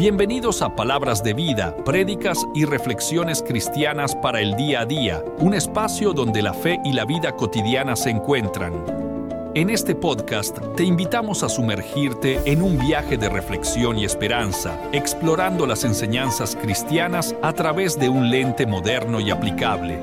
Bienvenidos 0.00 0.62
a 0.62 0.74
Palabras 0.74 1.22
de 1.22 1.34
Vida, 1.34 1.76
prédicas 1.84 2.46
y 2.54 2.64
reflexiones 2.64 3.42
cristianas 3.42 4.16
para 4.16 4.40
el 4.40 4.56
día 4.56 4.80
a 4.80 4.86
día, 4.86 5.22
un 5.40 5.52
espacio 5.52 6.14
donde 6.14 6.40
la 6.40 6.54
fe 6.54 6.80
y 6.86 6.94
la 6.94 7.04
vida 7.04 7.36
cotidiana 7.36 7.94
se 7.96 8.08
encuentran. 8.08 8.72
En 9.54 9.68
este 9.68 9.94
podcast 9.94 10.56
te 10.74 10.84
invitamos 10.84 11.42
a 11.42 11.50
sumergirte 11.50 12.40
en 12.50 12.62
un 12.62 12.78
viaje 12.78 13.18
de 13.18 13.28
reflexión 13.28 13.98
y 13.98 14.06
esperanza, 14.06 14.80
explorando 14.92 15.66
las 15.66 15.84
enseñanzas 15.84 16.56
cristianas 16.56 17.34
a 17.42 17.52
través 17.52 17.98
de 17.98 18.08
un 18.08 18.30
lente 18.30 18.64
moderno 18.64 19.20
y 19.20 19.30
aplicable. 19.30 20.00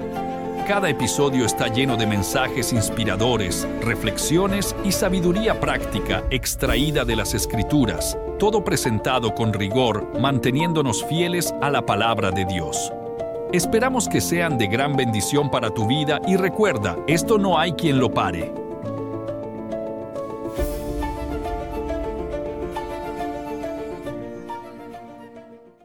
Cada 0.67 0.91
episodio 0.91 1.43
está 1.43 1.69
lleno 1.69 1.97
de 1.97 2.05
mensajes 2.05 2.71
inspiradores, 2.71 3.67
reflexiones 3.81 4.75
y 4.85 4.91
sabiduría 4.91 5.59
práctica 5.59 6.23
extraída 6.29 7.03
de 7.03 7.15
las 7.15 7.33
escrituras, 7.33 8.15
todo 8.37 8.63
presentado 8.63 9.33
con 9.33 9.51
rigor, 9.51 10.07
manteniéndonos 10.19 11.03
fieles 11.05 11.53
a 11.61 11.71
la 11.71 11.85
palabra 11.85 12.29
de 12.29 12.45
Dios. 12.45 12.93
Esperamos 13.51 14.07
que 14.07 14.21
sean 14.21 14.57
de 14.57 14.67
gran 14.67 14.95
bendición 14.95 15.49
para 15.49 15.71
tu 15.71 15.87
vida 15.87 16.21
y 16.27 16.37
recuerda, 16.37 16.97
esto 17.07 17.37
no 17.37 17.57
hay 17.57 17.73
quien 17.73 17.99
lo 17.99 18.13
pare. 18.13 18.53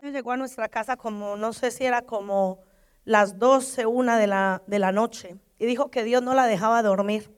Llegó 0.02 0.32
a 0.32 0.36
nuestra 0.36 0.68
casa 0.68 0.98
como, 0.98 1.36
no 1.36 1.54
sé 1.54 1.70
si 1.70 1.84
era 1.84 2.02
como 2.02 2.58
las 3.06 3.38
12, 3.38 3.86
una 3.86 4.18
de 4.18 4.26
la, 4.26 4.62
de 4.66 4.78
la 4.78 4.92
noche 4.92 5.36
y 5.58 5.64
dijo 5.64 5.90
que 5.90 6.04
Dios 6.04 6.22
no 6.22 6.34
la 6.34 6.46
dejaba 6.46 6.82
dormir. 6.82 7.30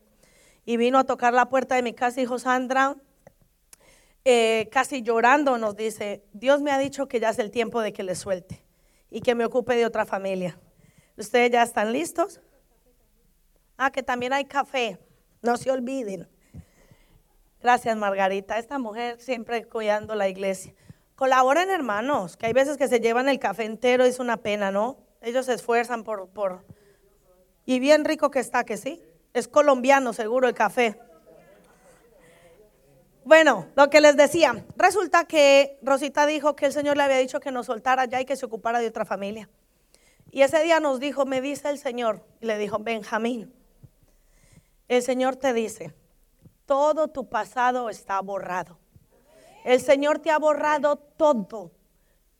Y 0.64 0.76
vino 0.76 0.98
a 0.98 1.04
tocar 1.04 1.34
la 1.34 1.48
puerta 1.48 1.76
de 1.76 1.82
mi 1.82 1.92
casa 1.92 2.18
y 2.18 2.24
dijo, 2.24 2.38
Sandra, 2.38 2.96
eh, 4.24 4.68
casi 4.72 5.02
llorando 5.02 5.58
nos 5.58 5.76
dice, 5.76 6.24
Dios 6.32 6.62
me 6.62 6.70
ha 6.70 6.78
dicho 6.78 7.08
que 7.08 7.20
ya 7.20 7.30
es 7.30 7.38
el 7.38 7.50
tiempo 7.50 7.80
de 7.80 7.92
que 7.92 8.02
le 8.02 8.14
suelte 8.14 8.64
y 9.10 9.20
que 9.20 9.34
me 9.34 9.44
ocupe 9.44 9.76
de 9.76 9.86
otra 9.86 10.06
familia. 10.06 10.58
¿Ustedes 11.16 11.50
ya 11.50 11.62
están 11.62 11.92
listos? 11.92 12.40
Ah, 13.76 13.90
que 13.90 14.02
también 14.02 14.32
hay 14.32 14.44
café, 14.46 14.98
no 15.42 15.56
se 15.56 15.70
olviden. 15.70 16.28
Gracias, 17.60 17.96
Margarita. 17.96 18.58
Esta 18.58 18.78
mujer 18.78 19.20
siempre 19.20 19.64
cuidando 19.64 20.14
la 20.14 20.28
iglesia. 20.28 20.74
Colaboren, 21.14 21.70
hermanos, 21.70 22.36
que 22.36 22.46
hay 22.46 22.52
veces 22.52 22.76
que 22.76 22.88
se 22.88 23.00
llevan 23.00 23.28
el 23.28 23.38
café 23.38 23.64
entero, 23.64 24.04
es 24.04 24.18
una 24.18 24.38
pena, 24.38 24.70
¿no? 24.70 24.98
Ellos 25.22 25.46
se 25.46 25.54
esfuerzan 25.54 26.04
por, 26.04 26.28
por... 26.28 26.64
Y 27.64 27.78
bien 27.78 28.04
rico 28.04 28.30
que 28.30 28.40
está, 28.40 28.64
que 28.64 28.76
sí. 28.76 29.02
Es 29.32 29.48
colombiano, 29.48 30.12
seguro, 30.12 30.48
el 30.48 30.54
café. 30.54 30.98
Bueno, 33.24 33.68
lo 33.74 33.88
que 33.88 34.02
les 34.02 34.18
decía, 34.18 34.66
resulta 34.76 35.24
que 35.24 35.78
Rosita 35.80 36.26
dijo 36.26 36.54
que 36.54 36.66
el 36.66 36.72
Señor 36.72 36.98
le 36.98 37.04
había 37.04 37.16
dicho 37.16 37.40
que 37.40 37.50
nos 37.50 37.66
soltara 37.66 38.04
ya 38.04 38.20
y 38.20 38.26
que 38.26 38.36
se 38.36 38.44
ocupara 38.44 38.80
de 38.80 38.88
otra 38.88 39.06
familia. 39.06 39.48
Y 40.30 40.42
ese 40.42 40.62
día 40.62 40.78
nos 40.78 41.00
dijo, 41.00 41.24
me 41.24 41.40
dice 41.40 41.70
el 41.70 41.78
Señor, 41.78 42.22
y 42.42 42.46
le 42.46 42.58
dijo, 42.58 42.78
Benjamín, 42.80 43.54
el 44.88 45.02
Señor 45.02 45.36
te 45.36 45.54
dice, 45.54 45.94
todo 46.66 47.08
tu 47.08 47.30
pasado 47.30 47.88
está 47.88 48.20
borrado. 48.20 48.78
El 49.64 49.80
Señor 49.80 50.18
te 50.18 50.30
ha 50.30 50.38
borrado 50.38 50.96
todo, 50.96 51.72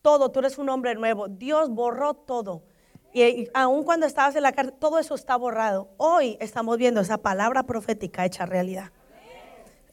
todo, 0.03 0.31
tú 0.31 0.41
eres 0.41 0.59
un 0.59 0.69
hombre 0.69 0.95
nuevo. 0.97 1.29
Dios 1.29 1.71
borró 1.71 2.13
todo. 2.13 2.63
Y 3.15 3.49
aun 3.55 3.85
cuando 3.85 4.05
estabas 4.05 4.37
en 4.37 4.43
la 4.43 4.53
cárcel, 4.53 4.75
todo 4.79 4.99
eso 4.99 5.15
está 5.15 5.37
borrado. 5.37 5.89
Hoy 5.97 6.37
estamos 6.41 6.77
viendo 6.77 7.01
esa 7.01 7.17
palabra 7.17 7.63
profética 7.63 8.27
hecha 8.27 8.45
realidad. 8.45 8.91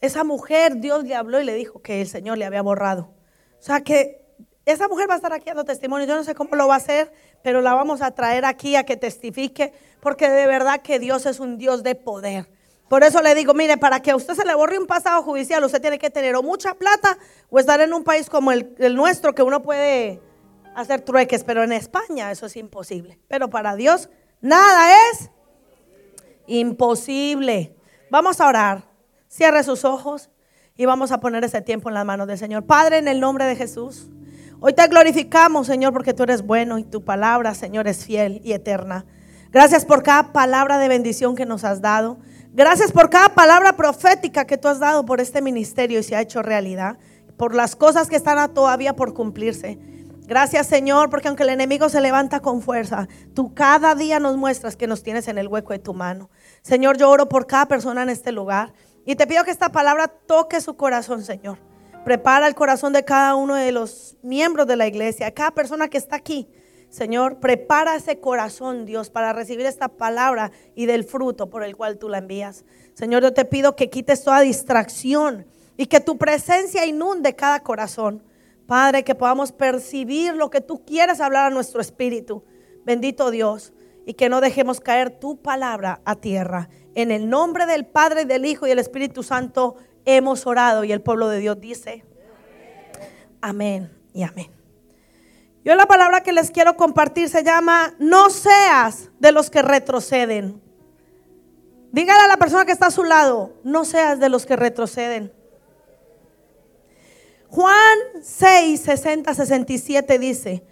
Esa 0.02 0.24
mujer, 0.24 0.76
Dios 0.78 1.04
le 1.04 1.14
habló 1.14 1.40
y 1.40 1.44
le 1.44 1.54
dijo 1.54 1.80
que 1.80 2.00
el 2.00 2.08
Señor 2.08 2.36
le 2.36 2.44
había 2.44 2.60
borrado. 2.60 3.14
O 3.58 3.62
sea 3.62 3.82
que 3.82 4.20
esa 4.66 4.88
mujer 4.88 5.08
va 5.08 5.14
a 5.14 5.16
estar 5.16 5.32
aquí 5.32 5.46
dando 5.46 5.64
testimonio. 5.64 6.06
Yo 6.08 6.16
no 6.16 6.24
sé 6.24 6.34
cómo 6.34 6.56
lo 6.56 6.66
va 6.66 6.74
a 6.74 6.78
hacer, 6.78 7.12
pero 7.42 7.60
la 7.60 7.72
vamos 7.72 8.02
a 8.02 8.10
traer 8.10 8.44
aquí 8.44 8.74
a 8.74 8.84
que 8.84 8.96
testifique, 8.96 9.72
porque 10.00 10.28
de 10.28 10.48
verdad 10.48 10.82
que 10.82 10.98
Dios 10.98 11.24
es 11.26 11.38
un 11.38 11.56
Dios 11.56 11.84
de 11.84 11.94
poder. 11.94 12.50
Por 12.88 13.04
eso 13.04 13.22
le 13.22 13.34
digo, 13.36 13.54
mire, 13.54 13.78
para 13.78 14.00
que 14.00 14.10
a 14.10 14.16
usted 14.16 14.34
se 14.34 14.44
le 14.44 14.54
borre 14.56 14.76
un 14.76 14.88
pasado 14.88 15.22
judicial, 15.22 15.62
usted 15.64 15.80
tiene 15.80 16.00
que 16.00 16.10
tener 16.10 16.34
o 16.34 16.42
mucha 16.42 16.74
plata 16.74 17.16
o 17.48 17.60
estar 17.60 17.80
en 17.80 17.94
un 17.94 18.02
país 18.02 18.28
como 18.28 18.50
el, 18.50 18.74
el 18.78 18.96
nuestro, 18.96 19.36
que 19.36 19.44
uno 19.44 19.62
puede 19.62 20.20
hacer 20.74 21.02
trueques, 21.02 21.44
pero 21.44 21.62
en 21.62 21.72
España 21.72 22.32
eso 22.32 22.46
es 22.46 22.56
imposible. 22.56 23.20
Pero 23.28 23.48
para 23.50 23.76
Dios 23.76 24.10
nada 24.40 25.10
es 25.12 25.30
imposible. 26.48 27.76
Vamos 28.10 28.40
a 28.40 28.48
orar. 28.48 28.91
Cierre 29.32 29.62
sus 29.62 29.86
ojos 29.86 30.28
y 30.76 30.84
vamos 30.84 31.10
a 31.10 31.18
poner 31.18 31.42
ese 31.42 31.62
tiempo 31.62 31.88
en 31.88 31.94
las 31.94 32.04
manos 32.04 32.26
del 32.26 32.36
Señor. 32.36 32.66
Padre, 32.66 32.98
en 32.98 33.08
el 33.08 33.18
nombre 33.18 33.46
de 33.46 33.56
Jesús. 33.56 34.10
Hoy 34.60 34.74
te 34.74 34.86
glorificamos, 34.88 35.68
Señor, 35.68 35.94
porque 35.94 36.12
tú 36.12 36.24
eres 36.24 36.42
bueno 36.42 36.76
y 36.76 36.84
tu 36.84 37.02
palabra, 37.02 37.54
Señor, 37.54 37.88
es 37.88 38.04
fiel 38.04 38.42
y 38.44 38.52
eterna. 38.52 39.06
Gracias 39.50 39.86
por 39.86 40.02
cada 40.02 40.34
palabra 40.34 40.76
de 40.76 40.86
bendición 40.86 41.34
que 41.34 41.46
nos 41.46 41.64
has 41.64 41.80
dado. 41.80 42.18
Gracias 42.52 42.92
por 42.92 43.08
cada 43.08 43.30
palabra 43.30 43.74
profética 43.74 44.44
que 44.44 44.58
tú 44.58 44.68
has 44.68 44.80
dado 44.80 45.06
por 45.06 45.18
este 45.18 45.40
ministerio 45.40 46.00
y 46.00 46.02
se 46.02 46.14
ha 46.14 46.20
hecho 46.20 46.42
realidad. 46.42 46.98
Por 47.38 47.54
las 47.54 47.74
cosas 47.74 48.10
que 48.10 48.16
están 48.16 48.52
todavía 48.52 48.96
por 48.96 49.14
cumplirse. 49.14 49.78
Gracias 50.26 50.66
Señor, 50.66 51.08
porque 51.08 51.28
aunque 51.28 51.44
el 51.44 51.48
enemigo 51.48 51.88
se 51.88 52.02
levanta 52.02 52.40
con 52.40 52.60
fuerza, 52.60 53.08
tú 53.34 53.54
cada 53.54 53.94
día 53.94 54.20
nos 54.20 54.36
muestras 54.36 54.76
que 54.76 54.86
nos 54.86 55.02
tienes 55.02 55.26
en 55.26 55.38
el 55.38 55.48
hueco 55.48 55.72
de 55.72 55.78
tu 55.78 55.94
mano. 55.94 56.28
Señor, 56.60 56.98
yo 56.98 57.08
oro 57.08 57.30
por 57.30 57.46
cada 57.46 57.64
persona 57.66 58.02
en 58.02 58.10
este 58.10 58.30
lugar 58.30 58.74
y 59.04 59.16
te 59.16 59.26
pido 59.26 59.44
que 59.44 59.50
esta 59.50 59.70
palabra 59.70 60.08
toque 60.08 60.60
su 60.60 60.76
corazón, 60.76 61.24
Señor. 61.24 61.58
Prepara 62.04 62.48
el 62.48 62.54
corazón 62.54 62.92
de 62.92 63.04
cada 63.04 63.34
uno 63.36 63.54
de 63.54 63.72
los 63.72 64.16
miembros 64.22 64.66
de 64.66 64.76
la 64.76 64.86
iglesia, 64.86 65.32
cada 65.32 65.52
persona 65.52 65.88
que 65.88 65.98
está 65.98 66.16
aquí. 66.16 66.48
Señor, 66.88 67.38
prepara 67.40 67.94
ese 67.94 68.20
corazón, 68.20 68.84
Dios, 68.84 69.08
para 69.08 69.32
recibir 69.32 69.64
esta 69.64 69.88
palabra 69.88 70.52
y 70.74 70.86
del 70.86 71.04
fruto 71.04 71.48
por 71.48 71.64
el 71.64 71.76
cual 71.76 71.98
tú 71.98 72.08
la 72.08 72.18
envías. 72.18 72.64
Señor, 72.92 73.22
yo 73.22 73.32
te 73.32 73.44
pido 73.44 73.76
que 73.76 73.88
quites 73.88 74.24
toda 74.24 74.40
distracción 74.40 75.46
y 75.76 75.86
que 75.86 76.00
tu 76.00 76.18
presencia 76.18 76.84
inunde 76.84 77.34
cada 77.34 77.60
corazón. 77.60 78.22
Padre, 78.66 79.04
que 79.04 79.14
podamos 79.14 79.52
percibir 79.52 80.34
lo 80.34 80.50
que 80.50 80.60
tú 80.60 80.84
quieres 80.84 81.20
hablar 81.20 81.46
a 81.46 81.54
nuestro 81.54 81.80
espíritu. 81.80 82.44
Bendito 82.84 83.30
Dios. 83.30 83.72
Y 84.04 84.14
que 84.14 84.28
no 84.28 84.40
dejemos 84.40 84.80
caer 84.80 85.10
tu 85.10 85.40
palabra 85.40 86.02
a 86.04 86.16
tierra. 86.16 86.68
En 86.94 87.10
el 87.10 87.28
nombre 87.28 87.66
del 87.66 87.86
Padre, 87.86 88.24
del 88.24 88.44
Hijo 88.44 88.66
y 88.66 88.70
del 88.70 88.78
Espíritu 88.78 89.22
Santo 89.22 89.76
hemos 90.04 90.46
orado. 90.46 90.84
Y 90.84 90.92
el 90.92 91.00
pueblo 91.00 91.28
de 91.28 91.38
Dios 91.38 91.60
dice, 91.60 92.04
amén 93.40 93.90
y 94.12 94.22
amén. 94.22 94.50
Yo 95.64 95.74
la 95.76 95.86
palabra 95.86 96.22
que 96.22 96.32
les 96.32 96.50
quiero 96.50 96.76
compartir 96.76 97.28
se 97.28 97.44
llama, 97.44 97.94
no 97.98 98.30
seas 98.30 99.10
de 99.20 99.30
los 99.30 99.48
que 99.48 99.62
retroceden. 99.62 100.60
Dígale 101.92 102.24
a 102.24 102.26
la 102.26 102.36
persona 102.36 102.64
que 102.64 102.72
está 102.72 102.86
a 102.86 102.90
su 102.90 103.04
lado, 103.04 103.52
no 103.62 103.84
seas 103.84 104.18
de 104.18 104.28
los 104.28 104.44
que 104.44 104.56
retroceden. 104.56 105.32
Juan 107.48 107.98
6, 108.22 108.80
60, 108.80 109.34
67 109.34 110.18
dice, 110.18 110.64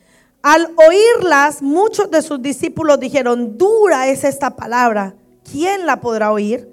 al 0.42 0.74
oírlas, 0.88 1.60
muchos 1.60 2.10
de 2.10 2.22
sus 2.22 2.40
discípulos 2.40 2.98
dijeron, 2.98 3.58
dura 3.58 4.08
es 4.08 4.24
esta 4.24 4.56
palabra, 4.56 5.14
¿quién 5.44 5.86
la 5.86 6.00
podrá 6.00 6.32
oír? 6.32 6.68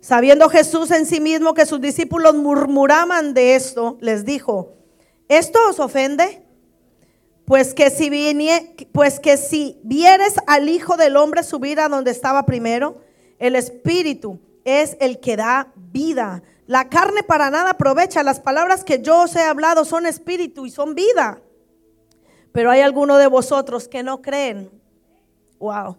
Sabiendo 0.00 0.48
Jesús 0.48 0.90
en 0.90 1.06
sí 1.06 1.20
mismo 1.20 1.54
que 1.54 1.66
sus 1.66 1.80
discípulos 1.80 2.34
murmuraban 2.34 3.34
de 3.34 3.54
esto, 3.54 3.98
les 4.00 4.24
dijo, 4.24 4.74
¿esto 5.28 5.58
os 5.68 5.78
ofende? 5.78 6.42
Pues 7.44 7.74
que 7.74 7.90
si, 7.90 8.10
pues 8.92 9.20
que 9.20 9.36
si 9.36 9.78
vieres 9.84 10.34
al 10.46 10.68
Hijo 10.68 10.96
del 10.96 11.16
Hombre 11.16 11.42
subir 11.42 11.80
a 11.80 11.88
donde 11.88 12.10
estaba 12.10 12.46
primero, 12.46 13.00
el 13.38 13.56
Espíritu 13.56 14.40
es 14.64 14.96
el 15.00 15.20
que 15.20 15.36
da 15.36 15.72
vida. 15.76 16.42
La 16.66 16.88
carne 16.88 17.22
para 17.22 17.50
nada 17.50 17.70
aprovecha. 17.70 18.22
Las 18.22 18.40
palabras 18.40 18.84
que 18.84 19.02
yo 19.02 19.22
os 19.22 19.36
he 19.36 19.42
hablado 19.42 19.84
son 19.84 20.06
espíritu 20.06 20.66
y 20.66 20.70
son 20.70 20.94
vida. 20.94 21.40
Pero 22.52 22.70
hay 22.70 22.80
algunos 22.80 23.18
de 23.18 23.26
vosotros 23.26 23.88
que 23.88 24.02
no 24.02 24.22
creen. 24.22 24.70
Wow. 25.58 25.96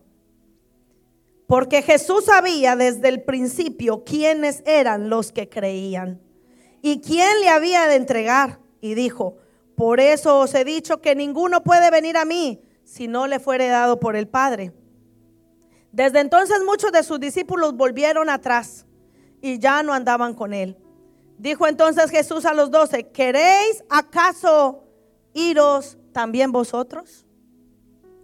Porque 1.54 1.84
Jesús 1.84 2.26
sabía 2.26 2.76
desde 2.76 3.10
el 3.10 3.22
principio 3.22 4.04
quiénes 4.04 4.64
eran 4.66 5.08
los 5.08 5.32
que 5.32 5.50
creían 5.50 6.20
y 6.82 7.00
quién 7.00 7.42
le 7.42 7.50
había 7.50 7.86
de 7.86 7.94
entregar. 7.94 8.60
Y 8.82 8.96
dijo, 8.96 9.38
por 9.76 10.00
eso 10.00 10.40
os 10.40 10.56
he 10.56 10.66
dicho 10.66 11.00
que 11.00 11.14
ninguno 11.14 11.62
puede 11.64 11.92
venir 11.92 12.18
a 12.18 12.26
mí 12.26 12.60
si 12.84 13.08
no 13.08 13.28
le 13.28 13.40
fuere 13.40 13.68
dado 13.68 14.00
por 14.00 14.16
el 14.16 14.28
Padre. 14.28 14.74
Desde 15.92 16.22
entonces 16.22 16.58
muchos 16.66 16.92
de 16.92 17.04
sus 17.04 17.20
discípulos 17.20 17.78
volvieron 17.78 18.32
atrás 18.32 18.88
y 19.40 19.60
ya 19.60 19.84
no 19.84 19.94
andaban 19.94 20.34
con 20.34 20.56
él. 20.56 20.76
Dijo 21.38 21.68
entonces 21.68 22.10
Jesús 22.10 22.46
a 22.46 22.56
los 22.56 22.72
doce, 22.72 23.12
¿queréis 23.12 23.84
acaso 23.92 24.86
iros 25.36 26.00
también 26.14 26.52
vosotros? 26.52 27.28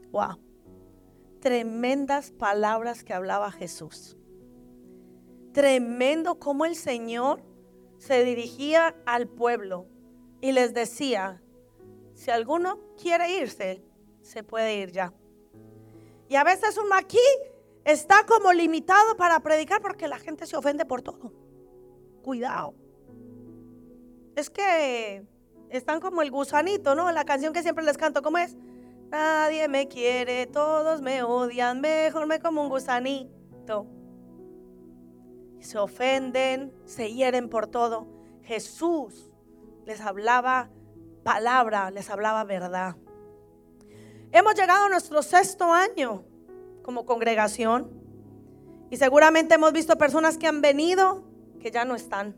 Wow. 0.10 0.49
Tremendas 1.42 2.32
palabras 2.32 3.04
que 3.04 3.14
hablaba 3.14 3.52
Jesús. 3.52 4.18
Tremendo 5.54 6.40
como 6.40 6.66
el 6.66 6.76
Señor 6.76 7.42
se 7.98 8.24
dirigía 8.24 8.96
al 9.06 9.28
pueblo 9.28 9.88
y 10.42 10.52
les 10.52 10.74
decía, 10.74 11.42
si 12.14 12.32
alguno 12.32 12.80
quiere 13.02 13.40
irse, 13.40 13.84
se 14.22 14.44
puede 14.44 14.78
ir 14.78 14.92
ya. 14.92 15.14
Y 16.28 16.36
a 16.36 16.44
veces 16.44 16.78
un 16.78 16.90
maquí 16.90 17.18
está 17.86 18.26
como 18.26 18.54
limitado 18.54 19.18
para 19.18 19.40
predicar 19.40 19.82
porque 19.82 20.08
la 20.08 20.20
gente 20.20 20.46
se 20.46 20.56
ofende 20.56 20.86
por 20.86 21.02
todo. 21.02 21.34
Cuidado. 22.22 22.76
Es 24.36 24.50
que 24.50 25.26
están 25.70 26.00
como 26.00 26.22
el 26.22 26.32
gusanito, 26.32 26.96
¿no? 26.96 27.12
La 27.12 27.26
canción 27.26 27.54
que 27.54 27.64
siempre 27.64 27.84
les 27.84 27.98
canto, 27.98 28.22
¿cómo 28.22 28.38
es? 28.38 28.56
Nadie 29.10 29.68
me 29.68 29.88
quiere, 29.88 30.46
todos 30.46 31.02
me 31.02 31.24
odian, 31.24 31.82
mejor 31.82 32.28
me 32.28 32.40
como 32.40 32.62
un 32.62 32.70
gusanito. 32.70 33.88
Se 35.60 35.78
ofenden, 35.78 36.72
se 36.86 37.12
hieren 37.12 37.50
por 37.50 37.68
todo. 37.68 38.08
Jesús 38.44 39.32
les 39.86 40.00
hablaba 40.02 40.70
palabra, 41.24 41.90
les 41.92 42.10
hablaba 42.10 42.44
verdad. 42.44 42.96
Hemos 44.32 44.54
llegado 44.54 44.86
a 44.86 44.90
nuestro 44.90 45.24
sexto 45.24 45.74
año 45.74 46.24
como 46.84 47.06
congregación 47.06 47.92
y 48.92 48.98
seguramente 48.98 49.56
hemos 49.56 49.74
visto 49.74 49.98
personas 49.98 50.38
que 50.38 50.48
han 50.48 50.62
venido 50.62 51.24
que 51.60 51.72
ya 51.72 51.84
no 51.84 51.96
están. 51.96 52.36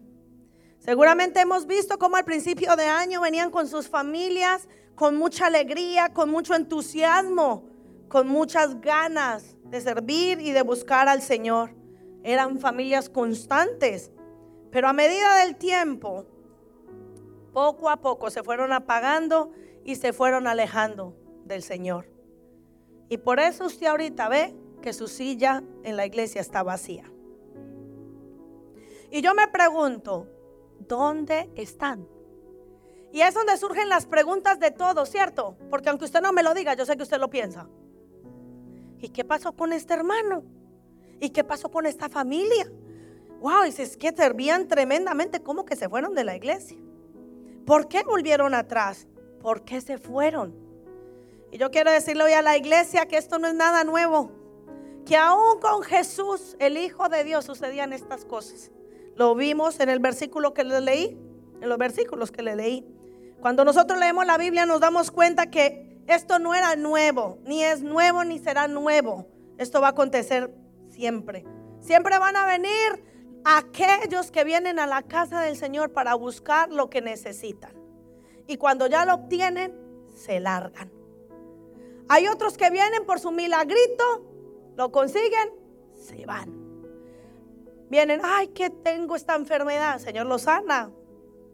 Seguramente 0.81 1.39
hemos 1.39 1.67
visto 1.67 1.99
cómo 1.99 2.15
al 2.15 2.25
principio 2.25 2.75
de 2.75 2.85
año 2.85 3.21
venían 3.21 3.51
con 3.51 3.67
sus 3.67 3.87
familias, 3.87 4.67
con 4.95 5.15
mucha 5.15 5.45
alegría, 5.45 6.11
con 6.11 6.31
mucho 6.31 6.55
entusiasmo, 6.55 7.69
con 8.07 8.27
muchas 8.27 8.81
ganas 8.81 9.55
de 9.65 9.79
servir 9.79 10.41
y 10.41 10.51
de 10.51 10.63
buscar 10.63 11.07
al 11.07 11.21
Señor. 11.21 11.75
Eran 12.23 12.59
familias 12.59 13.09
constantes, 13.09 14.11
pero 14.71 14.87
a 14.87 14.93
medida 14.93 15.35
del 15.35 15.55
tiempo, 15.55 16.25
poco 17.53 17.87
a 17.87 17.97
poco 17.97 18.31
se 18.31 18.41
fueron 18.41 18.73
apagando 18.73 19.51
y 19.85 19.97
se 19.97 20.13
fueron 20.13 20.47
alejando 20.47 21.15
del 21.45 21.61
Señor. 21.61 22.09
Y 23.07 23.17
por 23.17 23.39
eso 23.39 23.67
usted 23.67 23.85
ahorita 23.85 24.29
ve 24.29 24.55
que 24.81 24.93
su 24.93 25.07
silla 25.07 25.61
en 25.83 25.95
la 25.95 26.07
iglesia 26.07 26.41
está 26.41 26.63
vacía. 26.63 27.11
Y 29.11 29.21
yo 29.21 29.35
me 29.35 29.47
pregunto, 29.47 30.27
¿dónde 30.87 31.49
están? 31.55 32.07
Y 33.11 33.21
es 33.21 33.33
donde 33.33 33.57
surgen 33.57 33.89
las 33.89 34.05
preguntas 34.05 34.59
de 34.59 34.71
todos, 34.71 35.09
¿cierto? 35.09 35.57
Porque 35.69 35.89
aunque 35.89 36.05
usted 36.05 36.21
no 36.21 36.31
me 36.31 36.43
lo 36.43 36.53
diga, 36.53 36.73
yo 36.75 36.85
sé 36.85 36.95
que 36.95 37.03
usted 37.03 37.19
lo 37.19 37.29
piensa. 37.29 37.67
¿Y 38.99 39.09
qué 39.09 39.25
pasó 39.25 39.51
con 39.53 39.73
este 39.73 39.93
hermano? 39.93 40.43
¿Y 41.19 41.29
qué 41.31 41.43
pasó 41.43 41.69
con 41.69 41.85
esta 41.85 42.07
familia? 42.07 42.71
Wow, 43.41 43.65
y 43.67 43.71
si 43.71 43.81
es 43.81 43.97
que 43.97 44.11
servían 44.11 44.67
tremendamente, 44.67 45.41
¿cómo 45.41 45.65
que 45.65 45.75
se 45.75 45.89
fueron 45.89 46.13
de 46.13 46.23
la 46.23 46.35
iglesia? 46.35 46.77
¿Por 47.65 47.87
qué 47.87 48.03
volvieron 48.03 48.53
atrás? 48.53 49.07
¿Por 49.41 49.63
qué 49.63 49.81
se 49.81 49.97
fueron? 49.97 50.55
Y 51.51 51.57
yo 51.57 51.69
quiero 51.69 51.91
decirle 51.91 52.23
hoy 52.23 52.33
a 52.33 52.41
la 52.41 52.55
iglesia 52.55 53.07
que 53.07 53.17
esto 53.17 53.39
no 53.39 53.47
es 53.47 53.55
nada 53.55 53.83
nuevo. 53.83 54.31
Que 55.05 55.17
aún 55.17 55.59
con 55.59 55.81
Jesús, 55.81 56.55
el 56.59 56.77
Hijo 56.77 57.09
de 57.09 57.23
Dios, 57.23 57.45
sucedían 57.45 57.91
estas 57.91 58.23
cosas. 58.23 58.71
Lo 59.15 59.35
vimos 59.35 59.79
en 59.79 59.89
el 59.89 59.99
versículo 59.99 60.53
que 60.53 60.63
le 60.63 60.81
leí, 60.81 61.17
en 61.61 61.69
los 61.69 61.77
versículos 61.77 62.31
que 62.31 62.41
le 62.41 62.55
leí. 62.55 62.85
Cuando 63.39 63.65
nosotros 63.65 63.99
leemos 63.99 64.25
la 64.25 64.37
Biblia 64.37 64.65
nos 64.65 64.79
damos 64.79 65.11
cuenta 65.11 65.49
que 65.49 66.01
esto 66.07 66.39
no 66.39 66.53
era 66.53 66.75
nuevo, 66.75 67.39
ni 67.43 67.63
es 67.63 67.81
nuevo 67.81 68.23
ni 68.23 68.39
será 68.39 68.67
nuevo. 68.67 69.27
Esto 69.57 69.81
va 69.81 69.87
a 69.87 69.91
acontecer 69.91 70.53
siempre. 70.89 71.45
Siempre 71.79 72.17
van 72.19 72.35
a 72.35 72.45
venir 72.45 73.03
aquellos 73.43 74.31
que 74.31 74.43
vienen 74.43 74.79
a 74.79 74.87
la 74.87 75.01
casa 75.01 75.41
del 75.41 75.55
Señor 75.55 75.91
para 75.91 76.13
buscar 76.15 76.71
lo 76.71 76.89
que 76.89 77.01
necesitan. 77.01 77.71
Y 78.47 78.57
cuando 78.57 78.87
ya 78.87 79.05
lo 79.05 79.15
obtienen, 79.15 79.73
se 80.15 80.39
largan. 80.39 80.91
Hay 82.09 82.27
otros 82.27 82.57
que 82.57 82.69
vienen 82.69 83.05
por 83.05 83.19
su 83.19 83.31
milagrito, 83.31 84.25
lo 84.75 84.91
consiguen, 84.91 85.49
se 85.95 86.25
van. 86.25 86.60
Vienen, 87.91 88.21
ay, 88.23 88.47
que 88.47 88.69
tengo 88.69 89.17
esta 89.17 89.35
enfermedad. 89.35 89.99
Señor 89.99 90.25
lo 90.25 90.39
sana. 90.39 90.89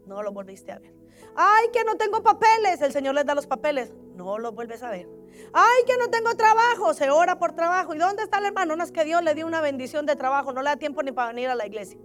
No 0.06 0.22
lo 0.22 0.30
volviste 0.30 0.70
a 0.70 0.78
ver. 0.78 0.94
Ay, 1.34 1.66
que 1.72 1.82
no 1.82 1.96
tengo 1.96 2.22
papeles. 2.22 2.80
El 2.80 2.92
Señor 2.92 3.16
les 3.16 3.26
da 3.26 3.34
los 3.34 3.48
papeles. 3.48 3.92
No 4.14 4.38
lo 4.38 4.52
vuelves 4.52 4.84
a 4.84 4.90
ver. 4.92 5.08
Ay, 5.52 5.82
que 5.84 5.96
no 5.96 6.08
tengo 6.10 6.36
trabajo. 6.36 6.94
Se 6.94 7.10
ora 7.10 7.40
por 7.40 7.54
trabajo. 7.54 7.92
¿Y 7.92 7.98
dónde 7.98 8.22
está 8.22 8.38
el 8.38 8.44
hermano? 8.44 8.76
No 8.76 8.84
es 8.84 8.92
que 8.92 9.04
Dios 9.04 9.20
le 9.24 9.34
dio 9.34 9.48
una 9.48 9.60
bendición 9.60 10.06
de 10.06 10.14
trabajo. 10.14 10.52
No 10.52 10.62
le 10.62 10.70
da 10.70 10.76
tiempo 10.76 11.02
ni 11.02 11.10
para 11.10 11.32
venir 11.32 11.48
a 11.48 11.56
la 11.56 11.66
iglesia. 11.66 11.98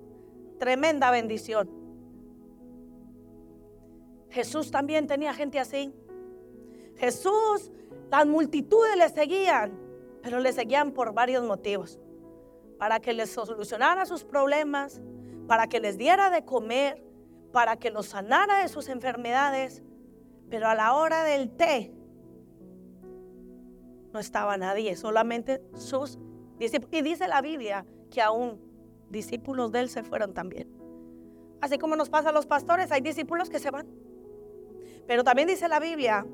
Tremenda 0.58 1.12
bendición. 1.12 1.70
Jesús 4.32 4.72
también 4.72 5.06
tenía 5.06 5.36
gente 5.36 5.60
así. 5.60 5.94
Jesús, 6.96 7.72
las 8.10 8.26
multitudes 8.26 8.98
le 8.98 9.10
seguían, 9.10 9.80
pero 10.24 10.40
le 10.40 10.52
seguían 10.54 10.92
por 10.92 11.14
varios 11.14 11.44
motivos 11.44 12.00
para 12.84 13.00
que 13.00 13.14
les 13.14 13.32
solucionara 13.32 14.06
sus 14.06 14.26
problemas, 14.26 15.02
para 15.48 15.68
que 15.68 15.80
les 15.80 15.98
diera 15.98 16.30
de 16.30 16.44
comer, 16.44 17.02
para 17.54 17.78
que 17.78 17.90
los 17.90 18.08
sanara 18.08 18.62
de 18.62 18.68
sus 18.68 18.90
enfermedades. 18.90 19.82
Pero 20.50 20.68
a 20.68 20.76
la 20.76 20.94
hora 20.94 21.24
del 21.24 21.50
té 21.50 21.94
no 24.12 24.20
estaba 24.20 24.58
nadie, 24.58 24.98
solamente 24.98 25.62
sus 25.76 26.20
discípulos. 26.60 26.90
Y 26.92 27.02
dice 27.04 27.26
la 27.30 27.42
Biblia 27.42 27.86
que 28.12 28.22
aún 28.22 28.60
discípulos 29.10 29.72
de 29.72 29.80
él 29.80 29.88
se 29.88 30.04
fueron 30.04 30.34
también. 30.34 30.68
Así 31.62 31.78
como 31.78 31.96
nos 31.96 32.10
pasa 32.10 32.32
a 32.32 32.34
los 32.34 32.46
pastores, 32.46 32.92
hay 32.92 33.00
discípulos 33.00 33.50
que 33.50 33.60
se 33.60 33.72
van. 33.72 33.88
Pero 35.08 35.24
también 35.24 35.48
dice 35.48 35.70
la 35.70 35.80
Biblia 35.80 36.26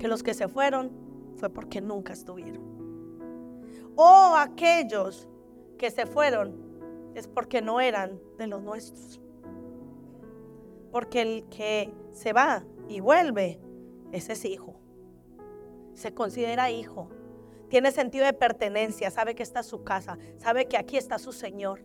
que 0.00 0.08
los 0.08 0.24
que 0.24 0.34
se 0.34 0.48
fueron 0.48 0.90
fue 1.36 1.48
porque 1.48 1.80
nunca 1.80 2.12
estuvieron. 2.12 3.94
O 3.94 4.34
aquellos 4.36 5.28
que 5.76 5.90
se 5.90 6.06
fueron 6.06 6.66
es 7.14 7.26
porque 7.28 7.62
no 7.62 7.80
eran 7.80 8.20
de 8.38 8.46
los 8.46 8.62
nuestros. 8.62 9.20
Porque 10.92 11.22
el 11.22 11.44
que 11.48 11.92
se 12.12 12.32
va 12.32 12.64
y 12.88 13.00
vuelve, 13.00 13.60
ese 14.12 14.32
es 14.34 14.44
hijo. 14.44 14.74
Se 15.94 16.12
considera 16.12 16.70
hijo. 16.70 17.08
Tiene 17.68 17.90
sentido 17.90 18.24
de 18.24 18.32
pertenencia, 18.32 19.10
sabe 19.10 19.34
que 19.34 19.42
está 19.42 19.62
su 19.62 19.82
casa, 19.82 20.18
sabe 20.36 20.66
que 20.66 20.76
aquí 20.76 20.96
está 20.96 21.18
su 21.18 21.32
Señor. 21.32 21.82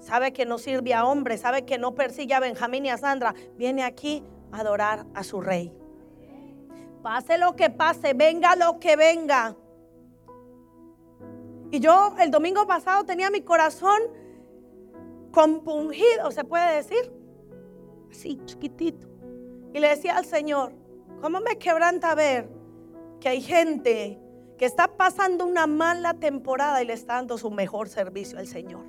Sabe 0.00 0.32
que 0.32 0.46
no 0.46 0.58
sirve 0.58 0.94
a 0.94 1.04
hombre, 1.04 1.38
sabe 1.38 1.64
que 1.64 1.78
no 1.78 1.94
persigue 1.94 2.34
a 2.34 2.40
Benjamín 2.40 2.86
y 2.86 2.90
a 2.90 2.98
Sandra. 2.98 3.34
Viene 3.56 3.82
aquí 3.82 4.22
a 4.52 4.60
adorar 4.60 5.06
a 5.14 5.24
su 5.24 5.40
rey. 5.40 5.72
Pase 7.02 7.38
lo 7.38 7.54
que 7.54 7.70
pase, 7.70 8.14
venga 8.14 8.56
lo 8.56 8.78
que 8.80 8.96
venga. 8.96 9.56
Y 11.70 11.80
yo 11.80 12.14
el 12.18 12.30
domingo 12.30 12.66
pasado 12.66 13.04
tenía 13.04 13.30
mi 13.30 13.42
corazón 13.42 14.00
compungido, 15.32 16.30
se 16.30 16.44
puede 16.44 16.76
decir, 16.76 17.12
así 18.10 18.40
chiquitito. 18.46 19.06
Y 19.74 19.80
le 19.80 19.88
decía 19.88 20.16
al 20.16 20.24
Señor, 20.24 20.72
¿cómo 21.20 21.40
me 21.40 21.58
quebranta 21.58 22.14
ver 22.14 22.48
que 23.20 23.28
hay 23.28 23.42
gente 23.42 24.18
que 24.56 24.64
está 24.64 24.88
pasando 24.96 25.44
una 25.44 25.66
mala 25.66 26.14
temporada 26.14 26.82
y 26.82 26.86
le 26.86 26.94
está 26.94 27.14
dando 27.14 27.36
su 27.36 27.50
mejor 27.50 27.88
servicio 27.88 28.38
al 28.38 28.46
Señor? 28.46 28.84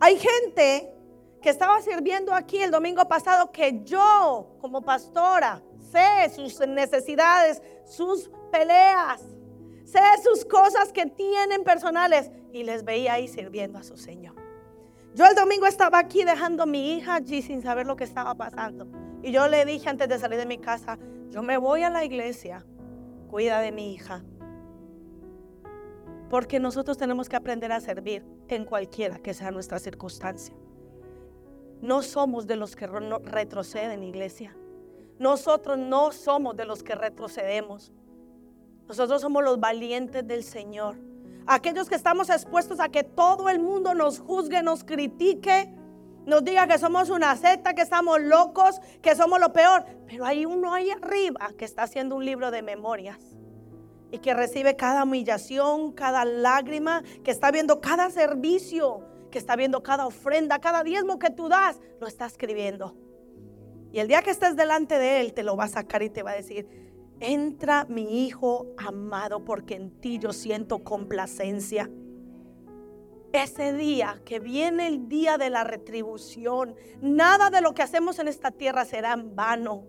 Hay 0.00 0.18
gente 0.18 0.92
que 1.40 1.50
estaba 1.50 1.80
sirviendo 1.80 2.34
aquí 2.34 2.58
el 2.58 2.70
domingo 2.72 3.06
pasado 3.06 3.52
que 3.52 3.82
yo 3.84 4.56
como 4.60 4.82
pastora 4.82 5.62
sé 5.92 6.28
sus 6.34 6.58
necesidades, 6.66 7.62
sus 7.84 8.30
peleas, 8.50 9.22
sé 9.86 10.00
sus 10.22 10.44
cosas 10.44 10.92
que 10.92 11.06
tienen 11.06 11.64
personales 11.64 12.30
y 12.52 12.64
les 12.64 12.84
veía 12.84 13.14
ahí 13.14 13.28
sirviendo 13.28 13.78
a 13.78 13.82
su 13.82 13.96
Señor. 13.96 14.34
Yo 15.14 15.24
el 15.24 15.34
domingo 15.34 15.66
estaba 15.66 15.98
aquí 15.98 16.24
dejando 16.24 16.64
a 16.64 16.66
mi 16.66 16.92
hija 16.92 17.14
allí 17.14 17.40
sin 17.40 17.62
saber 17.62 17.86
lo 17.86 17.96
que 17.96 18.04
estaba 18.04 18.34
pasando. 18.34 18.86
Y 19.22 19.32
yo 19.32 19.48
le 19.48 19.64
dije 19.64 19.88
antes 19.88 20.08
de 20.08 20.18
salir 20.18 20.38
de 20.38 20.44
mi 20.44 20.58
casa, 20.58 20.98
yo 21.30 21.42
me 21.42 21.56
voy 21.56 21.84
a 21.84 21.90
la 21.90 22.04
iglesia, 22.04 22.66
cuida 23.30 23.60
de 23.60 23.72
mi 23.72 23.94
hija. 23.94 24.22
Porque 26.28 26.60
nosotros 26.60 26.98
tenemos 26.98 27.28
que 27.28 27.36
aprender 27.36 27.72
a 27.72 27.80
servir 27.80 28.26
en 28.48 28.64
cualquiera 28.64 29.18
que 29.18 29.32
sea 29.32 29.50
nuestra 29.50 29.78
circunstancia. 29.78 30.54
No 31.80 32.02
somos 32.02 32.46
de 32.46 32.56
los 32.56 32.74
que 32.74 32.86
retroceden, 32.86 34.02
iglesia. 34.02 34.56
Nosotros 35.18 35.78
no 35.78 36.12
somos 36.12 36.56
de 36.56 36.64
los 36.64 36.82
que 36.82 36.94
retrocedemos. 36.94 37.92
Nosotros 38.88 39.20
somos 39.20 39.42
los 39.42 39.58
valientes 39.58 40.26
del 40.26 40.44
Señor. 40.44 40.96
Aquellos 41.46 41.88
que 41.88 41.94
estamos 41.94 42.30
expuestos 42.30 42.80
a 42.80 42.88
que 42.88 43.04
todo 43.04 43.48
el 43.48 43.58
mundo 43.58 43.94
nos 43.94 44.18
juzgue, 44.18 44.62
nos 44.62 44.84
critique, 44.84 45.72
nos 46.24 46.44
diga 46.44 46.66
que 46.66 46.78
somos 46.78 47.08
una 47.08 47.36
secta, 47.36 47.74
que 47.74 47.82
estamos 47.82 48.20
locos, 48.20 48.80
que 49.00 49.14
somos 49.14 49.38
lo 49.38 49.52
peor. 49.52 49.84
Pero 50.08 50.24
hay 50.24 50.44
uno 50.44 50.74
ahí 50.74 50.90
arriba 50.90 51.50
que 51.56 51.64
está 51.64 51.84
haciendo 51.84 52.16
un 52.16 52.24
libro 52.24 52.50
de 52.50 52.62
memorias 52.62 53.18
y 54.10 54.18
que 54.18 54.34
recibe 54.34 54.76
cada 54.76 55.04
humillación, 55.04 55.92
cada 55.92 56.24
lágrima, 56.24 57.02
que 57.24 57.30
está 57.30 57.50
viendo 57.50 57.80
cada 57.80 58.10
servicio, 58.10 59.04
que 59.30 59.38
está 59.38 59.56
viendo 59.56 59.82
cada 59.82 60.06
ofrenda, 60.06 60.60
cada 60.60 60.82
diezmo 60.82 61.18
que 61.18 61.30
tú 61.30 61.48
das, 61.48 61.80
lo 62.00 62.06
está 62.06 62.26
escribiendo. 62.26 62.96
Y 63.92 64.00
el 64.00 64.08
día 64.08 64.22
que 64.22 64.30
estés 64.30 64.56
delante 64.56 64.98
de 64.98 65.20
Él, 65.20 65.32
te 65.32 65.42
lo 65.42 65.56
va 65.56 65.64
a 65.64 65.68
sacar 65.68 66.02
y 66.02 66.10
te 66.10 66.22
va 66.22 66.32
a 66.32 66.36
decir, 66.36 66.85
entra 67.20 67.86
mi 67.88 68.26
hijo 68.26 68.66
amado, 68.76 69.44
porque 69.44 69.74
en 69.74 69.90
ti 70.00 70.18
yo 70.18 70.32
siento 70.32 70.84
complacencia. 70.84 71.90
Ese 73.32 73.72
día 73.72 74.20
que 74.24 74.40
viene 74.40 74.86
el 74.86 75.08
día 75.08 75.36
de 75.36 75.50
la 75.50 75.64
retribución, 75.64 76.74
nada 77.00 77.50
de 77.50 77.60
lo 77.60 77.74
que 77.74 77.82
hacemos 77.82 78.18
en 78.18 78.28
esta 78.28 78.50
tierra 78.50 78.84
será 78.84 79.12
en 79.12 79.34
vano. 79.34 79.84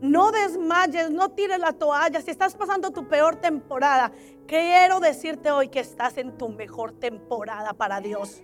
No 0.00 0.32
desmayes, 0.32 1.10
no 1.10 1.30
tires 1.30 1.58
la 1.60 1.72
toalla. 1.72 2.20
Si 2.20 2.30
estás 2.30 2.54
pasando 2.56 2.90
tu 2.90 3.08
peor 3.08 3.36
temporada, 3.36 4.12
quiero 4.46 5.00
decirte 5.00 5.50
hoy 5.50 5.68
que 5.68 5.80
estás 5.80 6.18
en 6.18 6.36
tu 6.36 6.50
mejor 6.50 6.92
temporada 6.92 7.72
para 7.72 8.00
Dios. 8.00 8.42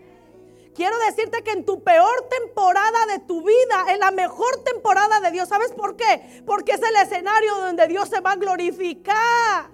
Quiero 0.74 0.96
decirte 1.00 1.42
que 1.42 1.50
en 1.50 1.64
tu 1.64 1.82
peor 1.82 2.28
temporada 2.28 3.06
de 3.06 3.18
tu 3.20 3.42
vida, 3.42 3.86
en 3.88 4.00
la 4.00 4.10
mejor 4.10 4.62
temporada 4.62 5.20
de 5.20 5.32
Dios, 5.32 5.48
¿sabes 5.48 5.72
por 5.72 5.96
qué? 5.96 6.42
Porque 6.46 6.72
es 6.72 6.82
el 6.82 6.96
escenario 6.96 7.56
donde 7.56 7.88
Dios 7.88 8.08
se 8.08 8.20
va 8.20 8.32
a 8.32 8.36
glorificar. 8.36 9.70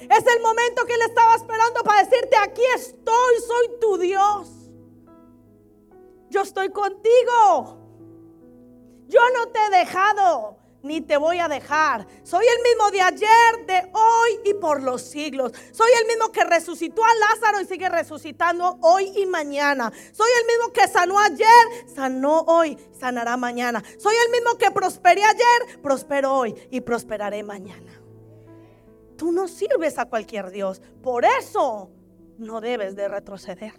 Es 0.00 0.26
el 0.26 0.42
momento 0.42 0.84
que 0.84 0.94
Él 0.94 1.02
estaba 1.08 1.36
esperando 1.36 1.82
para 1.82 2.04
decirte, 2.04 2.36
aquí 2.36 2.62
estoy, 2.74 3.34
soy 3.46 3.80
tu 3.80 3.98
Dios. 3.98 4.50
Yo 6.28 6.42
estoy 6.42 6.70
contigo. 6.70 7.78
Yo 9.08 9.20
no 9.34 9.48
te 9.48 9.58
he 9.58 9.78
dejado 9.78 10.58
ni 10.82 11.00
te 11.00 11.16
voy 11.16 11.38
a 11.38 11.48
dejar. 11.48 12.06
Soy 12.22 12.44
el 12.44 12.62
mismo 12.62 12.90
de 12.90 13.00
ayer, 13.00 13.66
de 13.66 13.90
hoy 13.92 14.40
y 14.44 14.54
por 14.54 14.82
los 14.82 15.02
siglos. 15.02 15.52
Soy 15.72 15.90
el 16.00 16.06
mismo 16.06 16.30
que 16.32 16.44
resucitó 16.44 17.04
a 17.04 17.14
Lázaro 17.14 17.60
y 17.60 17.66
sigue 17.66 17.88
resucitando 17.88 18.78
hoy 18.82 19.12
y 19.16 19.26
mañana. 19.26 19.92
Soy 20.12 20.28
el 20.40 20.46
mismo 20.46 20.72
que 20.72 20.88
sanó 20.88 21.18
ayer, 21.18 21.46
sanó 21.94 22.40
hoy, 22.46 22.78
sanará 22.98 23.36
mañana. 23.36 23.82
Soy 23.98 24.14
el 24.24 24.32
mismo 24.32 24.56
que 24.58 24.70
prosperé 24.70 25.24
ayer, 25.24 25.80
prospero 25.82 26.32
hoy 26.32 26.54
y 26.70 26.80
prosperaré 26.80 27.42
mañana. 27.42 28.00
Tú 29.16 29.32
no 29.32 29.48
sirves 29.48 29.98
a 29.98 30.06
cualquier 30.06 30.50
Dios. 30.50 30.82
Por 31.02 31.24
eso 31.24 31.90
no 32.38 32.60
debes 32.60 32.94
de 32.96 33.08
retroceder. 33.08 33.72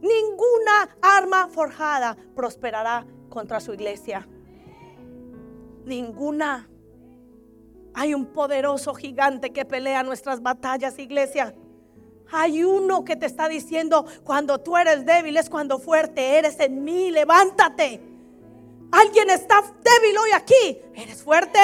Ninguna 0.00 0.96
arma 1.02 1.48
forjada 1.48 2.16
prosperará 2.34 3.06
contra 3.28 3.60
su 3.60 3.74
iglesia. 3.74 4.26
Ninguna. 5.90 6.68
Hay 7.94 8.14
un 8.14 8.26
poderoso 8.26 8.94
gigante 8.94 9.50
que 9.50 9.64
pelea 9.64 10.04
nuestras 10.04 10.40
batallas, 10.40 10.96
iglesia. 11.00 11.52
Hay 12.30 12.62
uno 12.62 13.04
que 13.04 13.16
te 13.16 13.26
está 13.26 13.48
diciendo, 13.48 14.06
cuando 14.22 14.60
tú 14.60 14.76
eres 14.76 15.04
débil 15.04 15.36
es 15.36 15.50
cuando 15.50 15.80
fuerte 15.80 16.38
eres 16.38 16.60
en 16.60 16.84
mí, 16.84 17.10
levántate. 17.10 18.00
Alguien 18.92 19.30
está 19.30 19.62
débil 19.82 20.16
hoy 20.16 20.30
aquí. 20.32 20.78
Eres 20.94 21.24
fuerte, 21.24 21.58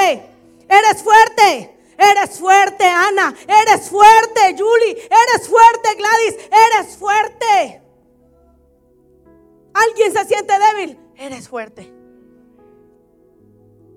eres 0.69 1.03
fuerte. 1.05 1.73
Eres 1.97 2.39
fuerte, 2.39 2.85
Ana. 2.85 3.33
Eres 3.47 3.89
fuerte, 3.89 4.55
Julie. 4.59 5.09
Eres 5.09 5.49
fuerte, 5.49 5.89
Gladys. 5.97 6.51
Eres 6.75 6.97
fuerte. 6.97 7.83
¿Alguien 9.73 10.13
se 10.13 10.25
siente 10.27 10.53
débil? 10.59 10.99
Eres 11.17 11.49
fuerte. 11.49 11.96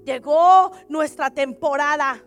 Llegó 0.05 0.71
nuestra 0.87 1.29
temporada, 1.29 2.23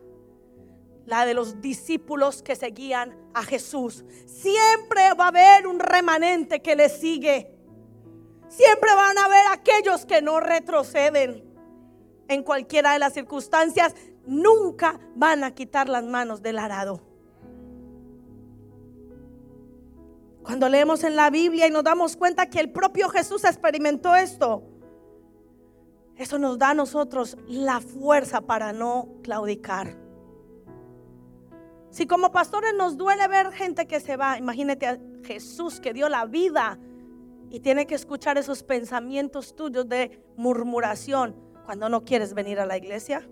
la 1.06 1.24
de 1.24 1.34
los 1.34 1.60
discípulos 1.60 2.42
que 2.42 2.56
seguían 2.56 3.16
a 3.34 3.42
Jesús. 3.42 4.04
Siempre 4.26 5.14
va 5.14 5.24
a 5.24 5.28
haber 5.28 5.66
un 5.66 5.80
remanente 5.80 6.60
que 6.60 6.76
le 6.76 6.88
sigue. 6.88 7.54
Siempre 8.48 8.94
van 8.94 9.18
a 9.18 9.24
haber 9.24 9.44
aquellos 9.52 10.04
que 10.06 10.22
no 10.22 10.38
retroceden 10.40 11.52
en 12.28 12.42
cualquiera 12.42 12.92
de 12.92 12.98
las 12.98 13.12
circunstancias 13.12 13.94
nunca 14.26 15.00
van 15.14 15.44
a 15.44 15.54
quitar 15.54 15.88
las 15.88 16.04
manos 16.04 16.42
del 16.42 16.58
arado. 16.58 17.00
Cuando 20.42 20.68
leemos 20.68 21.04
en 21.04 21.14
la 21.14 21.30
Biblia 21.30 21.68
y 21.68 21.70
nos 21.70 21.84
damos 21.84 22.16
cuenta 22.16 22.50
que 22.50 22.58
el 22.58 22.70
propio 22.70 23.08
Jesús 23.08 23.44
experimentó 23.44 24.16
esto, 24.16 24.64
eso 26.22 26.38
nos 26.38 26.58
da 26.58 26.70
a 26.70 26.74
nosotros 26.74 27.36
la 27.46 27.80
fuerza 27.80 28.40
para 28.40 28.72
no 28.72 29.08
claudicar. 29.22 29.96
Si 31.90 32.06
como 32.06 32.32
pastores 32.32 32.72
nos 32.74 32.96
duele 32.96 33.28
ver 33.28 33.52
gente 33.52 33.86
que 33.86 34.00
se 34.00 34.16
va, 34.16 34.38
imagínate 34.38 34.86
a 34.86 34.98
Jesús 35.24 35.80
que 35.80 35.92
dio 35.92 36.08
la 36.08 36.24
vida 36.24 36.78
y 37.50 37.60
tiene 37.60 37.86
que 37.86 37.94
escuchar 37.94 38.38
esos 38.38 38.62
pensamientos 38.62 39.54
tuyos 39.54 39.88
de 39.88 40.24
murmuración 40.36 41.36
cuando 41.66 41.88
no 41.88 42.04
quieres 42.04 42.32
venir 42.32 42.58
a 42.60 42.66
la 42.66 42.78
iglesia 42.78 43.28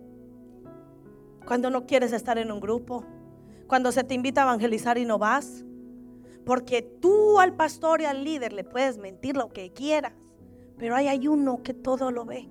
cuando 1.51 1.69
no 1.69 1.85
quieres 1.85 2.13
estar 2.13 2.39
en 2.39 2.53
un 2.53 2.61
grupo, 2.61 3.05
cuando 3.67 3.91
se 3.91 4.05
te 4.05 4.15
invita 4.15 4.43
a 4.43 4.45
evangelizar 4.45 4.99
y 4.99 5.05
no 5.05 5.19
vas. 5.19 5.65
Porque 6.45 6.83
tú 6.83 7.41
al 7.41 7.55
pastor 7.55 8.01
y 8.01 8.05
al 8.05 8.23
líder 8.23 8.53
le 8.53 8.63
puedes 8.63 8.99
mentir 8.99 9.37
lo 9.37 9.49
que 9.49 9.73
quieras, 9.73 10.13
pero 10.79 10.95
hay 10.95 11.27
uno 11.27 11.61
que 11.65 11.75
todo 11.75 12.13
lo 12.13 12.25
ve 12.25 12.49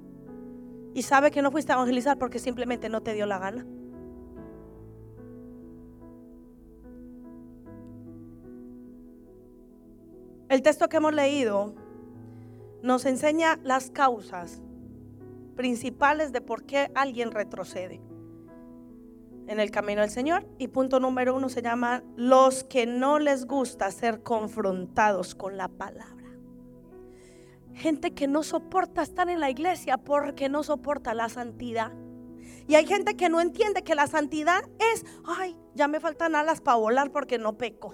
y 1.00 1.02
sabe 1.02 1.32
que 1.32 1.42
no 1.42 1.50
fuiste 1.50 1.72
a 1.72 1.76
evangelizar 1.76 2.18
porque 2.18 2.40
simplemente 2.40 2.90
no 2.90 3.02
te 3.02 3.14
dio 3.14 3.26
la 3.26 3.40
gana. 3.40 3.66
El 10.50 10.62
texto 10.62 10.90
que 10.90 10.98
hemos 10.98 11.14
leído 11.14 11.74
nos 12.84 13.06
enseña 13.06 13.62
las 13.64 13.92
causas 13.92 14.62
principales 15.56 16.34
de 16.34 16.42
por 16.42 16.64
qué 16.64 16.92
alguien 16.96 17.32
retrocede 17.32 18.02
en 19.48 19.62
el 19.62 19.72
camino 19.72 20.02
del 20.02 20.10
Señor. 20.10 20.46
Y 20.58 20.68
punto 20.68 21.00
número 21.00 21.34
uno 21.34 21.48
se 21.48 21.62
llama 21.62 22.04
los 22.18 22.66
que 22.66 22.86
no 22.86 23.20
les 23.20 23.46
gusta 23.46 23.90
ser 23.92 24.22
confrontados 24.22 25.34
con 25.34 25.56
la 25.56 25.70
palabra. 25.70 26.19
Gente 27.74 28.12
que 28.12 28.28
no 28.28 28.44
soporta 28.44 29.02
estar 29.02 29.30
en 29.30 29.40
la 29.40 29.50
iglesia 29.50 29.98
porque 29.98 30.50
no 30.50 30.64
soporta 30.64 31.14
la 31.14 31.30
santidad. 31.30 31.92
Y 32.68 32.76
hay 32.76 32.86
gente 32.86 33.16
que 33.16 33.30
no 33.30 33.42
entiende 33.42 33.84
que 33.84 33.96
la 33.96 34.08
santidad 34.08 34.64
es, 34.94 35.06
ay, 35.26 35.58
ya 35.74 35.88
me 35.88 36.00
faltan 36.00 36.36
alas 36.36 36.62
para 36.62 36.78
volar 36.78 37.12
porque 37.12 37.38
no 37.38 37.58
peco. 37.58 37.94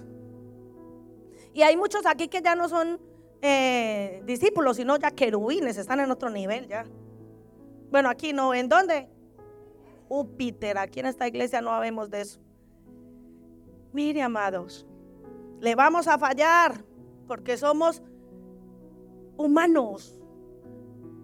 Y 1.53 1.61
hay 1.61 1.77
muchos 1.77 2.05
aquí 2.05 2.27
que 2.27 2.41
ya 2.41 2.55
no 2.55 2.67
son 2.67 2.99
eh, 3.41 4.21
discípulos, 4.25 4.77
sino 4.77 4.97
ya 4.97 5.11
querubines, 5.11 5.77
están 5.77 5.99
en 5.99 6.11
otro 6.11 6.29
nivel 6.29 6.67
ya. 6.67 6.85
Bueno, 7.91 8.09
aquí 8.09 8.33
no, 8.33 8.53
¿en 8.53 8.67
dónde? 8.67 9.07
Júpiter. 10.07 10.77
Aquí 10.77 10.99
en 10.99 11.05
esta 11.05 11.27
iglesia 11.27 11.61
no 11.61 11.71
habemos 11.71 12.09
de 12.09 12.21
eso. 12.21 12.39
Mire, 13.93 14.21
amados, 14.21 14.85
le 15.61 15.75
vamos 15.75 16.07
a 16.07 16.17
fallar 16.17 16.83
porque 17.27 17.57
somos 17.57 18.01
humanos. 19.37 20.19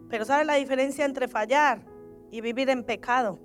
Pero 0.10 0.26
¿sabe 0.26 0.46
la 0.46 0.56
diferencia 0.56 1.06
entre 1.06 1.28
fallar 1.28 1.86
y 2.32 2.42
vivir 2.42 2.70
en 2.70 2.84
pecado? 2.84 3.40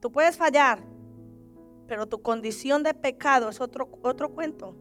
Tú 0.00 0.10
puedes 0.10 0.36
fallar, 0.36 0.80
pero 1.86 2.06
tu 2.06 2.22
condición 2.22 2.82
de 2.82 2.94
pecado 2.94 3.48
es 3.48 3.60
otro, 3.60 3.88
otro 4.02 4.30
cuento. 4.30 4.74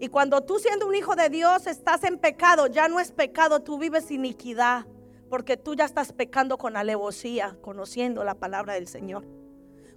Y 0.00 0.08
cuando 0.08 0.42
tú 0.42 0.58
siendo 0.58 0.86
un 0.86 0.94
hijo 0.94 1.16
de 1.16 1.28
Dios 1.28 1.66
estás 1.66 2.04
en 2.04 2.18
pecado, 2.18 2.66
ya 2.68 2.88
no 2.88 3.00
es 3.00 3.10
pecado, 3.10 3.60
tú 3.60 3.78
vives 3.78 4.10
iniquidad. 4.10 4.86
Porque 5.28 5.56
tú 5.56 5.74
ya 5.74 5.84
estás 5.84 6.12
pecando 6.12 6.56
con 6.56 6.76
alevosía, 6.76 7.58
conociendo 7.60 8.24
la 8.24 8.34
palabra 8.34 8.74
del 8.74 8.88
Señor. 8.88 9.26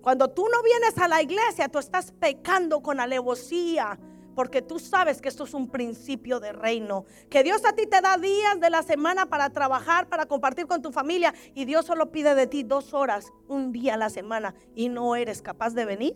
Cuando 0.02 0.30
tú 0.30 0.46
no 0.50 0.62
vienes 0.64 0.98
a 0.98 1.08
la 1.08 1.22
iglesia, 1.22 1.70
tú 1.70 1.80
estás 1.80 2.12
pecando 2.12 2.82
con 2.82 3.00
alevosía. 3.00 3.98
Porque 4.36 4.62
tú 4.62 4.80
sabes 4.80 5.22
que 5.22 5.30
esto 5.30 5.44
es 5.44 5.54
un 5.54 5.70
principio 5.70 6.40
de 6.40 6.54
reino. 6.54 7.06
Que 7.30 7.44
Dios 7.44 7.64
a 7.66 7.74
ti 7.74 7.86
te 7.86 8.02
da 8.02 8.18
días 8.18 8.60
de 8.60 8.70
la 8.70 8.84
semana 8.84 9.26
para 9.26 9.50
trabajar, 9.50 10.08
para 10.08 10.26
compartir 10.26 10.68
con 10.68 10.82
tu 10.82 10.92
familia. 10.92 11.34
Y 11.54 11.66
Dios 11.66 11.86
solo 11.86 12.12
pide 12.12 12.36
de 12.36 12.48
ti 12.48 12.64
dos 12.64 12.94
horas, 12.94 13.32
un 13.48 13.72
día 13.72 13.96
a 13.96 13.98
la 13.98 14.10
semana. 14.10 14.56
Y 14.76 14.90
no 14.90 15.16
eres 15.16 15.42
capaz 15.42 15.74
de 15.74 15.86
venir. 15.86 16.16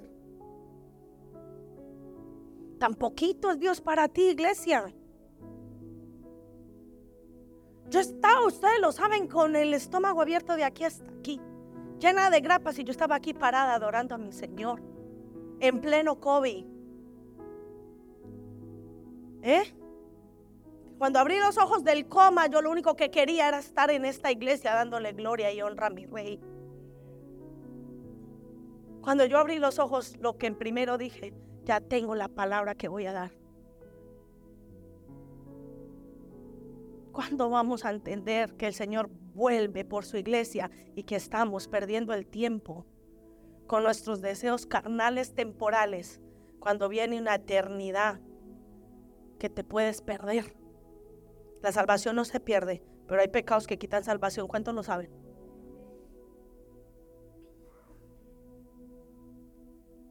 Tan 2.80 2.94
poquito 2.94 3.52
es 3.52 3.60
Dios 3.60 3.82
para 3.82 4.08
ti, 4.08 4.30
iglesia. 4.30 4.94
Yo 7.90 8.00
estaba, 8.00 8.46
ustedes 8.46 8.80
lo 8.82 8.92
saben, 8.92 9.28
con 9.28 9.56
el 9.56 9.74
estómago 9.74 10.22
abierto 10.22 10.56
de 10.56 10.64
aquí 10.64 10.84
hasta 10.84 11.10
aquí, 11.12 11.40
llena 12.00 12.30
de 12.30 12.42
grapas 12.42 12.80
y 12.80 12.84
yo 12.84 12.92
estaba 12.92 13.16
aquí 13.16 13.34
parada 13.34 13.76
adorando 13.76 14.16
a 14.16 14.18
mi 14.18 14.32
Señor, 14.32 14.82
en 15.60 15.82
pleno 15.82 16.20
COVID. 16.20 16.75
¿Eh? 19.46 19.62
Cuando 20.98 21.20
abrí 21.20 21.38
los 21.38 21.60
ojos 21.60 21.84
del 21.84 22.08
coma, 22.08 22.48
yo 22.48 22.64
lo 22.64 22.72
único 22.72 22.96
que 22.96 23.12
quería 23.12 23.48
era 23.48 23.60
estar 23.60 23.92
en 23.92 24.04
esta 24.04 24.32
iglesia 24.32 24.74
dándole 24.74 25.14
gloria 25.14 25.54
y 25.54 25.62
honra 25.62 25.88
a 25.88 25.90
mi 25.92 26.08
rey. 26.08 26.40
Cuando 29.02 29.24
yo 29.26 29.38
abrí 29.38 29.60
los 29.60 29.78
ojos, 29.78 30.18
lo 30.18 30.40
que 30.40 30.52
primero 30.52 30.98
dije, 30.98 31.32
ya 31.64 31.80
tengo 31.80 32.16
la 32.16 32.28
palabra 32.28 32.74
que 32.74 32.88
voy 32.88 33.06
a 33.06 33.14
dar. 33.14 33.32
¿Cuándo 37.12 37.52
vamos 37.52 37.86
a 37.86 37.92
entender 37.92 38.56
que 38.56 38.66
el 38.66 38.74
Señor 38.74 39.12
vuelve 39.36 39.86
por 39.86 40.06
su 40.06 40.18
iglesia 40.18 40.72
y 40.96 41.04
que 41.04 41.18
estamos 41.18 41.68
perdiendo 41.68 42.16
el 42.16 42.26
tiempo 42.26 42.88
con 43.68 43.84
nuestros 43.84 44.22
deseos 44.22 44.66
carnales 44.66 45.36
temporales 45.36 46.20
cuando 46.60 46.90
viene 46.90 47.20
una 47.20 47.36
eternidad 47.36 48.20
que 49.40 49.50
te 49.50 49.64
puedes 49.64 50.02
perder? 50.02 50.56
La 51.62 51.72
salvación 51.72 52.16
no 52.16 52.26
se 52.26 52.40
pierde, 52.40 52.84
pero 53.08 53.22
hay 53.22 53.28
pecados 53.28 53.68
que 53.68 53.78
quitan 53.78 54.04
salvación. 54.04 54.48
¿Cuántos 54.48 54.74
lo 54.74 54.84
saben? 54.84 55.12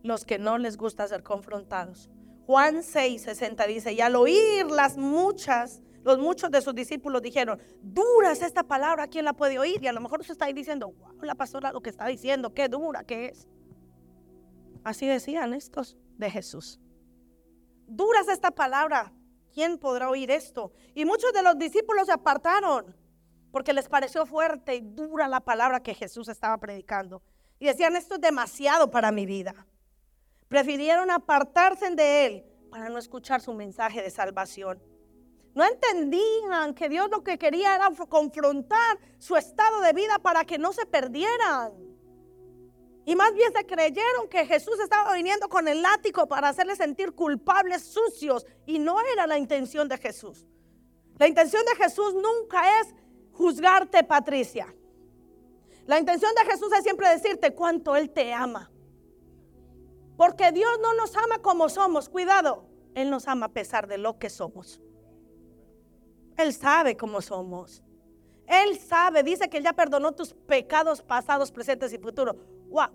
Los 0.02 0.24
que 0.24 0.38
no 0.38 0.58
les 0.58 0.76
gusta 0.76 1.08
ser 1.08 1.22
confrontados. 1.22 2.10
Juan 2.46 2.82
6, 2.82 3.22
60 3.22 3.66
dice, 3.66 3.92
y 3.92 4.00
al 4.00 4.16
oír 4.16 4.66
las 4.70 4.98
muchas 4.98 5.80
los 6.04 6.18
muchos 6.18 6.50
de 6.50 6.60
sus 6.60 6.74
discípulos 6.74 7.22
dijeron, 7.22 7.58
dura 7.82 8.30
es 8.30 8.42
esta 8.42 8.62
palabra, 8.62 9.08
¿quién 9.08 9.24
la 9.24 9.32
puede 9.32 9.58
oír? 9.58 9.82
Y 9.82 9.86
a 9.86 9.92
lo 9.92 10.02
mejor 10.02 10.20
usted 10.20 10.32
está 10.32 10.44
ahí 10.44 10.52
diciendo, 10.52 10.92
wow, 10.92 11.22
la 11.22 11.34
pastora 11.34 11.72
lo 11.72 11.80
que 11.80 11.88
está 11.88 12.06
diciendo, 12.06 12.52
qué 12.52 12.68
dura 12.68 13.04
que 13.04 13.26
es. 13.26 13.48
Así 14.84 15.06
decían 15.06 15.54
estos 15.54 15.96
de 16.18 16.30
Jesús. 16.30 16.78
Dura 17.86 18.20
es 18.20 18.28
esta 18.28 18.50
palabra, 18.50 19.12
¿quién 19.52 19.78
podrá 19.78 20.08
oír 20.08 20.30
esto? 20.30 20.72
Y 20.94 21.04
muchos 21.04 21.32
de 21.32 21.42
los 21.42 21.58
discípulos 21.58 22.06
se 22.06 22.12
apartaron 22.12 22.96
porque 23.50 23.72
les 23.72 23.88
pareció 23.88 24.26
fuerte 24.26 24.74
y 24.74 24.80
dura 24.80 25.28
la 25.28 25.40
palabra 25.40 25.80
que 25.80 25.94
Jesús 25.94 26.28
estaba 26.28 26.58
predicando. 26.58 27.22
Y 27.60 27.66
decían, 27.66 27.94
esto 27.94 28.16
es 28.16 28.20
demasiado 28.20 28.90
para 28.90 29.12
mi 29.12 29.26
vida. 29.26 29.66
Prefirieron 30.48 31.10
apartarse 31.10 31.88
de 31.94 32.26
él 32.26 32.44
para 32.70 32.88
no 32.88 32.98
escuchar 32.98 33.40
su 33.40 33.54
mensaje 33.54 34.02
de 34.02 34.10
salvación. 34.10 34.82
No 35.54 35.64
entendían 35.64 36.74
que 36.74 36.88
Dios 36.88 37.08
lo 37.10 37.22
que 37.22 37.38
quería 37.38 37.76
era 37.76 37.88
confrontar 38.08 38.98
su 39.18 39.36
estado 39.36 39.80
de 39.82 39.92
vida 39.92 40.18
para 40.18 40.44
que 40.44 40.58
no 40.58 40.72
se 40.72 40.84
perdieran. 40.84 41.93
Y 43.06 43.16
más 43.16 43.34
bien 43.34 43.52
se 43.52 43.66
creyeron 43.66 44.28
que 44.28 44.46
Jesús 44.46 44.78
estaba 44.80 45.12
viniendo 45.12 45.48
con 45.48 45.68
el 45.68 45.82
látigo 45.82 46.26
para 46.26 46.48
hacerles 46.48 46.78
sentir 46.78 47.12
culpables, 47.12 47.82
sucios. 47.82 48.46
Y 48.66 48.78
no 48.78 48.96
era 49.12 49.26
la 49.26 49.36
intención 49.36 49.88
de 49.88 49.98
Jesús. 49.98 50.46
La 51.18 51.28
intención 51.28 51.62
de 51.66 51.76
Jesús 51.76 52.14
nunca 52.14 52.80
es 52.80 52.94
juzgarte, 53.32 54.02
Patricia. 54.04 54.74
La 55.86 55.98
intención 55.98 56.32
de 56.34 56.50
Jesús 56.50 56.72
es 56.72 56.82
siempre 56.82 57.08
decirte 57.10 57.54
cuánto 57.54 57.94
Él 57.94 58.10
te 58.10 58.32
ama. 58.32 58.70
Porque 60.16 60.50
Dios 60.52 60.78
no 60.80 60.94
nos 60.94 61.14
ama 61.16 61.38
como 61.42 61.68
somos. 61.68 62.08
Cuidado, 62.08 62.64
Él 62.94 63.10
nos 63.10 63.28
ama 63.28 63.46
a 63.46 63.52
pesar 63.52 63.86
de 63.86 63.98
lo 63.98 64.18
que 64.18 64.30
somos. 64.30 64.80
Él 66.38 66.54
sabe 66.54 66.96
cómo 66.96 67.20
somos. 67.20 67.82
Él 68.46 68.78
sabe, 68.78 69.22
dice 69.22 69.48
que 69.48 69.58
Él 69.58 69.64
ya 69.64 69.72
perdonó 69.72 70.12
tus 70.12 70.32
pecados 70.32 71.02
pasados, 71.02 71.52
presentes 71.52 71.92
y 71.92 71.98
futuros. 71.98 72.36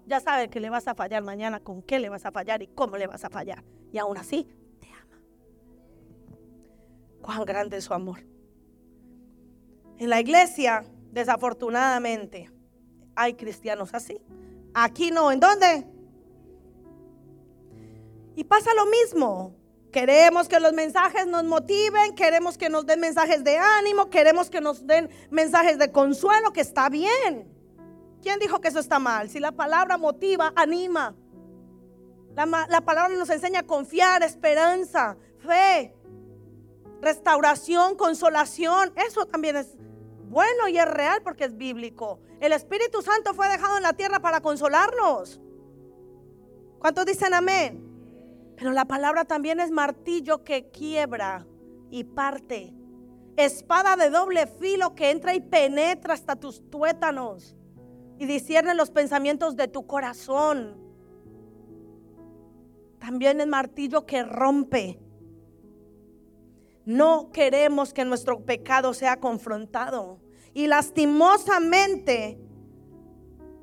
Ya 0.05 0.19
sabe 0.19 0.49
que 0.49 0.59
le 0.59 0.69
vas 0.69 0.87
a 0.87 0.95
fallar 0.95 1.23
mañana, 1.23 1.59
con 1.59 1.81
qué 1.81 1.99
le 1.99 2.09
vas 2.09 2.25
a 2.25 2.31
fallar 2.31 2.61
y 2.61 2.67
cómo 2.67 2.97
le 2.97 3.07
vas 3.07 3.23
a 3.23 3.29
fallar. 3.29 3.63
Y 3.91 3.97
aún 3.97 4.17
así, 4.17 4.47
te 4.79 4.87
ama. 4.87 5.21
Cuán 7.21 7.45
grande 7.45 7.77
es 7.77 7.85
su 7.85 7.93
amor. 7.93 8.19
En 9.97 10.09
la 10.09 10.19
iglesia, 10.19 10.85
desafortunadamente, 11.11 12.51
hay 13.15 13.33
cristianos 13.33 13.93
así. 13.93 14.21
Aquí 14.73 15.11
no, 15.11 15.31
¿en 15.31 15.39
dónde? 15.39 15.85
Y 18.35 18.43
pasa 18.43 18.73
lo 18.73 18.85
mismo. 18.85 19.55
Queremos 19.91 20.47
que 20.47 20.59
los 20.59 20.73
mensajes 20.73 21.25
nos 21.25 21.43
motiven, 21.43 22.15
queremos 22.15 22.57
que 22.57 22.69
nos 22.69 22.85
den 22.85 22.99
mensajes 22.99 23.43
de 23.43 23.57
ánimo, 23.57 24.09
queremos 24.09 24.49
que 24.49 24.61
nos 24.61 24.85
den 24.85 25.09
mensajes 25.31 25.79
de 25.79 25.91
consuelo, 25.91 26.53
que 26.53 26.61
está 26.61 26.89
bien. 26.89 27.58
¿Quién 28.21 28.39
dijo 28.39 28.59
que 28.59 28.67
eso 28.67 28.79
está 28.79 28.99
mal? 28.99 29.29
Si 29.29 29.39
la 29.39 29.51
palabra 29.51 29.97
motiva, 29.97 30.51
anima. 30.55 31.15
La, 32.35 32.45
la 32.45 32.81
palabra 32.81 33.15
nos 33.15 33.29
enseña 33.29 33.61
a 33.61 33.65
confiar, 33.65 34.23
esperanza, 34.23 35.17
fe, 35.39 35.95
restauración, 37.01 37.95
consolación. 37.95 38.91
Eso 38.95 39.25
también 39.25 39.55
es 39.55 39.77
bueno 40.29 40.67
y 40.67 40.77
es 40.77 40.85
real 40.85 41.21
porque 41.23 41.45
es 41.45 41.57
bíblico. 41.57 42.19
El 42.39 42.51
Espíritu 42.51 43.01
Santo 43.01 43.33
fue 43.33 43.47
dejado 43.47 43.77
en 43.77 43.83
la 43.83 43.93
tierra 43.93 44.19
para 44.19 44.41
consolarnos. 44.41 45.39
¿Cuántos 46.79 47.05
dicen 47.05 47.33
amén? 47.33 47.85
Pero 48.57 48.71
la 48.71 48.85
palabra 48.85 49.25
también 49.25 49.59
es 49.59 49.71
martillo 49.71 50.43
que 50.43 50.69
quiebra 50.69 51.45
y 51.89 52.03
parte. 52.03 52.73
Espada 53.37 53.95
de 53.95 54.09
doble 54.09 54.47
filo 54.47 54.95
que 54.95 55.11
entra 55.11 55.33
y 55.33 55.39
penetra 55.39 56.13
hasta 56.13 56.35
tus 56.35 56.69
tuétanos 56.69 57.55
y 58.19 58.25
discierne 58.25 58.75
los 58.75 58.91
pensamientos 58.91 59.55
de 59.55 59.67
tu 59.67 59.87
corazón. 59.87 60.77
También 62.99 63.39
es 63.41 63.47
martillo 63.47 64.05
que 64.05 64.23
rompe. 64.23 64.99
No 66.85 67.31
queremos 67.31 67.93
que 67.93 68.03
nuestro 68.03 68.45
pecado 68.45 68.93
sea 68.93 69.19
confrontado. 69.19 70.19
Y 70.53 70.67
lastimosamente 70.67 72.37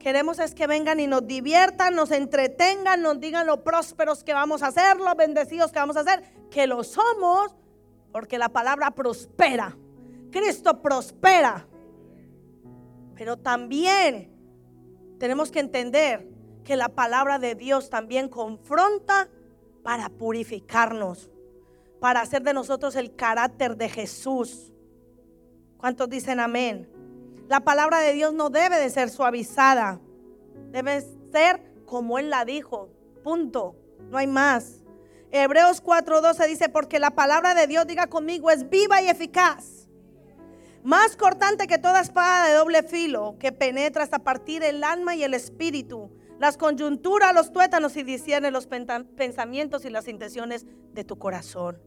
Queremos 0.06 0.38
es 0.38 0.54
que 0.54 0.68
vengan 0.68 1.00
y 1.00 1.08
nos 1.08 1.26
diviertan, 1.26 1.96
nos 1.96 2.12
entretengan, 2.12 3.02
nos 3.02 3.18
digan 3.18 3.44
lo 3.44 3.64
prósperos 3.64 4.22
que 4.22 4.32
vamos 4.32 4.62
a 4.62 4.70
ser, 4.70 4.98
lo 4.98 5.12
bendecidos 5.16 5.72
que 5.72 5.80
vamos 5.80 5.96
a 5.96 6.04
ser, 6.04 6.22
que 6.48 6.68
lo 6.68 6.84
somos, 6.84 7.56
porque 8.12 8.38
la 8.38 8.48
palabra 8.48 8.92
prospera. 8.92 9.76
Cristo 10.30 10.80
prospera. 10.80 11.66
Pero 13.16 13.36
también 13.36 14.35
tenemos 15.18 15.50
que 15.50 15.60
entender 15.60 16.28
que 16.64 16.76
la 16.76 16.88
palabra 16.88 17.38
de 17.38 17.54
Dios 17.54 17.90
también 17.90 18.28
confronta 18.28 19.28
para 19.82 20.08
purificarnos, 20.08 21.30
para 22.00 22.20
hacer 22.20 22.42
de 22.42 22.52
nosotros 22.52 22.96
el 22.96 23.14
carácter 23.14 23.76
de 23.76 23.88
Jesús. 23.88 24.72
¿Cuántos 25.78 26.08
dicen 26.08 26.40
amén? 26.40 26.90
La 27.48 27.60
palabra 27.60 28.00
de 28.00 28.12
Dios 28.12 28.34
no 28.34 28.50
debe 28.50 28.78
de 28.78 28.90
ser 28.90 29.10
suavizada. 29.10 30.00
Debe 30.72 31.00
ser 31.30 31.62
como 31.84 32.18
Él 32.18 32.30
la 32.30 32.44
dijo. 32.44 32.88
Punto. 33.22 33.76
No 34.10 34.18
hay 34.18 34.26
más. 34.26 34.82
Hebreos 35.30 35.82
4:12 35.82 36.46
dice, 36.46 36.68
porque 36.68 36.98
la 36.98 37.12
palabra 37.12 37.54
de 37.54 37.66
Dios, 37.66 37.86
diga 37.86 38.06
conmigo, 38.08 38.50
es 38.50 38.68
viva 38.68 39.02
y 39.02 39.08
eficaz. 39.08 39.75
Más 40.86 41.16
cortante 41.16 41.66
que 41.66 41.78
toda 41.78 42.00
espada 42.00 42.46
de 42.46 42.54
doble 42.54 42.84
filo, 42.84 43.34
que 43.40 43.50
penetra 43.50 44.04
hasta 44.04 44.20
partir 44.20 44.62
el 44.62 44.84
alma 44.84 45.16
y 45.16 45.24
el 45.24 45.34
espíritu, 45.34 46.12
las 46.38 46.56
coyunturas, 46.56 47.34
los 47.34 47.50
tuétanos 47.50 47.96
y 47.96 48.04
discierne 48.04 48.52
los 48.52 48.68
pensamientos 48.68 49.84
y 49.84 49.90
las 49.90 50.06
intenciones 50.06 50.64
de 50.92 51.02
tu 51.02 51.18
corazón. 51.18 51.82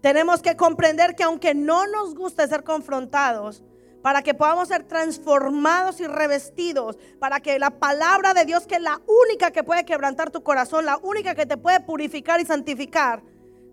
Tenemos 0.00 0.42
que 0.42 0.56
comprender 0.56 1.14
que 1.14 1.22
aunque 1.22 1.54
no 1.54 1.86
nos 1.86 2.16
guste 2.16 2.48
ser 2.48 2.64
confrontados, 2.64 3.62
para 4.02 4.22
que 4.22 4.34
podamos 4.34 4.66
ser 4.66 4.82
transformados 4.82 6.00
y 6.00 6.08
revestidos, 6.08 6.98
para 7.20 7.38
que 7.38 7.60
la 7.60 7.78
palabra 7.78 8.34
de 8.34 8.44
Dios, 8.44 8.66
que 8.66 8.74
es 8.74 8.82
la 8.82 9.00
única 9.06 9.52
que 9.52 9.62
puede 9.62 9.84
quebrantar 9.84 10.32
tu 10.32 10.42
corazón, 10.42 10.84
la 10.84 10.96
única 10.96 11.36
que 11.36 11.46
te 11.46 11.58
puede 11.58 11.78
purificar 11.78 12.40
y 12.40 12.44
santificar, 12.44 13.22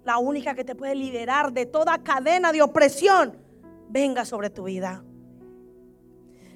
la 0.03 0.19
única 0.19 0.53
que 0.53 0.63
te 0.63 0.75
puede 0.75 0.93
liberar 0.93 1.53
de 1.53 1.65
toda 1.65 2.03
cadena 2.03 2.51
de 2.51 2.61
opresión, 2.61 3.42
venga 3.93 4.25
sobre 4.25 4.49
tu 4.49 4.63
vida. 4.63 5.05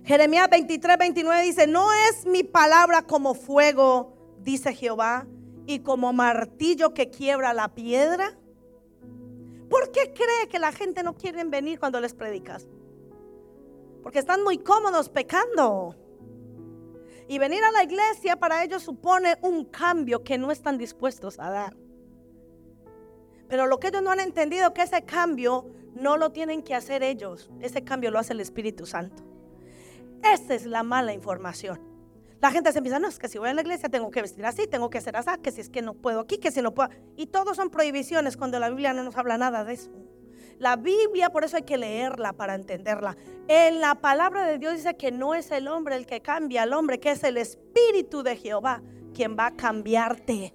Jeremías 0.04 0.50
23, 0.50 0.97
29 0.97 1.43
dice, 1.43 1.67
no 1.67 1.93
es 1.93 2.26
mi 2.26 2.43
palabra 2.43 3.04
como 3.04 3.36
fuego, 3.36 4.17
dice 4.39 4.73
Jehová, 4.73 5.28
y 5.67 5.80
como 5.80 6.13
martillo 6.13 6.93
que 6.93 7.10
quiebra 7.10 7.54
la 7.54 7.76
piedra. 7.76 8.36
¿Por 9.69 9.91
qué 9.91 10.13
cree 10.13 10.47
que 10.50 10.60
la 10.60 10.71
gente 10.71 11.04
no 11.04 11.13
quiere 11.13 11.43
venir 11.43 11.80
cuando 11.80 12.02
les 12.02 12.13
predicas? 12.13 12.67
Porque 14.02 14.19
están 14.19 14.43
muy 14.43 14.58
cómodos 14.58 15.10
pecando. 15.10 15.95
Y 17.28 17.38
venir 17.38 17.63
a 17.63 17.71
la 17.71 17.84
iglesia 17.84 18.38
para 18.38 18.63
ellos 18.63 18.82
supone 18.82 19.38
un 19.41 19.65
cambio 19.65 20.23
que 20.23 20.38
no 20.38 20.52
están 20.52 20.78
dispuestos 20.78 21.38
a 21.38 21.52
dar. 21.52 21.78
Pero 23.47 23.67
lo 23.67 23.80
que 23.80 23.89
ellos 23.89 24.02
no 24.02 24.12
han 24.12 24.21
entendido 24.21 24.73
que 24.73 24.82
ese 24.82 25.04
cambio 25.04 25.69
no 26.01 26.17
lo 26.17 26.31
tienen 26.31 26.63
que 26.63 26.75
hacer 26.75 27.03
ellos. 27.03 27.49
Ese 27.62 27.83
cambio 27.83 28.12
lo 28.12 28.19
hace 28.19 28.33
el 28.33 28.39
Espíritu 28.39 28.86
Santo. 28.86 29.23
Esa 30.23 30.55
es 30.55 30.65
la 30.65 30.83
mala 30.83 31.13
información. 31.13 31.79
La 32.39 32.51
gente 32.51 32.71
se 32.71 32.77
empieza, 32.77 32.99
no, 32.99 33.07
es 33.07 33.17
que 33.17 33.27
si 33.27 33.39
voy 33.39 33.49
a 33.49 33.53
la 33.53 33.62
iglesia 33.62 33.89
tengo 33.89 34.12
que 34.12 34.21
vestir 34.21 34.45
así, 34.45 34.67
tengo 34.67 34.89
que 34.89 34.99
hacer 34.99 35.15
así, 35.15 35.31
que 35.41 35.51
si 35.51 35.62
es 35.62 35.69
que 35.69 35.81
no 35.81 35.95
puedo 35.95 36.19
aquí, 36.19 36.38
que 36.38 36.51
si 36.51 36.62
no 36.62 36.73
puedo. 36.73 36.89
Y 37.15 37.27
todos 37.27 37.57
son 37.57 37.69
prohibiciones 37.69 38.38
cuando 38.38 38.60
la 38.60 38.69
Biblia 38.69 38.93
no 38.93 39.03
nos 39.03 39.17
habla 39.17 39.38
nada 39.38 39.63
de 39.63 39.73
eso. 39.73 39.91
La 40.60 40.75
Biblia, 40.75 41.29
por 41.29 41.43
eso 41.43 41.57
hay 41.57 41.63
que 41.63 41.77
leerla 41.77 42.33
para 42.33 42.55
entenderla. 42.55 43.15
En 43.47 43.79
la 43.79 43.95
palabra 43.95 44.45
de 44.45 44.57
Dios 44.57 44.73
dice 44.73 44.95
que 44.95 45.12
no 45.12 45.36
es 45.36 45.51
el 45.51 45.67
hombre 45.67 45.95
el 45.95 46.05
que 46.05 46.21
cambia 46.21 46.63
al 46.63 46.73
hombre, 46.73 46.99
que 46.99 47.12
es 47.12 47.23
el 47.23 47.38
Espíritu 47.38 48.23
de 48.23 48.36
Jehová 48.36 48.81
quien 49.13 49.36
va 49.38 49.47
a 49.47 49.55
cambiarte. 49.55 50.53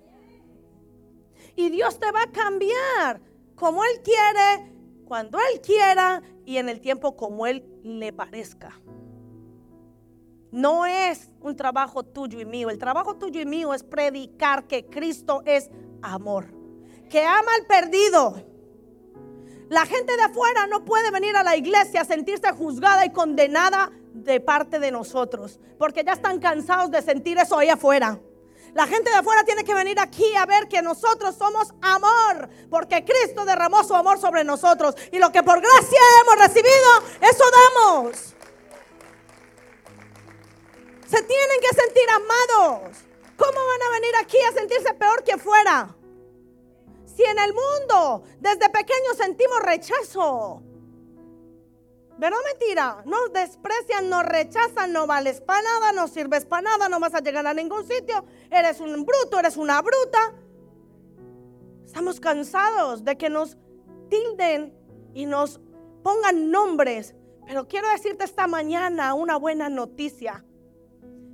Y 1.56 1.68
Dios 1.70 1.98
te 1.98 2.10
va 2.12 2.22
a 2.22 2.30
cambiar 2.30 3.20
como 3.56 3.84
Él 3.84 4.00
quiere, 4.02 4.71
cuando 5.12 5.36
Él 5.52 5.60
quiera 5.60 6.22
y 6.46 6.56
en 6.56 6.70
el 6.70 6.80
tiempo 6.80 7.18
como 7.18 7.46
Él 7.46 7.66
le 7.82 8.14
parezca. 8.14 8.80
No 10.50 10.86
es 10.86 11.30
un 11.42 11.54
trabajo 11.54 12.02
tuyo 12.02 12.40
y 12.40 12.46
mío. 12.46 12.70
El 12.70 12.78
trabajo 12.78 13.18
tuyo 13.18 13.38
y 13.38 13.44
mío 13.44 13.74
es 13.74 13.82
predicar 13.82 14.66
que 14.66 14.86
Cristo 14.86 15.42
es 15.44 15.68
amor, 16.00 16.46
que 17.10 17.22
ama 17.26 17.50
al 17.60 17.66
perdido. 17.66 18.42
La 19.68 19.84
gente 19.84 20.16
de 20.16 20.22
afuera 20.22 20.66
no 20.66 20.82
puede 20.86 21.10
venir 21.10 21.36
a 21.36 21.42
la 21.42 21.56
iglesia 21.56 22.00
a 22.00 22.04
sentirse 22.06 22.50
juzgada 22.52 23.04
y 23.04 23.10
condenada 23.10 23.92
de 24.14 24.40
parte 24.40 24.78
de 24.78 24.90
nosotros, 24.90 25.60
porque 25.78 26.04
ya 26.04 26.14
están 26.14 26.38
cansados 26.38 26.90
de 26.90 27.02
sentir 27.02 27.36
eso 27.36 27.58
ahí 27.58 27.68
afuera. 27.68 28.18
La 28.74 28.86
gente 28.86 29.10
de 29.10 29.16
afuera 29.16 29.44
tiene 29.44 29.64
que 29.64 29.74
venir 29.74 30.00
aquí 30.00 30.34
a 30.34 30.46
ver 30.46 30.66
que 30.66 30.80
nosotros 30.80 31.36
somos 31.36 31.74
amor, 31.82 32.48
porque 32.70 33.04
Cristo 33.04 33.44
derramó 33.44 33.84
su 33.84 33.94
amor 33.94 34.18
sobre 34.18 34.44
nosotros 34.44 34.94
y 35.10 35.18
lo 35.18 35.30
que 35.30 35.42
por 35.42 35.60
gracia 35.60 36.00
hemos 36.22 36.38
recibido, 36.38 36.88
eso 37.20 37.44
damos. 37.50 38.34
Se 41.06 41.22
tienen 41.22 41.60
que 41.60 41.68
sentir 41.68 42.08
amados. 42.10 42.98
¿Cómo 43.36 43.52
van 43.52 43.82
a 43.82 43.90
venir 43.92 44.12
aquí 44.22 44.38
a 44.40 44.52
sentirse 44.52 44.94
peor 44.94 45.22
que 45.22 45.32
afuera? 45.32 45.94
Si 47.14 47.22
en 47.22 47.38
el 47.38 47.52
mundo 47.52 48.24
desde 48.40 48.70
pequeños 48.70 49.18
sentimos 49.18 49.60
rechazo, 49.60 50.62
¿Verdad 52.18 52.38
mentira? 52.52 53.02
Nos 53.04 53.32
desprecian, 53.32 54.08
nos 54.08 54.24
rechazan, 54.24 54.92
no 54.92 55.06
vales 55.06 55.40
para 55.40 55.62
nada, 55.62 55.92
no 55.92 56.08
sirves 56.08 56.44
para 56.44 56.62
nada, 56.62 56.88
no 56.88 57.00
vas 57.00 57.14
a 57.14 57.20
llegar 57.20 57.46
a 57.46 57.54
ningún 57.54 57.86
sitio, 57.86 58.24
eres 58.50 58.80
un 58.80 59.04
bruto, 59.04 59.38
eres 59.38 59.56
una 59.56 59.80
bruta. 59.80 60.34
Estamos 61.84 62.20
cansados 62.20 63.04
de 63.04 63.16
que 63.16 63.28
nos 63.28 63.56
tilden 64.08 64.74
y 65.14 65.26
nos 65.26 65.60
pongan 66.02 66.50
nombres. 66.50 67.14
Pero 67.46 67.66
quiero 67.66 67.88
decirte 67.90 68.24
esta 68.24 68.46
mañana 68.46 69.14
una 69.14 69.36
buena 69.36 69.68
noticia, 69.68 70.44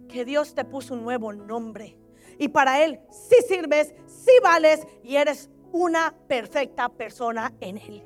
que 0.08 0.24
Dios 0.24 0.54
te 0.54 0.64
puso 0.64 0.94
un 0.94 1.02
nuevo 1.02 1.32
nombre. 1.32 1.98
Y 2.38 2.48
para 2.48 2.82
Él 2.82 3.00
sí 3.10 3.36
sirves, 3.46 3.94
sí 4.06 4.32
vales 4.42 4.86
y 5.02 5.16
eres 5.16 5.50
una 5.72 6.14
perfecta 6.28 6.88
persona 6.88 7.52
en 7.60 7.78
Él. 7.78 8.04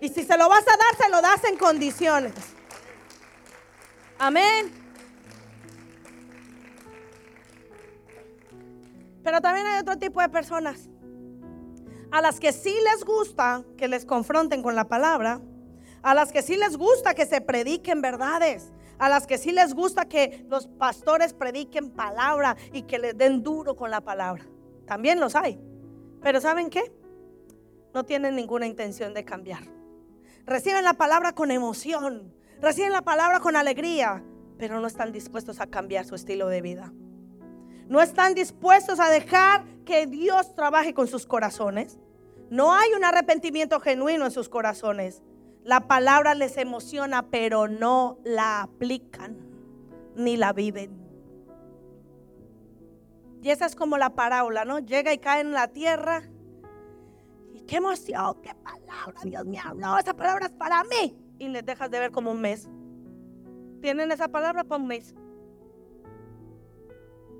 Y 0.00 0.08
si 0.08 0.24
se 0.24 0.36
lo 0.38 0.48
vas 0.48 0.64
a 0.66 0.76
dar, 0.76 0.96
se 0.96 1.10
lo 1.10 1.20
das 1.20 1.44
en 1.44 1.56
condiciones. 1.58 2.32
Amén. 4.18 4.72
Pero 9.22 9.40
también 9.40 9.66
hay 9.66 9.80
otro 9.80 9.98
tipo 9.98 10.20
de 10.20 10.28
personas 10.30 10.88
a 12.10 12.20
las 12.22 12.40
que 12.40 12.52
sí 12.52 12.74
les 12.92 13.04
gusta 13.04 13.62
que 13.76 13.86
les 13.88 14.04
confronten 14.04 14.62
con 14.62 14.74
la 14.74 14.88
palabra, 14.88 15.40
a 16.02 16.14
las 16.14 16.32
que 16.32 16.42
sí 16.42 16.56
les 16.56 16.76
gusta 16.76 17.14
que 17.14 17.26
se 17.26 17.40
prediquen 17.40 18.00
verdades, 18.00 18.72
a 18.98 19.08
las 19.08 19.26
que 19.26 19.38
sí 19.38 19.52
les 19.52 19.74
gusta 19.74 20.06
que 20.06 20.44
los 20.48 20.66
pastores 20.66 21.34
prediquen 21.34 21.90
palabra 21.90 22.56
y 22.72 22.82
que 22.82 22.98
les 22.98 23.16
den 23.16 23.42
duro 23.42 23.76
con 23.76 23.90
la 23.90 24.00
palabra. 24.00 24.44
También 24.86 25.20
los 25.20 25.36
hay. 25.36 25.60
Pero 26.22 26.40
¿saben 26.40 26.68
qué? 26.70 26.90
No 27.94 28.04
tienen 28.04 28.34
ninguna 28.34 28.66
intención 28.66 29.14
de 29.14 29.24
cambiar 29.24 29.79
reciben 30.50 30.82
la 30.82 30.94
palabra 30.94 31.32
con 31.32 31.52
emoción, 31.52 32.34
reciben 32.60 32.90
la 32.90 33.02
palabra 33.02 33.38
con 33.38 33.54
alegría, 33.54 34.24
pero 34.58 34.80
no 34.80 34.88
están 34.88 35.12
dispuestos 35.12 35.60
a 35.60 35.68
cambiar 35.68 36.04
su 36.04 36.16
estilo 36.16 36.48
de 36.48 36.60
vida. 36.60 36.92
No 37.86 38.02
están 38.02 38.34
dispuestos 38.34 38.98
a 38.98 39.10
dejar 39.10 39.64
que 39.84 40.08
Dios 40.08 40.56
trabaje 40.56 40.92
con 40.92 41.06
sus 41.06 41.24
corazones. 41.24 42.00
No 42.50 42.74
hay 42.74 42.90
un 42.96 43.04
arrepentimiento 43.04 43.78
genuino 43.78 44.24
en 44.24 44.32
sus 44.32 44.48
corazones. 44.48 45.22
La 45.62 45.86
palabra 45.86 46.34
les 46.34 46.56
emociona, 46.56 47.30
pero 47.30 47.68
no 47.68 48.18
la 48.24 48.62
aplican 48.62 49.38
ni 50.16 50.36
la 50.36 50.52
viven. 50.52 50.98
Y 53.40 53.50
esa 53.50 53.66
es 53.66 53.76
como 53.76 53.98
la 53.98 54.16
parábola, 54.16 54.64
¿no? 54.64 54.80
Llega 54.80 55.12
y 55.12 55.18
cae 55.18 55.42
en 55.42 55.52
la 55.52 55.68
tierra 55.68 56.28
qué 57.70 57.76
emoción, 57.76 58.34
qué 58.42 58.50
palabra, 58.64 59.20
Dios 59.22 59.46
me 59.46 59.56
habló, 59.56 59.96
esa 59.96 60.12
palabra 60.12 60.46
es 60.46 60.52
para 60.52 60.82
mí. 60.82 61.16
Y 61.38 61.48
les 61.48 61.64
dejas 61.64 61.88
de 61.88 62.00
ver 62.00 62.10
como 62.10 62.32
un 62.32 62.40
mes. 62.40 62.68
Tienen 63.80 64.10
esa 64.10 64.26
palabra 64.26 64.64
para 64.64 64.82
un 64.82 64.88
mes. 64.88 65.14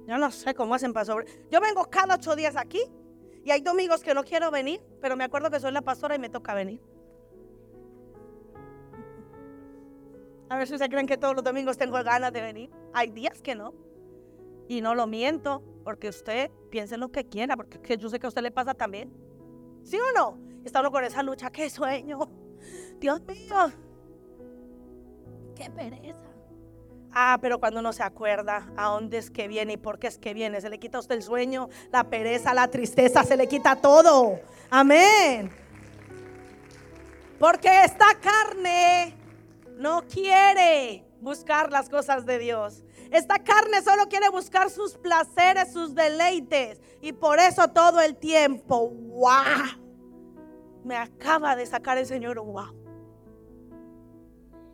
Yo 0.06 0.18
no 0.18 0.30
sé 0.30 0.54
cómo 0.54 0.76
hacen 0.76 0.92
para 0.92 1.04
sobre. 1.04 1.26
Yo 1.50 1.60
vengo 1.60 1.84
cada 1.90 2.14
ocho 2.14 2.36
días 2.36 2.54
aquí 2.54 2.80
y 3.44 3.50
hay 3.50 3.60
domingos 3.60 4.02
que 4.04 4.14
no 4.14 4.22
quiero 4.22 4.52
venir, 4.52 4.80
pero 5.00 5.16
me 5.16 5.24
acuerdo 5.24 5.50
que 5.50 5.58
soy 5.58 5.72
la 5.72 5.82
pastora 5.82 6.14
y 6.14 6.20
me 6.20 6.28
toca 6.28 6.54
venir. 6.54 6.80
A 10.48 10.56
ver 10.58 10.68
si 10.68 10.74
ustedes 10.74 10.90
creen 10.90 11.08
que 11.08 11.18
todos 11.18 11.34
los 11.34 11.42
domingos 11.42 11.76
tengo 11.76 12.02
ganas 12.04 12.32
de 12.32 12.40
venir. 12.40 12.70
Hay 12.94 13.10
días 13.10 13.42
que 13.42 13.56
no. 13.56 13.74
Y 14.68 14.80
no 14.80 14.94
lo 14.94 15.08
miento, 15.08 15.60
porque 15.82 16.08
usted 16.08 16.52
piense 16.70 16.96
lo 16.96 17.10
que 17.10 17.24
quiera, 17.24 17.56
porque 17.56 17.96
yo 17.96 18.08
sé 18.08 18.20
que 18.20 18.26
a 18.26 18.28
usted 18.28 18.42
le 18.42 18.52
pasa 18.52 18.74
también. 18.74 19.29
¿Sí 19.84 19.98
o 19.98 20.18
no? 20.18 20.38
Está 20.64 20.80
uno 20.80 20.90
con 20.90 21.04
esa 21.04 21.22
lucha, 21.22 21.50
qué 21.50 21.70
sueño. 21.70 22.18
Dios 23.00 23.20
mío, 23.22 23.72
qué 25.56 25.70
pereza. 25.70 26.30
Ah, 27.12 27.38
pero 27.40 27.58
cuando 27.58 27.80
uno 27.80 27.92
se 27.92 28.02
acuerda 28.02 28.70
a 28.76 28.88
dónde 28.88 29.18
es 29.18 29.30
que 29.30 29.48
viene 29.48 29.72
y 29.72 29.76
por 29.76 29.98
qué 29.98 30.06
es 30.06 30.18
que 30.18 30.32
viene, 30.32 30.60
se 30.60 30.70
le 30.70 30.78
quita 30.78 30.98
a 30.98 31.00
usted 31.00 31.16
el 31.16 31.22
sueño, 31.22 31.68
la 31.90 32.04
pereza, 32.04 32.54
la 32.54 32.68
tristeza, 32.68 33.24
se 33.24 33.36
le 33.36 33.48
quita 33.48 33.76
todo. 33.76 34.38
Amén. 34.70 35.50
Porque 37.38 37.84
esta 37.84 38.06
carne 38.20 39.16
no 39.76 40.02
quiere 40.06 41.04
buscar 41.20 41.72
las 41.72 41.88
cosas 41.88 42.26
de 42.26 42.38
Dios. 42.38 42.84
Esta 43.10 43.38
carne 43.40 43.82
solo 43.82 44.08
quiere 44.08 44.28
buscar 44.28 44.70
sus 44.70 44.96
placeres, 44.96 45.72
sus 45.72 45.94
deleites. 45.94 46.80
Y 47.00 47.12
por 47.12 47.38
eso 47.40 47.68
todo 47.68 48.00
el 48.00 48.16
tiempo, 48.16 48.88
wow. 48.88 49.78
Me 50.84 50.96
acaba 50.96 51.56
de 51.56 51.66
sacar 51.66 51.98
el 51.98 52.06
Señor, 52.06 52.38
wow. 52.38 52.72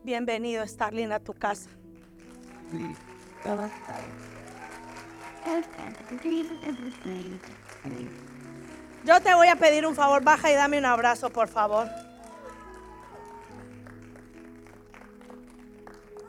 Bienvenido, 0.05 0.67
Starling, 0.67 1.13
a 1.13 1.21
tu 1.21 1.33
casa. 1.33 1.71
Yo 9.05 9.21
te 9.21 9.35
voy 9.35 9.49
a 9.49 9.57
pedir 9.57 9.87
un 9.87 9.95
favor, 9.95 10.23
baja 10.23 10.51
y 10.51 10.55
dame 10.55 10.79
un 10.79 10.85
abrazo, 10.85 11.31
por 11.31 11.49
favor. 11.49 11.89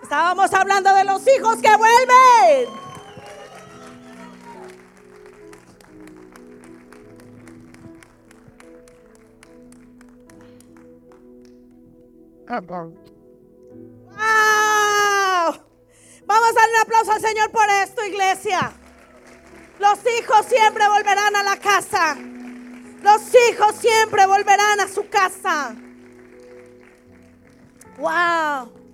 Estábamos 0.08 0.54
hablando 0.54 0.96
de 0.96 1.04
los 1.04 1.22
hijos 1.28 1.58
que 1.58 1.76
vuelven. 1.76 2.70
Wow. 12.48 12.96
Vamos 16.26 16.50
a 16.50 16.54
dar 16.54 16.70
un 16.70 16.82
aplauso 16.84 17.12
al 17.12 17.20
Señor 17.20 17.52
por 17.52 17.70
esto, 17.84 18.06
iglesia. 18.06 18.72
Los 19.78 20.00
hijos 20.17 20.46
siempre 20.46 20.88
volverán 20.88 21.36
a 21.36 21.43
la 21.43 21.58
casa. 21.58 22.15
Los 23.04 23.24
hijos 23.50 23.76
siempre 23.76 24.26
volverán 24.26 24.80
a 24.80 24.88
su 24.88 25.10
casa. 25.10 25.76
Wow. 27.98 28.87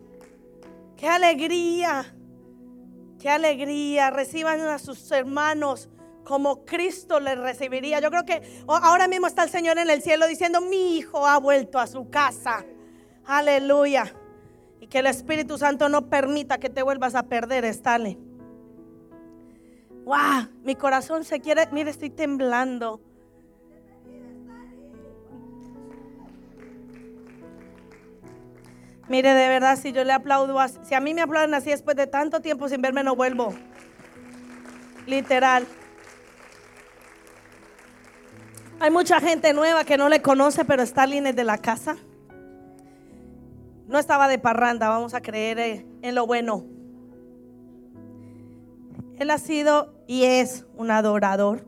Qué 1.03 1.09
alegría, 1.09 2.15
qué 3.19 3.29
alegría. 3.29 4.09
Reciban 4.09 4.61
a 4.61 4.79
sus 4.79 5.11
hermanos 5.11 5.89
como 6.23 6.63
Cristo 6.63 7.19
les 7.19 7.37
recibiría. 7.37 7.99
Yo 7.99 8.09
creo 8.09 8.23
que 8.23 8.41
ahora 8.69 9.09
mismo 9.09 9.27
está 9.27 9.43
el 9.43 9.49
Señor 9.49 9.77
en 9.79 9.89
el 9.89 10.01
cielo 10.01 10.27
diciendo, 10.27 10.61
mi 10.61 10.95
hijo 10.95 11.27
ha 11.27 11.37
vuelto 11.39 11.77
a 11.77 11.87
su 11.87 12.09
casa. 12.09 12.63
Aleluya. 13.25 14.15
Y 14.79 14.87
que 14.87 14.99
el 14.99 15.07
Espíritu 15.07 15.57
Santo 15.57 15.89
no 15.89 16.09
permita 16.09 16.57
que 16.57 16.69
te 16.69 16.81
vuelvas 16.81 17.15
a 17.15 17.23
perder, 17.23 17.65
Estale. 17.65 18.17
Wow, 20.05 20.47
mi 20.63 20.75
corazón 20.75 21.25
se 21.25 21.41
quiere, 21.41 21.67
mire, 21.73 21.91
estoy 21.91 22.11
temblando. 22.11 23.01
Mire, 29.09 29.33
de 29.33 29.49
verdad, 29.49 29.77
si 29.77 29.91
yo 29.91 30.03
le 30.03 30.13
aplaudo, 30.13 30.57
si 30.83 30.95
a 30.95 31.01
mí 31.01 31.13
me 31.13 31.21
aplauden 31.21 31.53
así 31.53 31.69
después 31.69 31.97
de 31.97 32.07
tanto 32.07 32.39
tiempo 32.39 32.69
sin 32.69 32.81
verme, 32.81 33.03
no 33.03 33.15
vuelvo. 33.15 33.53
Literal. 35.05 35.65
Hay 38.79 38.91
mucha 38.91 39.19
gente 39.19 39.53
nueva 39.53 39.83
que 39.83 39.97
no 39.97 40.09
le 40.09 40.21
conoce, 40.21 40.65
pero 40.65 40.83
Stalin 40.83 41.27
es 41.27 41.35
de 41.35 41.43
la 41.43 41.57
casa. 41.57 41.97
No 43.87 43.99
estaba 43.99 44.27
de 44.27 44.39
parranda, 44.39 44.89
vamos 44.89 45.13
a 45.13 45.21
creer 45.21 45.59
eh, 45.59 45.85
en 46.01 46.15
lo 46.15 46.25
bueno. 46.25 46.65
Él 49.19 49.29
ha 49.29 49.37
sido 49.37 49.93
y 50.07 50.23
es 50.23 50.65
un 50.75 50.91
adorador. 50.91 51.65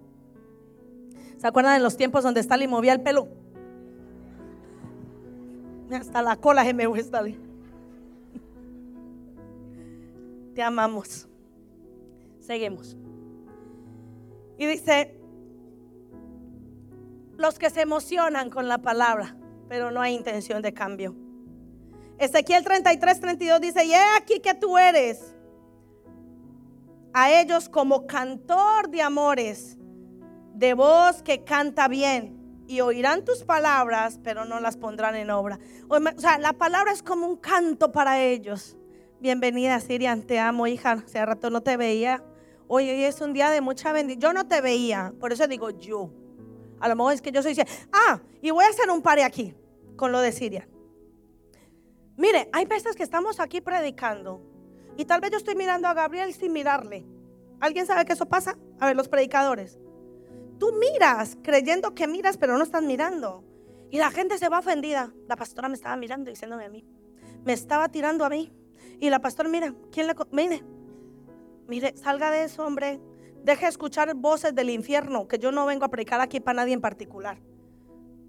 ¿Se 1.37 1.47
acuerdan 1.47 1.77
de 1.77 1.83
los 1.83 1.97
tiempos 1.97 2.23
donde 2.23 2.39
Stalin 2.39 2.69
movía 2.69 2.93
el 2.93 3.01
pelo? 3.01 3.27
Hasta 5.95 6.21
la 6.21 6.35
cola 6.35 6.63
se 6.63 6.73
me 6.73 6.85
gusta. 6.87 7.23
Te 10.53 10.61
amamos. 10.61 11.27
Seguimos. 12.39 12.95
Y 14.57 14.65
dice, 14.65 15.17
los 17.37 17.59
que 17.59 17.69
se 17.69 17.81
emocionan 17.81 18.49
con 18.49 18.67
la 18.67 18.77
palabra, 18.77 19.35
pero 19.67 19.91
no 19.91 20.01
hay 20.01 20.15
intención 20.15 20.61
de 20.61 20.73
cambio. 20.73 21.15
Ezequiel 22.17 22.63
33, 22.63 23.19
32 23.19 23.61
dice, 23.61 23.85
y 23.85 23.91
he 23.91 24.17
aquí 24.17 24.39
que 24.39 24.53
tú 24.53 24.77
eres 24.77 25.35
a 27.13 27.31
ellos 27.31 27.67
como 27.67 28.07
cantor 28.07 28.89
de 28.89 29.01
amores, 29.01 29.77
de 30.53 30.73
voz 30.73 31.21
que 31.21 31.43
canta 31.43 31.87
bien, 31.87 32.34
y 32.67 32.81
oirán 32.81 33.23
tus 33.25 33.43
palabras, 33.43 34.19
pero 34.23 34.45
no 34.45 34.59
las 34.59 34.77
pondrán 34.77 35.15
en 35.15 35.29
obra. 35.29 35.59
O 35.87 35.99
sea, 36.17 36.37
la 36.37 36.53
palabra 36.53 36.91
es 36.91 37.03
como 37.03 37.27
un 37.27 37.37
canto 37.37 37.91
para 37.91 38.21
ellos. 38.21 38.77
Bienvenida, 39.19 39.79
Sirian, 39.79 40.23
te 40.23 40.39
amo, 40.39 40.67
hija. 40.67 41.03
Hace 41.05 41.25
rato 41.25 41.49
no 41.49 41.61
te 41.61 41.77
veía. 41.77 42.23
Hoy, 42.67 42.89
hoy 42.89 43.03
es 43.03 43.21
un 43.21 43.33
día 43.33 43.49
de 43.49 43.61
mucha 43.61 43.91
bendición. 43.91 44.21
Yo 44.21 44.33
no 44.33 44.47
te 44.47 44.61
veía, 44.61 45.13
por 45.19 45.31
eso 45.31 45.47
digo 45.47 45.69
yo. 45.69 46.11
A 46.79 46.89
lo 46.89 46.95
mejor 46.95 47.13
es 47.13 47.21
que 47.21 47.31
yo 47.31 47.41
soy. 47.41 47.55
Ah, 47.91 48.19
y 48.41 48.51
voy 48.51 48.65
a 48.65 48.69
hacer 48.69 48.89
un 48.89 49.01
pare 49.01 49.23
aquí 49.23 49.55
con 49.95 50.11
lo 50.11 50.19
de 50.19 50.31
Siria. 50.31 50.67
Mire, 52.17 52.49
hay 52.53 52.65
veces 52.65 52.95
que 52.95 53.03
estamos 53.03 53.39
aquí 53.39 53.61
predicando 53.61 54.41
y 54.97 55.05
tal 55.05 55.21
vez 55.21 55.31
yo 55.31 55.37
estoy 55.37 55.55
mirando 55.55 55.87
a 55.87 55.93
Gabriel 55.93 56.33
sin 56.33 56.53
mirarle. 56.53 57.05
¿Alguien 57.59 57.85
sabe 57.85 58.05
que 58.05 58.13
eso 58.13 58.25
pasa? 58.25 58.57
A 58.79 58.87
ver, 58.87 58.95
los 58.95 59.09
predicadores. 59.09 59.77
Tú 60.59 60.71
miras 60.79 61.37
creyendo 61.41 61.93
que 61.93 62.07
miras, 62.07 62.37
pero 62.37 62.57
no 62.57 62.63
estás 62.63 62.83
mirando. 62.83 63.43
Y 63.89 63.97
la 63.97 64.11
gente 64.11 64.37
se 64.37 64.49
va 64.49 64.59
ofendida. 64.59 65.13
La 65.27 65.35
pastora 65.35 65.69
me 65.69 65.75
estaba 65.75 65.95
mirando 65.95 66.29
diciéndome 66.29 66.65
a 66.65 66.69
mí. 66.69 66.85
Me 67.43 67.53
estaba 67.53 67.89
tirando 67.89 68.25
a 68.25 68.29
mí. 68.29 68.51
Y 68.99 69.09
la 69.09 69.19
pastora, 69.19 69.49
mira, 69.49 69.73
¿quién 69.91 70.07
le... 70.07 70.15
Mire, 70.31 70.63
mire, 71.67 71.95
salga 71.97 72.31
de 72.31 72.43
eso, 72.43 72.65
hombre. 72.65 72.99
Deje 73.43 73.65
de 73.65 73.69
escuchar 73.69 74.13
voces 74.15 74.55
del 74.55 74.69
infierno, 74.69 75.27
que 75.27 75.37
yo 75.37 75.51
no 75.51 75.65
vengo 75.65 75.85
a 75.85 75.89
predicar 75.89 76.19
aquí 76.19 76.39
para 76.39 76.57
nadie 76.57 76.73
en 76.73 76.81
particular. 76.81 77.39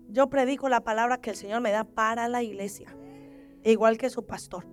Yo 0.08 0.28
predico 0.28 0.68
la 0.68 0.84
palabra 0.84 1.20
que 1.20 1.30
el 1.30 1.36
Señor 1.36 1.60
me 1.62 1.72
da 1.72 1.84
para 1.84 2.28
la 2.28 2.42
iglesia, 2.42 2.94
igual 3.64 3.96
que 3.96 4.10
su 4.10 4.26
pastor. 4.26 4.66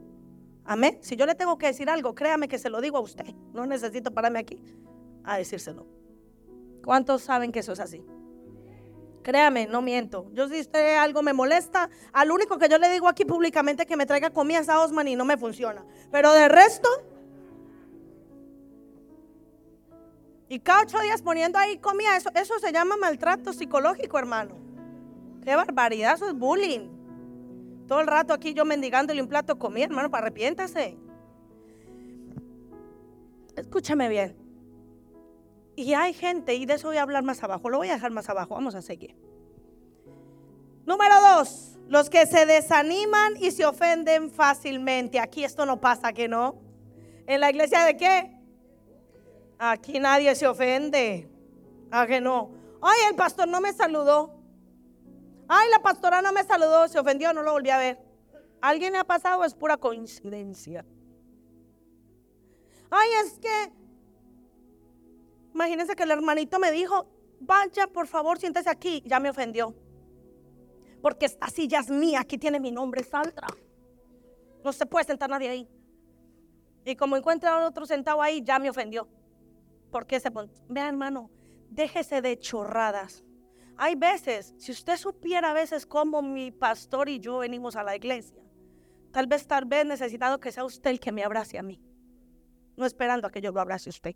Amén. 0.66 1.00
Si 1.02 1.16
yo 1.16 1.26
le 1.26 1.36
tengo 1.36 1.58
que 1.58 1.68
decir 1.68 1.90
algo, 1.90 2.14
créame 2.14 2.48
que 2.48 2.58
se 2.58 2.70
lo 2.70 2.82
digo 2.82 2.98
a 2.98 3.02
usted. 3.02 3.34
No 3.54 3.66
necesito 3.66 4.14
pararme 4.14 4.40
aquí 4.40 4.62
a 5.24 5.38
decírselo. 5.38 5.88
¿Cuántos 6.84 7.22
saben 7.22 7.52
que 7.52 7.60
eso 7.60 7.74
es 7.74 7.80
así? 7.80 8.04
Créame, 9.24 9.68
no 9.68 9.82
miento. 9.82 10.28
Yo 10.34 10.50
si 10.50 10.60
usted 10.60 10.98
algo 10.98 11.22
me 11.22 11.34
molesta, 11.34 11.90
al 12.12 12.32
único 12.32 12.58
que 12.58 12.68
yo 12.68 12.78
le 12.78 12.90
digo 12.90 13.08
aquí 13.08 13.24
públicamente 13.24 13.86
que 13.86 13.96
me 13.96 14.06
traiga 14.06 14.32
comida 14.32 14.60
es 14.60 14.70
a 14.70 14.82
Osman 14.82 15.08
y 15.08 15.16
no 15.16 15.24
me 15.24 15.38
funciona. 15.38 15.86
Pero 16.12 16.34
de 16.34 16.50
resto, 16.50 16.90
Y 20.54 20.60
cada 20.60 20.84
ocho 20.84 21.00
días 21.00 21.24
poniendo 21.24 21.58
ahí 21.58 21.78
comida, 21.78 22.16
eso, 22.16 22.30
eso 22.36 22.60
se 22.60 22.72
llama 22.72 22.96
maltrato 22.96 23.54
psicológico, 23.54 24.20
hermano. 24.20 24.54
Qué 25.44 25.56
barbaridad, 25.56 26.14
eso 26.14 26.28
es 26.28 26.36
bullying. 26.36 26.90
Todo 27.88 28.02
el 28.02 28.08
rato 28.08 28.36
aquí 28.36 28.54
yo 28.54 28.64
mendigándole 28.64 29.20
un 29.20 29.28
plato 29.28 29.56
de 29.56 29.60
comida, 29.60 29.86
hermano, 29.86 30.12
para 30.12 30.28
arrepiéntase. 30.28 30.96
Escúchame 33.56 34.10
bien. 34.10 34.43
Y 35.76 35.94
hay 35.94 36.14
gente, 36.14 36.54
y 36.56 36.66
de 36.66 36.76
eso 36.76 36.88
voy 36.88 36.98
a 36.98 37.02
hablar 37.02 37.24
más 37.24 37.44
abajo, 37.44 37.70
lo 37.70 37.78
voy 37.78 37.90
a 37.90 37.94
dejar 37.94 38.12
más 38.12 38.30
abajo, 38.30 38.54
vamos 38.54 38.76
a 38.76 38.82
seguir. 38.82 39.16
Número 40.86 41.16
dos, 41.22 41.80
los 41.88 42.10
que 42.10 42.26
se 42.26 42.46
desaniman 42.46 43.36
y 43.40 43.52
se 43.52 43.66
ofenden 43.66 44.30
fácilmente. 44.30 45.20
Aquí 45.20 45.44
esto 45.44 45.66
no 45.66 45.80
pasa, 45.80 46.14
¿que 46.14 46.28
no? 46.28 46.56
¿En 47.26 47.40
la 47.40 47.50
iglesia 47.50 47.86
de 47.86 47.98
qué? 47.98 48.38
Aquí 49.58 50.00
nadie 50.00 50.36
se 50.36 50.46
ofende. 50.46 51.30
¿A 51.90 52.06
que 52.06 52.20
no? 52.20 52.52
Ay, 52.82 53.00
el 53.10 53.16
pastor 53.16 53.48
no 53.48 53.62
me 53.62 53.72
saludó. 53.72 54.36
Ay, 55.48 55.70
la 55.72 55.80
pastora 55.80 56.22
no 56.22 56.34
me 56.34 56.44
saludó, 56.44 56.88
se 56.88 57.00
ofendió, 57.00 57.34
no 57.34 57.44
lo 57.44 57.54
volví 57.54 57.70
a 57.70 57.78
ver. 57.78 58.00
¿Alguien 58.62 58.94
le 58.94 59.00
ha 59.00 59.04
pasado? 59.04 59.44
Es 59.46 59.54
pura 59.54 59.78
coincidencia. 59.78 60.86
Ay, 62.90 63.10
es 63.26 63.40
que, 63.40 63.72
imagínense 65.54 65.96
que 65.96 66.04
el 66.04 66.12
hermanito 66.12 66.60
me 66.60 66.72
dijo, 66.72 67.08
vaya, 67.40 67.88
por 67.88 68.08
favor, 68.08 68.40
siéntese 68.40 68.70
aquí. 68.70 69.04
Ya 69.06 69.20
me 69.20 69.30
ofendió. 69.30 69.76
Porque 71.02 71.26
esta 71.26 71.48
silla 71.48 71.80
es 71.80 71.90
mía, 71.90 72.22
aquí 72.22 72.38
tiene 72.38 72.60
mi 72.60 72.72
nombre, 72.72 73.04
Saltra. 73.04 73.48
No 74.64 74.72
se 74.72 74.86
puede 74.86 75.06
sentar 75.06 75.30
nadie 75.30 75.50
ahí. 75.50 75.70
Y 76.86 76.96
como 76.96 77.18
encuentra 77.18 77.66
otro 77.68 77.86
sentado 77.86 78.22
ahí, 78.22 78.42
ya 78.42 78.60
me 78.60 78.70
ofendió. 78.70 79.08
¿Por 79.92 80.06
qué 80.06 80.20
se? 80.20 80.32
Vea, 80.70 80.88
hermano, 80.88 81.30
déjese 81.70 82.22
de 82.22 82.40
chorradas. 82.40 83.24
Hay 83.78 83.96
veces, 83.96 84.54
si 84.58 84.72
usted 84.72 84.98
supiera 84.98 85.52
a 85.52 85.54
veces 85.54 85.86
cómo 85.86 86.22
mi 86.22 86.52
pastor 86.52 87.10
y 87.10 87.20
yo 87.20 87.40
venimos 87.40 87.76
a 87.76 87.84
la 87.84 87.96
iglesia, 87.96 88.42
tal 89.12 89.28
vez, 89.28 89.48
tal 89.48 89.66
vez 89.66 89.86
necesitado 89.86 90.40
que 90.40 90.52
sea 90.52 90.64
usted 90.64 90.92
el 90.92 91.00
que 91.00 91.12
me 91.12 91.24
abrace 91.24 91.58
a 91.58 91.64
mí, 91.64 91.82
no 92.78 92.86
esperando 92.86 93.28
a 93.28 93.32
que 93.32 93.42
yo 93.42 93.52
lo 93.52 93.60
abrace 93.60 93.90
a 93.90 93.92
usted. 93.92 94.16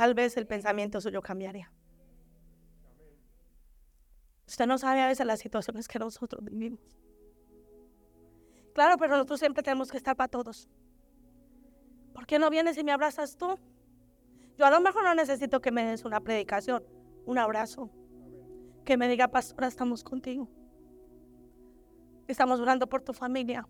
Tal 0.00 0.14
vez 0.14 0.34
el 0.38 0.46
pensamiento 0.46 0.98
suyo 0.98 1.20
cambiaría. 1.20 1.70
Usted 4.48 4.66
no 4.66 4.78
sabe 4.78 5.02
a 5.02 5.08
veces 5.08 5.26
las 5.26 5.40
situaciones 5.40 5.88
que 5.88 5.98
nosotros 5.98 6.42
vivimos. 6.42 6.80
Claro, 8.72 8.96
pero 8.96 9.12
nosotros 9.12 9.40
siempre 9.40 9.62
tenemos 9.62 9.90
que 9.90 9.98
estar 9.98 10.16
para 10.16 10.28
todos. 10.28 10.70
¿Por 12.14 12.26
qué 12.26 12.38
no 12.38 12.48
vienes 12.48 12.78
y 12.78 12.82
me 12.82 12.92
abrazas 12.92 13.36
tú? 13.36 13.58
Yo 14.56 14.64
a 14.64 14.70
lo 14.70 14.80
mejor 14.80 15.04
no 15.04 15.14
necesito 15.14 15.60
que 15.60 15.70
me 15.70 15.84
des 15.84 16.06
una 16.06 16.20
predicación, 16.20 16.82
un 17.26 17.36
abrazo. 17.36 17.90
Que 18.86 18.96
me 18.96 19.06
diga, 19.06 19.28
pastora, 19.28 19.68
estamos 19.68 20.02
contigo. 20.02 20.48
Estamos 22.26 22.58
orando 22.58 22.88
por 22.88 23.02
tu 23.02 23.12
familia. 23.12 23.68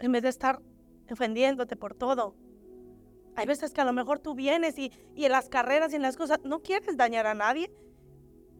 En 0.00 0.10
vez 0.10 0.24
de 0.24 0.30
estar 0.30 0.60
ofendiéndote 1.08 1.76
por 1.76 1.94
todo. 1.94 2.41
Hay 3.36 3.46
veces 3.46 3.72
que 3.72 3.80
a 3.80 3.84
lo 3.84 3.92
mejor 3.92 4.18
tú 4.18 4.34
vienes 4.34 4.78
y, 4.78 4.92
y 5.14 5.24
en 5.24 5.32
las 5.32 5.48
carreras 5.48 5.92
y 5.92 5.96
en 5.96 6.02
las 6.02 6.16
cosas 6.16 6.38
no 6.44 6.60
quieres 6.60 6.96
dañar 6.96 7.26
a 7.26 7.34
nadie. 7.34 7.72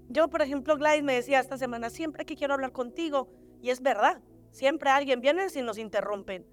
Yo, 0.09 0.29
por 0.29 0.43
ejemplo, 0.43 0.77
Gladys 0.77 1.03
me 1.03 1.15
decía 1.15 1.41
esta 1.41 1.57
semana, 1.57 1.91
siempre 1.91 2.25
que 2.25 2.37
quiero 2.37 2.55
hablar 2.55 2.73
contigo, 2.73 3.29
y 3.63 3.71
es 3.71 3.81
verdad, 3.81 4.21
siempre 4.51 4.91
alguien 4.91 5.21
viene 5.21 5.47
y 5.55 5.63
nos 5.63 5.79
interrumpen. 5.79 6.47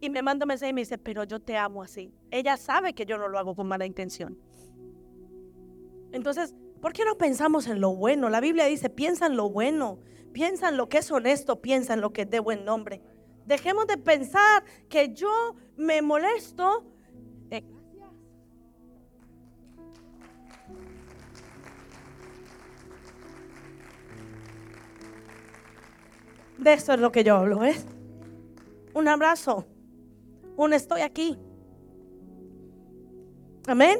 Y 0.00 0.10
me 0.10 0.22
manda 0.22 0.44
un 0.44 0.48
mensaje 0.48 0.70
y 0.70 0.72
me 0.74 0.82
dice, 0.82 0.98
pero 0.98 1.24
yo 1.24 1.40
te 1.40 1.56
amo 1.56 1.82
así. 1.82 2.12
Ella 2.30 2.56
sabe 2.56 2.92
que 2.92 3.06
yo 3.06 3.16
no 3.18 3.28
lo 3.28 3.38
hago 3.38 3.54
con 3.54 3.66
mala 3.66 3.86
intención. 3.86 4.38
Entonces, 6.12 6.54
¿por 6.80 6.92
qué 6.92 7.04
no 7.04 7.16
pensamos 7.16 7.66
en 7.66 7.80
lo 7.80 7.94
bueno? 7.94 8.28
La 8.28 8.40
Biblia 8.40 8.66
dice, 8.66 8.90
piensa 8.90 9.26
en 9.26 9.36
lo 9.36 9.48
bueno, 9.48 9.98
piensa 10.32 10.68
en 10.68 10.76
lo 10.76 10.88
que 10.88 10.98
es 10.98 11.10
honesto, 11.10 11.62
piensa 11.62 11.94
en 11.94 12.00
lo 12.00 12.12
que 12.12 12.22
es 12.22 12.30
de 12.30 12.40
buen 12.40 12.64
nombre. 12.64 13.00
Dejemos 13.46 13.86
de 13.86 13.96
pensar 13.96 14.64
que 14.88 15.12
yo 15.14 15.56
me 15.76 16.02
molesto. 16.02 16.84
De 26.58 26.72
eso 26.72 26.92
es 26.92 27.00
lo 27.00 27.12
que 27.12 27.24
yo 27.24 27.36
hablo, 27.36 27.60
¿ves? 27.60 27.86
Un 28.94 29.08
abrazo 29.08 29.66
un 30.56 30.72
estoy 30.72 31.02
aquí. 31.02 31.38
Amén. 33.66 33.98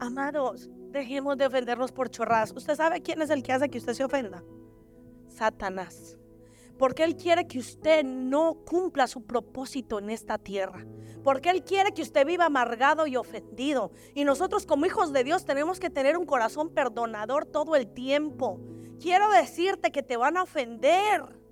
Amados, 0.00 0.68
dejemos 0.90 1.36
de 1.36 1.46
ofendernos 1.46 1.92
por 1.92 2.10
chorradas. 2.10 2.52
¿Usted 2.54 2.74
sabe 2.74 3.00
quién 3.00 3.22
es 3.22 3.30
el 3.30 3.42
que 3.42 3.52
hace 3.52 3.68
que 3.68 3.78
usted 3.78 3.94
se 3.94 4.04
ofenda? 4.04 4.42
Satanás. 5.28 6.18
Porque 6.78 7.04
Él 7.04 7.16
quiere 7.16 7.46
que 7.46 7.60
usted 7.60 8.04
no 8.04 8.54
cumpla 8.66 9.06
su 9.06 9.24
propósito 9.24 10.00
en 10.00 10.10
esta 10.10 10.36
tierra. 10.36 10.84
Porque 11.22 11.50
Él 11.50 11.62
quiere 11.62 11.92
que 11.92 12.02
usted 12.02 12.26
viva 12.26 12.46
amargado 12.46 13.06
y 13.06 13.16
ofendido. 13.16 13.92
Y 14.14 14.24
nosotros 14.24 14.66
como 14.66 14.86
hijos 14.86 15.12
de 15.12 15.22
Dios 15.22 15.44
tenemos 15.44 15.78
que 15.78 15.90
tener 15.90 16.18
un 16.18 16.26
corazón 16.26 16.70
perdonador 16.70 17.46
todo 17.46 17.76
el 17.76 17.86
tiempo. 17.86 18.58
Quiero 19.00 19.30
decirte 19.30 19.92
que 19.92 20.02
te 20.02 20.16
van 20.16 20.36
a 20.36 20.42
ofender 20.42 21.44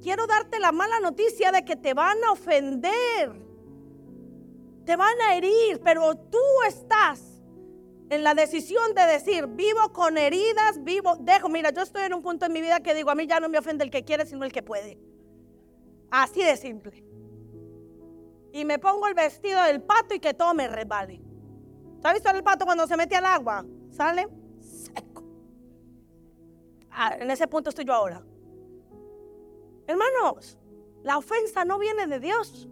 quiero 0.00 0.26
darte 0.26 0.58
la 0.58 0.72
mala 0.72 1.00
noticia 1.00 1.52
de 1.52 1.64
que 1.64 1.76
te 1.76 1.94
van 1.94 2.16
a 2.24 2.32
ofender, 2.32 3.32
te 4.84 4.96
van 4.96 5.20
a 5.28 5.34
herir, 5.34 5.80
pero 5.84 6.16
tú 6.16 6.38
estás 6.66 7.22
en 8.08 8.24
la 8.24 8.34
decisión 8.34 8.94
de 8.94 9.02
decir, 9.06 9.46
vivo 9.46 9.92
con 9.92 10.18
heridas, 10.18 10.82
vivo, 10.82 11.16
dejo, 11.20 11.48
mira, 11.48 11.70
yo 11.70 11.82
estoy 11.82 12.02
en 12.02 12.14
un 12.14 12.22
punto 12.22 12.46
en 12.46 12.52
mi 12.52 12.60
vida 12.60 12.80
que 12.80 12.94
digo, 12.94 13.10
a 13.10 13.14
mí 13.14 13.26
ya 13.26 13.38
no 13.38 13.48
me 13.48 13.58
ofende 13.58 13.84
el 13.84 13.90
que 13.90 14.04
quiere, 14.04 14.26
sino 14.26 14.44
el 14.44 14.52
que 14.52 14.62
puede. 14.62 14.98
Así 16.10 16.42
de 16.42 16.56
simple. 16.56 17.04
Y 18.52 18.64
me 18.64 18.80
pongo 18.80 19.06
el 19.06 19.14
vestido 19.14 19.62
del 19.62 19.80
pato 19.80 20.14
y 20.14 20.18
que 20.18 20.34
todo 20.34 20.54
me 20.54 20.66
resbale. 20.66 21.20
¿Has 22.02 22.14
visto 22.14 22.30
el 22.30 22.42
pato 22.42 22.64
cuando 22.64 22.86
se 22.88 22.96
mete 22.96 23.14
al 23.14 23.26
agua? 23.26 23.64
Sale. 23.92 24.39
Ah, 26.90 27.16
en 27.18 27.30
ese 27.30 27.46
punto 27.46 27.70
estoy 27.70 27.84
yo 27.84 27.94
ahora. 27.94 28.24
Hermanos, 29.86 30.58
la 31.02 31.18
ofensa 31.18 31.64
no 31.64 31.78
viene 31.78 32.06
de 32.06 32.20
Dios. 32.20 32.68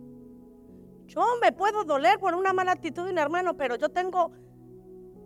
Yo 1.07 1.25
me 1.41 1.53
puedo 1.53 1.85
doler 1.85 2.19
por 2.19 2.35
una 2.35 2.53
mala 2.53 2.73
actitud 2.73 3.05
de 3.05 3.13
un 3.13 3.19
hermano, 3.19 3.57
pero 3.57 3.77
yo 3.77 3.89
tengo 3.89 4.33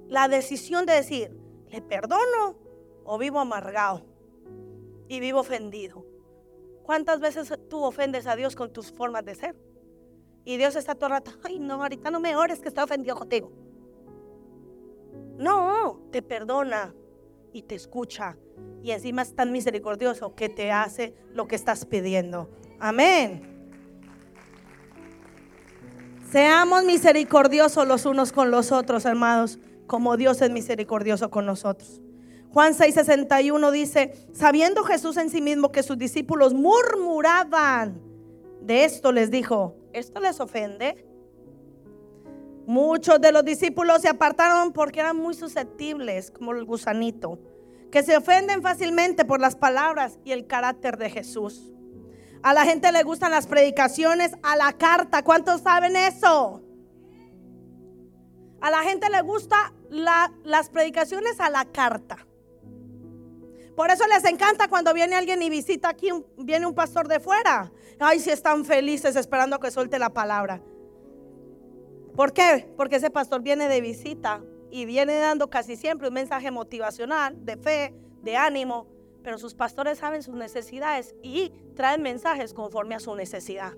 la 0.08 0.28
decisión 0.28 0.86
de 0.86 0.94
decir, 0.94 1.36
¿le 1.68 1.82
perdono 1.82 2.56
o 3.04 3.18
vivo 3.18 3.40
amargado 3.40 4.04
y 5.08 5.20
vivo 5.20 5.40
ofendido? 5.40 6.06
¿Cuántas 6.82 7.20
veces 7.20 7.52
tú 7.68 7.82
ofendes 7.82 8.26
a 8.26 8.36
Dios 8.36 8.54
con 8.54 8.72
tus 8.72 8.92
formas 8.92 9.24
de 9.24 9.34
ser? 9.34 9.56
Y 10.44 10.56
Dios 10.56 10.76
está 10.76 10.94
todo 10.94 11.06
el 11.06 11.12
rato, 11.12 11.32
ay 11.44 11.58
no, 11.58 11.82
ahorita 11.82 12.10
no 12.10 12.20
me 12.20 12.36
ores 12.36 12.60
que 12.60 12.68
está 12.68 12.84
ofendido 12.84 13.16
contigo. 13.16 13.52
No, 15.36 16.00
te 16.10 16.22
perdona 16.22 16.94
y 17.52 17.62
te 17.62 17.74
escucha. 17.74 18.36
Y 18.82 18.90
encima 18.90 19.22
es 19.22 19.34
tan 19.34 19.52
misericordioso 19.52 20.34
que 20.34 20.48
te 20.48 20.72
hace 20.72 21.14
lo 21.32 21.46
que 21.46 21.56
estás 21.56 21.84
pidiendo. 21.84 22.50
Amén. 22.80 23.52
Seamos 26.30 26.84
misericordiosos 26.84 27.86
los 27.86 28.06
unos 28.06 28.32
con 28.32 28.50
los 28.50 28.72
otros, 28.72 29.04
hermanos, 29.04 29.58
como 29.86 30.16
Dios 30.16 30.40
es 30.40 30.50
misericordioso 30.50 31.30
con 31.30 31.44
nosotros. 31.44 32.00
Juan 32.52 32.74
6:61 32.74 33.70
dice, 33.70 34.12
sabiendo 34.32 34.82
Jesús 34.82 35.16
en 35.16 35.30
sí 35.30 35.40
mismo 35.40 35.72
que 35.72 35.82
sus 35.82 35.98
discípulos 35.98 36.54
murmuraban, 36.54 38.00
de 38.60 38.84
esto 38.84 39.12
les 39.12 39.30
dijo, 39.30 39.76
¿esto 39.92 40.20
les 40.20 40.40
ofende? 40.40 41.06
Muchos 42.72 43.20
de 43.20 43.32
los 43.32 43.44
discípulos 43.44 44.00
se 44.00 44.08
apartaron 44.08 44.72
porque 44.72 45.00
eran 45.00 45.18
muy 45.18 45.34
susceptibles, 45.34 46.30
como 46.30 46.52
el 46.52 46.64
gusanito, 46.64 47.38
que 47.90 48.02
se 48.02 48.16
ofenden 48.16 48.62
fácilmente 48.62 49.26
por 49.26 49.40
las 49.40 49.56
palabras 49.56 50.18
y 50.24 50.32
el 50.32 50.46
carácter 50.46 50.96
de 50.96 51.10
Jesús. 51.10 51.70
A 52.42 52.54
la 52.54 52.64
gente 52.64 52.90
le 52.90 53.02
gustan 53.02 53.30
las 53.30 53.46
predicaciones 53.46 54.32
a 54.42 54.56
la 54.56 54.72
carta. 54.72 55.22
¿Cuántos 55.22 55.60
saben 55.60 55.96
eso? 55.96 56.62
A 58.62 58.70
la 58.70 58.78
gente 58.84 59.10
le 59.10 59.20
gusta 59.20 59.74
las 59.90 60.70
predicaciones 60.70 61.40
a 61.40 61.50
la 61.50 61.66
carta. 61.66 62.26
Por 63.76 63.90
eso 63.90 64.06
les 64.06 64.24
encanta 64.24 64.68
cuando 64.68 64.94
viene 64.94 65.14
alguien 65.14 65.42
y 65.42 65.50
visita 65.50 65.90
aquí, 65.90 66.08
viene 66.38 66.64
un 66.64 66.74
pastor 66.74 67.06
de 67.06 67.20
fuera. 67.20 67.70
Ay, 67.98 68.18
si 68.18 68.30
están 68.30 68.64
felices 68.64 69.14
esperando 69.14 69.60
que 69.60 69.70
suelte 69.70 69.98
la 69.98 70.14
palabra. 70.14 70.62
¿Por 72.14 72.32
qué? 72.32 72.70
Porque 72.76 72.96
ese 72.96 73.10
pastor 73.10 73.42
viene 73.42 73.68
de 73.68 73.80
visita 73.80 74.42
y 74.70 74.84
viene 74.84 75.16
dando 75.18 75.48
casi 75.48 75.76
siempre 75.76 76.08
un 76.08 76.14
mensaje 76.14 76.50
motivacional, 76.50 77.44
de 77.44 77.56
fe, 77.56 77.94
de 78.22 78.36
ánimo, 78.36 78.86
pero 79.22 79.38
sus 79.38 79.54
pastores 79.54 79.98
saben 79.98 80.22
sus 80.22 80.34
necesidades 80.34 81.14
y 81.22 81.50
traen 81.74 82.02
mensajes 82.02 82.52
conforme 82.52 82.94
a 82.94 83.00
su 83.00 83.14
necesidad. 83.14 83.72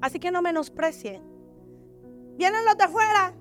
Así 0.00 0.18
que 0.18 0.30
no 0.30 0.42
menosprecien. 0.42 1.22
Vienen 2.36 2.64
los 2.64 2.76
de 2.76 2.84
afuera 2.84 3.34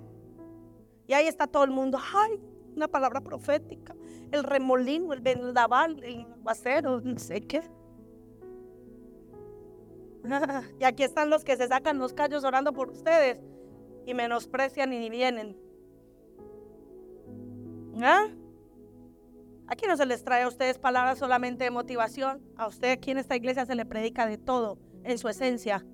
y 1.08 1.14
ahí 1.14 1.28
está 1.28 1.48
todo 1.48 1.64
el 1.64 1.72
mundo. 1.72 2.00
Ay, 2.14 2.42
una 2.76 2.88
palabra 2.88 3.22
profética. 3.22 3.96
El 4.32 4.44
remolino, 4.44 5.14
el 5.14 5.22
vendaval, 5.22 6.04
el 6.04 6.22
aguacero, 6.34 7.00
no 7.02 7.18
sé 7.18 7.42
qué. 7.42 7.62
y 10.80 10.84
aquí 10.84 11.04
están 11.04 11.30
los 11.30 11.44
que 11.44 11.58
se 11.58 11.68
sacan 11.68 11.98
los 11.98 12.14
callos 12.14 12.44
orando 12.44 12.74
por 12.74 12.90
ustedes 12.90 13.40
y 14.06 14.14
menosprecian 14.14 14.92
y 14.94 15.00
ni 15.00 15.10
vienen. 15.10 15.58
¿Ah? 18.02 18.28
Aquí 19.68 19.86
no 19.88 19.96
se 19.98 20.06
les 20.06 20.24
trae 20.24 20.44
a 20.44 20.48
ustedes 20.48 20.80
palabras 20.80 21.20
solamente 21.20 21.64
de 21.64 21.72
motivación. 21.72 22.42
A 22.58 22.68
usted 22.68 22.92
aquí 22.92 23.12
en 23.12 23.20
esta 23.20 23.36
iglesia 23.36 23.66
se 23.66 23.76
le 23.76 23.86
predica 23.86 24.26
de 24.26 24.38
todo 24.38 24.80
en 25.04 25.18
su 25.18 25.30
esencia. 25.30 25.86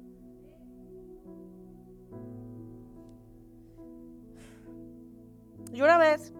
Y 5.74 5.82
una 5.82 5.98
vez, 5.98 6.34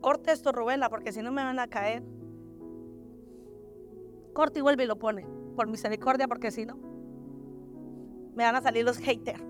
corte 0.00 0.32
esto, 0.32 0.50
Rubela, 0.50 0.88
porque 0.88 1.12
si 1.12 1.22
no 1.22 1.30
me 1.30 1.44
van 1.44 1.60
a 1.60 1.68
caer. 1.68 2.02
Corte 4.32 4.58
y 4.58 4.62
vuelve 4.62 4.82
y 4.82 4.86
lo 4.88 4.98
pone. 4.98 5.26
Por 5.54 5.68
misericordia, 5.68 6.26
porque 6.26 6.50
si 6.50 6.66
no 6.66 6.87
me 8.38 8.44
van 8.44 8.54
a 8.54 8.62
salir 8.62 8.84
los 8.84 8.98
haters. 8.98 9.42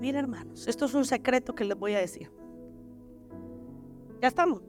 Miren 0.00 0.20
hermanos, 0.20 0.68
esto 0.68 0.84
es 0.84 0.94
un 0.94 1.04
secreto 1.04 1.52
que 1.52 1.64
les 1.64 1.76
voy 1.76 1.94
a 1.94 1.98
decir. 1.98 2.30
Ya 4.22 4.28
estamos. 4.28 4.62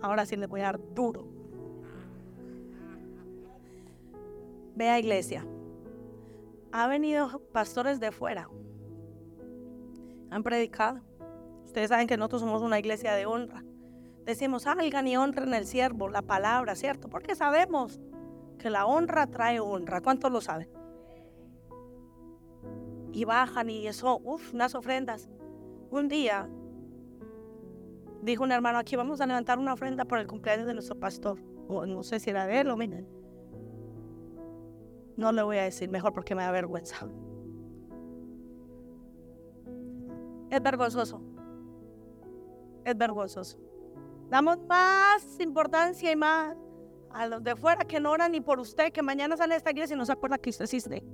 Ahora 0.00 0.24
sí 0.24 0.36
les 0.36 0.48
voy 0.48 0.60
a 0.60 0.66
dar 0.66 0.80
duro. 0.94 1.26
Vea 4.76 5.00
iglesia. 5.00 5.44
Ha 6.70 6.86
venido 6.86 7.40
pastores 7.50 7.98
de 7.98 8.12
fuera. 8.12 8.48
Han 10.30 10.44
predicado. 10.44 11.00
Ustedes 11.64 11.88
saben 11.88 12.06
que 12.06 12.16
nosotros 12.16 12.42
somos 12.42 12.62
una 12.62 12.78
iglesia 12.78 13.14
de 13.14 13.26
honra. 13.26 13.64
Decimos, 14.24 14.62
salgan 14.62 15.08
y 15.08 15.16
honren 15.16 15.54
el 15.54 15.66
siervo, 15.66 16.08
la 16.08 16.22
palabra, 16.22 16.76
¿cierto? 16.76 17.08
Porque 17.08 17.34
sabemos 17.34 18.00
que 18.58 18.70
la 18.70 18.86
honra 18.86 19.26
trae 19.26 19.58
honra. 19.58 20.00
¿Cuántos 20.00 20.30
lo 20.30 20.40
saben? 20.40 20.83
Y 23.14 23.24
bajan 23.24 23.70
y 23.70 23.86
eso, 23.86 24.20
uff, 24.24 24.52
unas 24.52 24.74
ofrendas. 24.74 25.28
Un 25.90 26.08
día 26.08 26.48
dijo 28.22 28.42
un 28.42 28.50
hermano, 28.50 28.78
aquí 28.78 28.96
vamos 28.96 29.20
a 29.20 29.26
levantar 29.26 29.58
una 29.58 29.72
ofrenda 29.72 30.04
por 30.04 30.18
el 30.18 30.26
cumpleaños 30.26 30.66
de 30.66 30.74
nuestro 30.74 30.98
pastor. 30.98 31.38
O 31.68 31.86
no 31.86 32.02
sé 32.02 32.18
si 32.18 32.30
era 32.30 32.44
de 32.46 32.60
él 32.60 32.70
o 32.70 32.76
miren. 32.76 33.06
No 35.16 35.30
le 35.30 35.44
voy 35.44 35.58
a 35.58 35.62
decir 35.62 35.88
mejor 35.88 36.12
porque 36.12 36.34
me 36.34 36.42
da 36.42 36.50
vergüenza. 36.50 37.06
Es 40.50 40.60
vergonzoso. 40.60 41.22
Es 42.84 42.98
vergonzoso. 42.98 43.58
Damos 44.28 44.58
más 44.66 45.38
importancia 45.38 46.10
y 46.10 46.16
más 46.16 46.56
a 47.10 47.28
los 47.28 47.44
de 47.44 47.54
fuera 47.54 47.84
que 47.84 48.00
no 48.00 48.10
oran 48.10 48.32
ni 48.32 48.40
por 48.40 48.58
usted, 48.58 48.92
que 48.92 49.02
mañana 49.02 49.36
sale 49.36 49.54
de 49.54 49.58
esta 49.58 49.70
iglesia 49.70 49.94
y 49.94 49.98
no 49.98 50.04
se 50.04 50.12
acuerda 50.12 50.36
que 50.36 50.50
usted 50.50 50.64
existe 50.64 51.04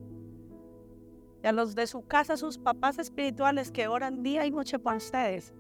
y 1.43 1.47
a 1.47 1.53
los 1.53 1.75
de 1.75 1.87
su 1.87 2.03
casa, 2.03 2.37
sus 2.37 2.59
papás 2.59 2.99
espirituales 2.99 3.71
que 3.71 3.89
oran 3.89 4.23
día 4.23 4.47
y 4.47 4.51
noche 4.51 4.79
por 4.79 4.95
ustedes. 4.97 5.55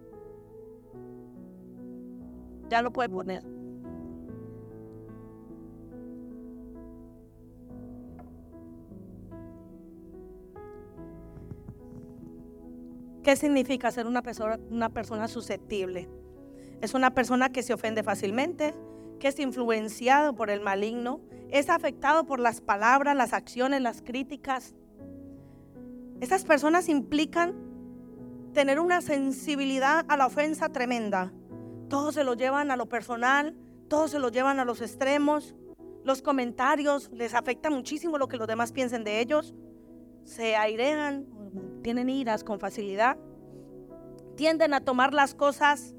Ya 2.68 2.82
lo 2.82 2.92
puede 2.92 3.08
poner. 3.08 3.42
¿Qué 13.22 13.36
significa 13.36 13.90
ser 13.90 14.06
una 14.06 14.22
persona, 14.22 14.58
una 14.70 14.88
persona 14.88 15.28
susceptible? 15.28 16.08
Es 16.80 16.94
una 16.94 17.14
persona 17.14 17.50
que 17.50 17.62
se 17.62 17.74
ofende 17.74 18.02
fácilmente, 18.02 18.74
que 19.18 19.28
es 19.28 19.38
influenciado 19.38 20.34
por 20.34 20.48
el 20.48 20.60
maligno, 20.60 21.20
es 21.50 21.68
afectado 21.68 22.24
por 22.24 22.40
las 22.40 22.60
palabras, 22.62 23.14
las 23.14 23.34
acciones, 23.34 23.82
las 23.82 24.00
críticas, 24.00 24.74
estas 26.20 26.44
personas 26.44 26.88
implican 26.88 27.54
tener 28.52 28.80
una 28.80 29.00
sensibilidad 29.00 30.04
a 30.08 30.16
la 30.16 30.26
ofensa 30.26 30.68
tremenda. 30.68 31.32
Todos 31.88 32.14
se 32.14 32.24
lo 32.24 32.34
llevan 32.34 32.70
a 32.70 32.76
lo 32.76 32.88
personal, 32.88 33.56
todos 33.88 34.10
se 34.10 34.18
lo 34.18 34.28
llevan 34.28 34.60
a 34.60 34.64
los 34.64 34.80
extremos. 34.80 35.54
Los 36.04 36.22
comentarios 36.22 37.10
les 37.12 37.34
afecta 37.34 37.70
muchísimo 37.70 38.18
lo 38.18 38.28
que 38.28 38.36
los 38.36 38.48
demás 38.48 38.72
piensen 38.72 39.02
de 39.04 39.20
ellos. 39.20 39.54
Se 40.24 40.56
airean, 40.56 41.26
tienen 41.82 42.08
iras 42.08 42.44
con 42.44 42.60
facilidad. 42.60 43.16
Tienden 44.36 44.74
a 44.74 44.80
tomar 44.80 45.14
las 45.14 45.34
cosas 45.34 45.94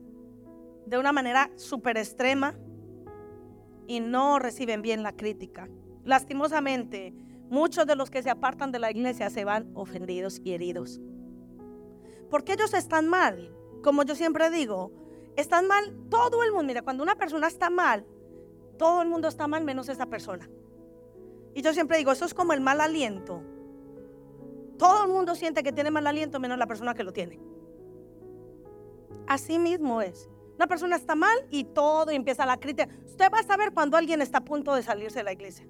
de 0.86 0.98
una 0.98 1.12
manera 1.12 1.50
súper 1.56 1.98
extrema 1.98 2.56
y 3.88 4.00
no 4.00 4.40
reciben 4.40 4.82
bien 4.82 5.04
la 5.04 5.14
crítica. 5.14 5.68
Lastimosamente, 6.04 7.14
Muchos 7.52 7.86
de 7.86 7.98
los 7.98 8.10
que 8.10 8.24
se 8.24 8.30
apartan 8.30 8.72
de 8.72 8.80
la 8.80 8.92
iglesia 8.92 9.30
se 9.30 9.44
van 9.44 9.70
ofendidos 9.74 10.40
y 10.42 10.54
heridos. 10.54 11.02
Porque 12.30 12.54
ellos 12.54 12.74
están 12.74 13.10
mal. 13.10 13.54
Como 13.84 14.04
yo 14.04 14.16
siempre 14.16 14.50
digo, 14.50 14.94
están 15.36 15.68
mal 15.68 15.94
todo 16.10 16.44
el 16.44 16.54
mundo. 16.54 16.68
Mira, 16.68 16.82
cuando 16.82 17.04
una 17.04 17.16
persona 17.16 17.48
está 17.48 17.70
mal, 17.70 18.06
todo 18.78 19.02
el 19.02 19.10
mundo 19.10 19.28
está 19.28 19.50
mal 19.50 19.66
menos 19.66 19.90
esa 19.90 20.06
persona. 20.06 20.50
Y 21.54 21.62
yo 21.62 21.74
siempre 21.74 21.98
digo, 21.98 22.14
eso 22.14 22.24
es 22.24 22.34
como 22.34 22.54
el 22.54 22.62
mal 22.62 22.80
aliento. 22.80 23.44
Todo 24.78 25.04
el 25.04 25.12
mundo 25.12 25.36
siente 25.36 25.62
que 25.62 25.74
tiene 25.74 25.92
mal 25.92 26.08
aliento 26.08 26.40
menos 26.40 26.58
la 26.58 26.68
persona 26.68 26.94
que 26.94 27.04
lo 27.04 27.12
tiene. 27.12 27.38
Así 29.28 29.60
mismo 29.60 30.02
es. 30.02 30.30
Una 30.56 30.68
persona 30.68 30.96
está 30.96 31.16
mal 31.16 31.38
y 31.50 31.66
todo 31.66 32.12
empieza 32.12 32.46
la 32.46 32.56
crítica. 32.56 32.88
Usted 33.06 33.30
va 33.30 33.40
a 33.40 33.44
saber 33.44 33.74
cuando 33.74 33.98
alguien 33.98 34.22
está 34.22 34.38
a 34.38 34.46
punto 34.46 34.74
de 34.74 34.84
salirse 34.84 35.20
de 35.20 35.26
la 35.26 35.34
iglesia 35.34 35.68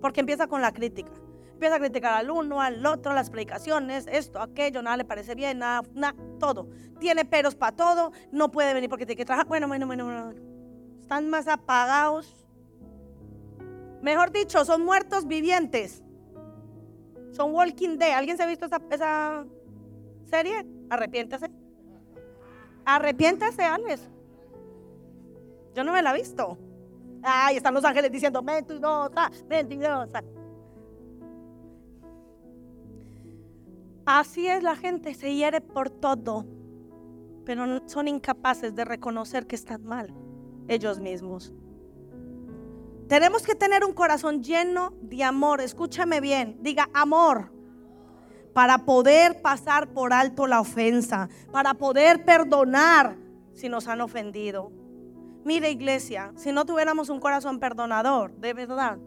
porque 0.00 0.20
empieza 0.20 0.46
con 0.46 0.62
la 0.62 0.72
crítica. 0.72 1.10
empieza 1.52 1.76
a 1.76 1.78
criticar 1.78 2.14
al 2.14 2.30
uno, 2.30 2.60
al 2.60 2.84
otro, 2.86 3.12
las 3.12 3.30
predicaciones, 3.30 4.06
esto, 4.10 4.40
aquello, 4.40 4.80
nada 4.80 4.96
le 4.96 5.04
parece 5.04 5.34
bien, 5.34 5.58
nada, 5.58 5.82
nada, 5.94 6.14
todo. 6.38 6.68
Tiene 7.00 7.24
peros 7.24 7.54
para 7.54 7.74
todo, 7.74 8.12
no 8.30 8.50
puede 8.50 8.74
venir 8.74 8.88
porque 8.88 9.06
tiene 9.06 9.16
que 9.16 9.24
trabajar. 9.24 9.48
Bueno, 9.48 9.66
bueno, 9.66 9.86
bueno, 9.86 10.04
bueno. 10.04 10.32
Están 11.00 11.28
más 11.30 11.48
apagados. 11.48 12.46
Mejor 14.02 14.30
dicho, 14.30 14.64
son 14.64 14.84
muertos 14.84 15.26
vivientes. 15.26 16.02
Son 17.32 17.54
Walking 17.54 17.98
Dead. 17.98 18.12
¿Alguien 18.12 18.36
se 18.36 18.42
ha 18.42 18.46
visto 18.46 18.66
esa, 18.66 18.80
esa 18.90 19.44
serie? 20.24 20.66
Arrepiéntase. 20.90 21.50
Arrepiéntase, 22.84 23.62
Alex. 23.62 24.08
Yo 25.74 25.84
no 25.84 25.92
me 25.92 26.02
la 26.02 26.10
he 26.10 26.18
visto. 26.18 26.58
Ay, 27.22 27.56
están 27.56 27.74
los 27.74 27.84
ángeles 27.84 28.10
diciendo 28.10 28.42
mentirosa, 28.42 29.30
mentirosa. 29.48 30.22
Así 34.06 34.46
es 34.46 34.62
la 34.62 34.74
gente, 34.74 35.12
se 35.14 35.34
hiere 35.34 35.60
por 35.60 35.90
todo, 35.90 36.46
pero 37.44 37.86
son 37.86 38.08
incapaces 38.08 38.74
de 38.74 38.84
reconocer 38.84 39.46
que 39.46 39.54
están 39.54 39.84
mal 39.84 40.14
ellos 40.66 40.98
mismos. 40.98 41.52
Tenemos 43.08 43.42
que 43.42 43.54
tener 43.54 43.84
un 43.84 43.92
corazón 43.92 44.42
lleno 44.42 44.94
de 45.00 45.24
amor, 45.24 45.60
escúchame 45.60 46.20
bien, 46.20 46.58
diga 46.60 46.88
amor, 46.92 47.52
para 48.52 48.84
poder 48.84 49.40
pasar 49.40 49.92
por 49.92 50.12
alto 50.12 50.46
la 50.46 50.60
ofensa, 50.60 51.28
para 51.50 51.74
poder 51.74 52.24
perdonar 52.24 53.16
si 53.54 53.68
nos 53.68 53.88
han 53.88 54.00
ofendido. 54.00 54.72
Mire 55.48 55.70
iglesia, 55.70 56.30
si 56.36 56.52
no 56.52 56.66
tuviéramos 56.66 57.08
un 57.08 57.20
corazón 57.20 57.58
perdonador, 57.58 58.36
de 58.36 58.52
verdad, 58.52 58.98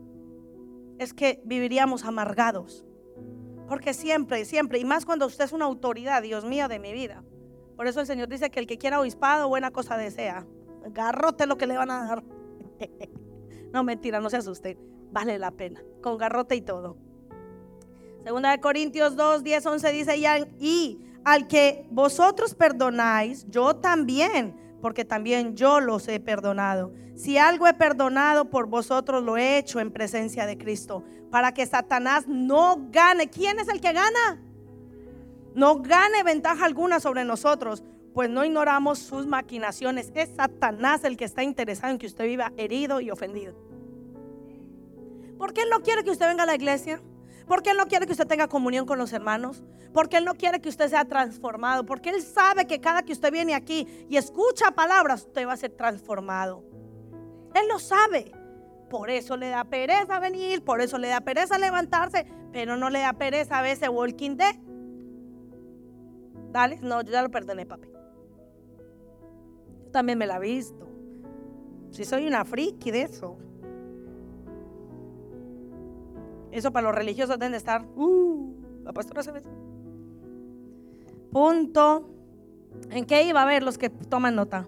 es 0.97 1.13
que 1.13 1.39
viviríamos 1.45 2.03
amargados. 2.03 2.83
Porque 3.67 3.93
siempre, 3.93 4.43
siempre, 4.45 4.79
y 4.79 4.83
más 4.83 5.05
cuando 5.05 5.27
usted 5.27 5.45
es 5.45 5.51
una 5.51 5.65
autoridad, 5.65 6.23
Dios 6.23 6.43
mío, 6.43 6.67
de 6.67 6.79
mi 6.79 6.93
vida. 6.93 7.23
Por 7.77 7.85
eso 7.85 7.99
el 7.99 8.07
Señor 8.07 8.27
dice 8.27 8.49
que 8.49 8.59
el 8.59 8.65
que 8.65 8.79
quiera 8.79 8.99
obispado, 8.99 9.49
buena 9.49 9.69
cosa 9.69 9.97
desea. 9.97 10.47
Garrote 10.87 11.45
lo 11.45 11.59
que 11.59 11.67
le 11.67 11.77
van 11.77 11.91
a 11.91 12.07
dar. 12.07 12.23
no, 13.71 13.83
mentira, 13.83 14.19
no 14.19 14.31
se 14.31 14.37
asuste. 14.37 14.79
Vale 15.11 15.37
la 15.37 15.51
pena. 15.51 15.83
Con 16.01 16.17
garrote 16.17 16.55
y 16.55 16.61
todo. 16.61 16.97
Segunda 18.23 18.49
de 18.49 18.59
Corintios 18.59 19.15
2, 19.15 19.43
10, 19.43 19.63
11 19.63 19.91
dice, 19.91 20.17
y 20.17 21.05
al 21.23 21.47
que 21.47 21.85
vosotros 21.91 22.55
perdonáis, 22.55 23.45
yo 23.47 23.75
también 23.75 24.59
porque 24.81 25.05
también 25.05 25.55
yo 25.55 25.79
los 25.79 26.07
he 26.07 26.19
perdonado. 26.19 26.91
Si 27.15 27.37
algo 27.37 27.67
he 27.67 27.73
perdonado 27.73 28.49
por 28.49 28.67
vosotros, 28.67 29.23
lo 29.23 29.37
he 29.37 29.57
hecho 29.57 29.79
en 29.79 29.91
presencia 29.91 30.45
de 30.45 30.57
Cristo, 30.57 31.03
para 31.29 31.53
que 31.53 31.65
Satanás 31.65 32.27
no 32.27 32.87
gane. 32.91 33.29
¿Quién 33.29 33.59
es 33.59 33.67
el 33.67 33.79
que 33.79 33.93
gana? 33.93 34.41
No 35.53 35.81
gane 35.81 36.23
ventaja 36.23 36.65
alguna 36.65 36.99
sobre 36.99 37.23
nosotros, 37.25 37.83
pues 38.13 38.29
no 38.29 38.43
ignoramos 38.43 38.99
sus 38.99 39.27
maquinaciones. 39.27 40.11
Es 40.15 40.29
Satanás 40.35 41.03
el 41.03 41.17
que 41.17 41.25
está 41.25 41.43
interesado 41.43 41.91
en 41.91 41.99
que 41.99 42.07
usted 42.07 42.25
viva 42.25 42.51
herido 42.57 43.01
y 43.01 43.11
ofendido. 43.11 43.53
¿Por 45.37 45.53
qué 45.53 45.61
él 45.61 45.69
no 45.69 45.81
quiere 45.81 46.03
que 46.03 46.11
usted 46.11 46.27
venga 46.27 46.43
a 46.43 46.47
la 46.47 46.55
iglesia? 46.55 47.01
Porque 47.51 47.71
Él 47.71 47.75
no 47.75 47.85
quiere 47.87 48.05
que 48.05 48.13
usted 48.13 48.27
tenga 48.27 48.47
comunión 48.47 48.85
con 48.85 48.97
los 48.97 49.11
hermanos. 49.11 49.61
Porque 49.91 50.15
Él 50.15 50.23
no 50.23 50.35
quiere 50.35 50.61
que 50.61 50.69
usted 50.69 50.87
sea 50.87 51.03
transformado. 51.03 51.85
Porque 51.85 52.09
Él 52.09 52.21
sabe 52.21 52.65
que 52.65 52.79
cada 52.79 53.03
que 53.03 53.11
usted 53.11 53.29
viene 53.29 53.53
aquí 53.53 53.85
y 54.07 54.15
escucha 54.15 54.71
palabras, 54.71 55.23
usted 55.23 55.45
va 55.45 55.51
a 55.51 55.57
ser 55.57 55.71
transformado. 55.71 56.63
Él 57.53 57.67
lo 57.67 57.77
sabe. 57.77 58.31
Por 58.89 59.09
eso 59.09 59.35
le 59.35 59.49
da 59.49 59.65
pereza 59.65 60.17
venir, 60.21 60.63
por 60.63 60.79
eso 60.79 60.97
le 60.97 61.09
da 61.09 61.19
pereza 61.19 61.57
levantarse, 61.57 62.25
pero 62.53 62.77
no 62.77 62.89
le 62.89 62.99
da 62.99 63.11
pereza 63.11 63.59
a 63.59 63.61
veces 63.61 63.89
walking 63.89 64.37
dead. 64.37 64.55
Dale, 66.53 66.79
no, 66.81 67.01
yo 67.01 67.11
ya 67.11 67.21
lo 67.21 67.31
perdoné, 67.31 67.65
papi. 67.65 67.89
Yo 69.83 69.91
también 69.91 70.17
me 70.17 70.25
la 70.25 70.37
he 70.37 70.39
visto. 70.39 70.87
Si 71.89 72.05
soy 72.05 72.27
una 72.27 72.45
friki 72.45 72.91
de 72.91 73.01
eso. 73.01 73.37
Eso 76.51 76.71
para 76.71 76.87
los 76.87 76.95
religiosos 76.95 77.39
deben 77.39 77.51
de 77.51 77.57
estar. 77.57 77.85
Uh, 77.95 78.53
la 78.83 78.93
pastora 78.93 79.23
se 79.23 79.31
ve. 79.31 79.41
Punto. 81.31 82.09
¿En 82.89 83.05
qué 83.05 83.23
iba 83.23 83.41
a 83.41 83.45
ver 83.45 83.63
los 83.63 83.77
que 83.77 83.89
toman 83.89 84.35
nota? 84.35 84.67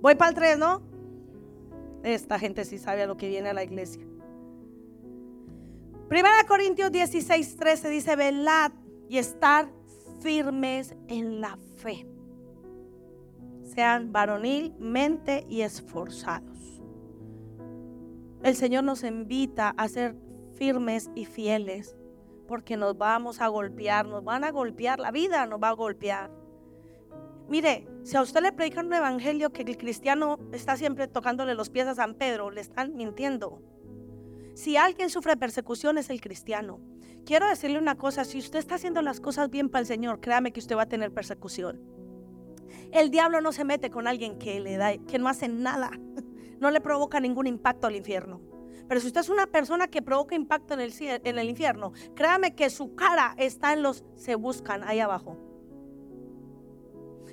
Voy 0.00 0.14
para 0.14 0.30
el 0.30 0.34
3, 0.34 0.58
¿no? 0.58 0.82
Esta 2.02 2.38
gente 2.38 2.64
sí 2.64 2.78
sabe 2.78 3.02
a 3.02 3.06
lo 3.06 3.16
que 3.16 3.28
viene 3.28 3.48
a 3.48 3.54
la 3.54 3.64
iglesia. 3.64 4.04
Primera 6.08 6.44
Corintios 6.46 6.92
16, 6.92 7.56
13 7.56 7.88
dice, 7.88 8.14
velad 8.14 8.72
y 9.08 9.16
estar 9.16 9.68
firmes 10.20 10.94
en 11.08 11.40
la 11.40 11.56
fe. 11.76 12.06
Sean 13.74 14.12
varonil, 14.12 14.74
mente 14.78 15.46
y 15.48 15.62
esforzados. 15.62 16.82
El 18.42 18.54
Señor 18.56 18.84
nos 18.84 19.02
invita 19.02 19.70
a 19.70 19.88
ser 19.88 20.14
firmes 20.54 21.10
y 21.14 21.24
fieles, 21.24 21.96
porque 22.46 22.76
nos 22.76 22.96
vamos 22.96 23.40
a 23.40 23.48
golpear, 23.48 24.06
nos 24.06 24.24
van 24.24 24.44
a 24.44 24.50
golpear, 24.50 25.00
la 25.00 25.10
vida 25.10 25.46
nos 25.46 25.62
va 25.62 25.70
a 25.70 25.72
golpear. 25.72 26.30
Mire, 27.48 27.86
si 28.04 28.16
a 28.16 28.22
usted 28.22 28.40
le 28.40 28.52
predican 28.52 28.86
un 28.86 28.94
evangelio 28.94 29.52
que 29.52 29.62
el 29.62 29.76
cristiano 29.76 30.38
está 30.52 30.76
siempre 30.76 31.08
tocándole 31.08 31.54
los 31.54 31.68
pies 31.68 31.86
a 31.86 31.94
San 31.94 32.14
Pedro, 32.14 32.50
le 32.50 32.60
están 32.60 32.96
mintiendo. 32.96 33.60
Si 34.54 34.76
alguien 34.76 35.10
sufre 35.10 35.36
persecución 35.36 35.98
es 35.98 36.10
el 36.10 36.20
cristiano. 36.20 36.80
Quiero 37.26 37.48
decirle 37.48 37.78
una 37.78 37.96
cosa, 37.96 38.24
si 38.24 38.38
usted 38.38 38.58
está 38.58 38.76
haciendo 38.76 39.02
las 39.02 39.20
cosas 39.20 39.50
bien 39.50 39.68
para 39.68 39.80
el 39.80 39.86
Señor, 39.86 40.20
créame 40.20 40.52
que 40.52 40.60
usted 40.60 40.76
va 40.76 40.82
a 40.82 40.88
tener 40.88 41.12
persecución. 41.12 41.82
El 42.92 43.10
diablo 43.10 43.40
no 43.40 43.52
se 43.52 43.64
mete 43.64 43.90
con 43.90 44.06
alguien 44.06 44.38
que 44.38 44.60
le 44.60 44.76
da, 44.76 44.96
que 44.96 45.18
no 45.18 45.28
hace 45.28 45.48
nada, 45.48 45.90
no 46.60 46.70
le 46.70 46.80
provoca 46.80 47.20
ningún 47.20 47.46
impacto 47.46 47.86
al 47.86 47.96
infierno. 47.96 48.40
Pero 48.88 49.00
si 49.00 49.06
usted 49.06 49.20
es 49.20 49.28
una 49.28 49.46
persona 49.46 49.88
que 49.88 50.02
provoca 50.02 50.34
impacto 50.34 50.74
en 50.74 50.80
el, 50.80 50.92
en 51.00 51.38
el 51.38 51.48
infierno, 51.48 51.92
créame 52.14 52.54
que 52.54 52.70
su 52.70 52.94
cara 52.94 53.34
está 53.38 53.72
en 53.72 53.82
los 53.82 54.04
se 54.16 54.34
buscan 54.34 54.84
ahí 54.84 55.00
abajo. 55.00 55.38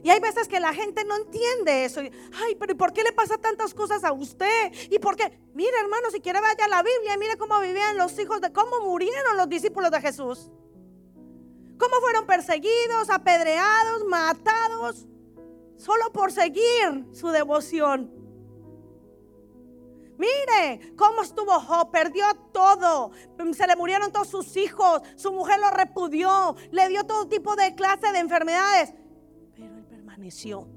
Y 0.04 0.10
hay 0.10 0.20
veces 0.20 0.48
que 0.48 0.60
la 0.60 0.74
gente 0.74 1.04
no 1.06 1.16
entiende 1.16 1.86
eso. 1.86 2.02
Ay, 2.02 2.56
pero 2.60 2.76
¿por 2.76 2.92
qué 2.92 3.04
le 3.04 3.12
pasa 3.12 3.38
tantas 3.38 3.74
cosas 3.74 4.04
a 4.04 4.12
usted? 4.12 4.72
¿Y 4.90 4.98
por 4.98 5.16
qué? 5.16 5.40
Mire, 5.54 5.78
hermano, 5.80 6.10
si 6.12 6.20
quiere 6.20 6.42
vaya 6.42 6.66
a 6.66 6.68
la 6.68 6.82
Biblia 6.82 7.14
y 7.14 7.18
mire 7.20 7.38
cómo 7.38 7.60
vivían 7.60 7.98
los 7.98 8.18
hijos 8.18 8.42
de 8.42 8.52
cómo 8.52 8.82
murieron 8.82 9.38
los 9.38 9.48
discípulos 9.48 9.92
de 9.92 10.02
Jesús. 10.02 10.50
Cómo 11.78 11.96
fueron 12.02 12.26
perseguidos, 12.26 13.10
apedreados, 13.10 14.06
matados, 14.06 15.08
solo 15.78 16.12
por 16.12 16.32
seguir 16.32 17.06
su 17.12 17.30
devoción. 17.30 18.21
Mire 20.22 20.94
cómo 20.96 21.24
estuvo 21.24 21.60
Job, 21.60 21.90
perdió 21.90 22.26
todo, 22.54 23.10
se 23.54 23.66
le 23.66 23.76
murieron 23.76 24.12
todos 24.12 24.28
sus 24.28 24.56
hijos, 24.56 25.02
su 25.16 25.32
mujer 25.32 25.60
lo 25.60 25.72
repudió, 25.72 26.56
le 26.70 26.90
dio 26.90 27.04
todo 27.06 27.28
tipo 27.28 27.56
de 27.56 27.74
clase 27.74 28.12
de 28.12 28.20
enfermedades, 28.20 28.94
pero 29.56 29.76
él 29.76 29.84
permaneció. 29.86 30.68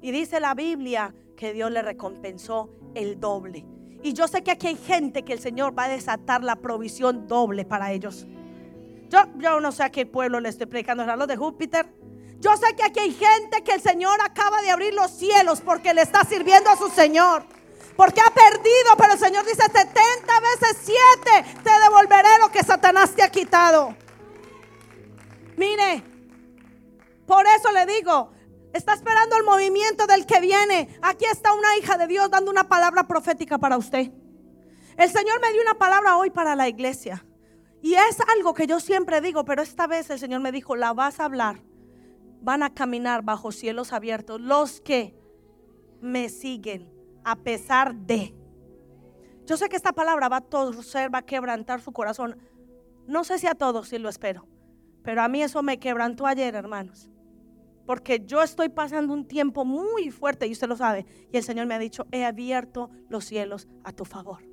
Y 0.00 0.12
dice 0.12 0.40
la 0.40 0.54
Biblia 0.54 1.14
que 1.36 1.52
Dios 1.52 1.70
le 1.70 1.82
recompensó 1.82 2.70
el 2.94 3.20
doble. 3.20 3.66
Y 4.02 4.14
yo 4.14 4.28
sé 4.28 4.42
que 4.42 4.52
aquí 4.52 4.68
hay 4.68 4.76
gente 4.76 5.24
que 5.24 5.34
el 5.34 5.40
Señor 5.40 5.78
va 5.78 5.84
a 5.84 5.88
desatar 5.88 6.42
la 6.42 6.56
provisión 6.56 7.28
doble 7.28 7.66
para 7.66 7.92
ellos. 7.92 8.26
Yo, 9.10 9.60
no 9.60 9.72
sé 9.72 9.82
a 9.82 9.90
qué 9.90 10.06
pueblo 10.06 10.40
le 10.40 10.48
estoy 10.48 10.68
predicando, 10.68 11.02
es 11.02 11.18
lo 11.18 11.26
de 11.26 11.36
Júpiter. 11.36 11.86
Yo 12.40 12.56
sé 12.56 12.74
que 12.74 12.82
aquí 12.82 13.00
hay 13.00 13.12
gente 13.12 13.62
que 13.62 13.72
el 13.72 13.82
Señor 13.82 14.18
acaba 14.22 14.62
de 14.62 14.70
abrir 14.70 14.94
los 14.94 15.10
cielos 15.10 15.60
porque 15.60 15.92
le 15.92 16.00
está 16.00 16.24
sirviendo 16.24 16.70
a 16.70 16.76
su 16.76 16.88
Señor. 16.88 17.44
Porque 17.96 18.20
ha 18.20 18.30
perdido, 18.30 18.96
pero 18.98 19.14
el 19.14 19.18
Señor 19.18 19.44
dice 19.46 19.62
70 19.62 20.40
veces 20.40 20.92
7 21.24 21.60
te 21.64 21.70
devolveré 21.82 22.38
lo 22.40 22.50
que 22.50 22.62
Satanás 22.62 23.14
te 23.14 23.22
ha 23.22 23.30
quitado. 23.30 23.96
Mire, 25.56 26.04
por 27.26 27.46
eso 27.46 27.72
le 27.72 27.86
digo, 27.86 28.32
está 28.74 28.92
esperando 28.92 29.36
el 29.36 29.44
movimiento 29.44 30.06
del 30.06 30.26
que 30.26 30.40
viene. 30.40 30.98
Aquí 31.00 31.24
está 31.24 31.54
una 31.54 31.76
hija 31.78 31.96
de 31.96 32.06
Dios 32.06 32.30
dando 32.30 32.50
una 32.50 32.68
palabra 32.68 33.08
profética 33.08 33.56
para 33.56 33.78
usted. 33.78 34.10
El 34.98 35.10
Señor 35.10 35.40
me 35.40 35.52
dio 35.52 35.62
una 35.62 35.74
palabra 35.74 36.18
hoy 36.18 36.28
para 36.28 36.54
la 36.54 36.68
iglesia. 36.68 37.24
Y 37.80 37.94
es 37.94 38.18
algo 38.34 38.52
que 38.52 38.66
yo 38.66 38.78
siempre 38.78 39.22
digo, 39.22 39.44
pero 39.46 39.62
esta 39.62 39.86
vez 39.86 40.10
el 40.10 40.18
Señor 40.18 40.40
me 40.40 40.52
dijo, 40.52 40.76
la 40.76 40.92
vas 40.92 41.18
a 41.18 41.24
hablar. 41.24 41.62
Van 42.42 42.62
a 42.62 42.74
caminar 42.74 43.22
bajo 43.22 43.52
cielos 43.52 43.94
abiertos 43.94 44.40
los 44.40 44.82
que 44.82 45.18
me 46.02 46.28
siguen 46.28 46.95
a 47.26 47.34
pesar 47.34 47.92
de. 47.92 48.32
Yo 49.46 49.56
sé 49.56 49.68
que 49.68 49.74
esta 49.74 49.92
palabra 49.92 50.28
va 50.28 50.36
a 50.36 50.40
torcer, 50.40 51.12
va 51.12 51.18
a 51.18 51.26
quebrantar 51.26 51.80
su 51.80 51.92
corazón. 51.92 52.38
No 53.08 53.24
sé 53.24 53.38
si 53.38 53.48
a 53.48 53.56
todos, 53.56 53.88
si 53.88 53.98
lo 53.98 54.08
espero. 54.08 54.46
Pero 55.02 55.22
a 55.22 55.28
mí 55.28 55.42
eso 55.42 55.60
me 55.64 55.78
quebrantó 55.78 56.26
ayer, 56.26 56.54
hermanos. 56.54 57.10
Porque 57.84 58.22
yo 58.24 58.42
estoy 58.42 58.68
pasando 58.68 59.12
un 59.12 59.26
tiempo 59.26 59.64
muy 59.64 60.10
fuerte 60.10 60.46
y 60.46 60.52
usted 60.52 60.68
lo 60.68 60.76
sabe. 60.76 61.04
Y 61.32 61.36
el 61.36 61.42
Señor 61.42 61.66
me 61.66 61.74
ha 61.74 61.80
dicho, 61.80 62.06
he 62.12 62.24
abierto 62.24 62.90
los 63.08 63.24
cielos 63.24 63.66
a 63.82 63.90
tu 63.90 64.04
favor. 64.04 64.44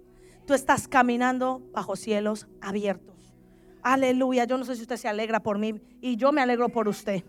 Tú 0.47 0.55
estás 0.55 0.88
caminando 0.88 1.61
bajo 1.74 1.95
cielos 1.95 2.47
abiertos. 2.59 3.36
Aleluya. 3.84 4.45
Yo 4.45 4.57
no 4.57 4.65
sé 4.65 4.76
si 4.76 4.82
usted 4.82 4.97
se 4.97 5.07
alegra 5.07 5.41
por 5.41 5.59
mí 5.59 5.80
y 6.01 6.15
yo 6.15 6.32
me 6.32 6.41
alegro 6.41 6.69
por 6.69 6.88
usted. 6.88 7.24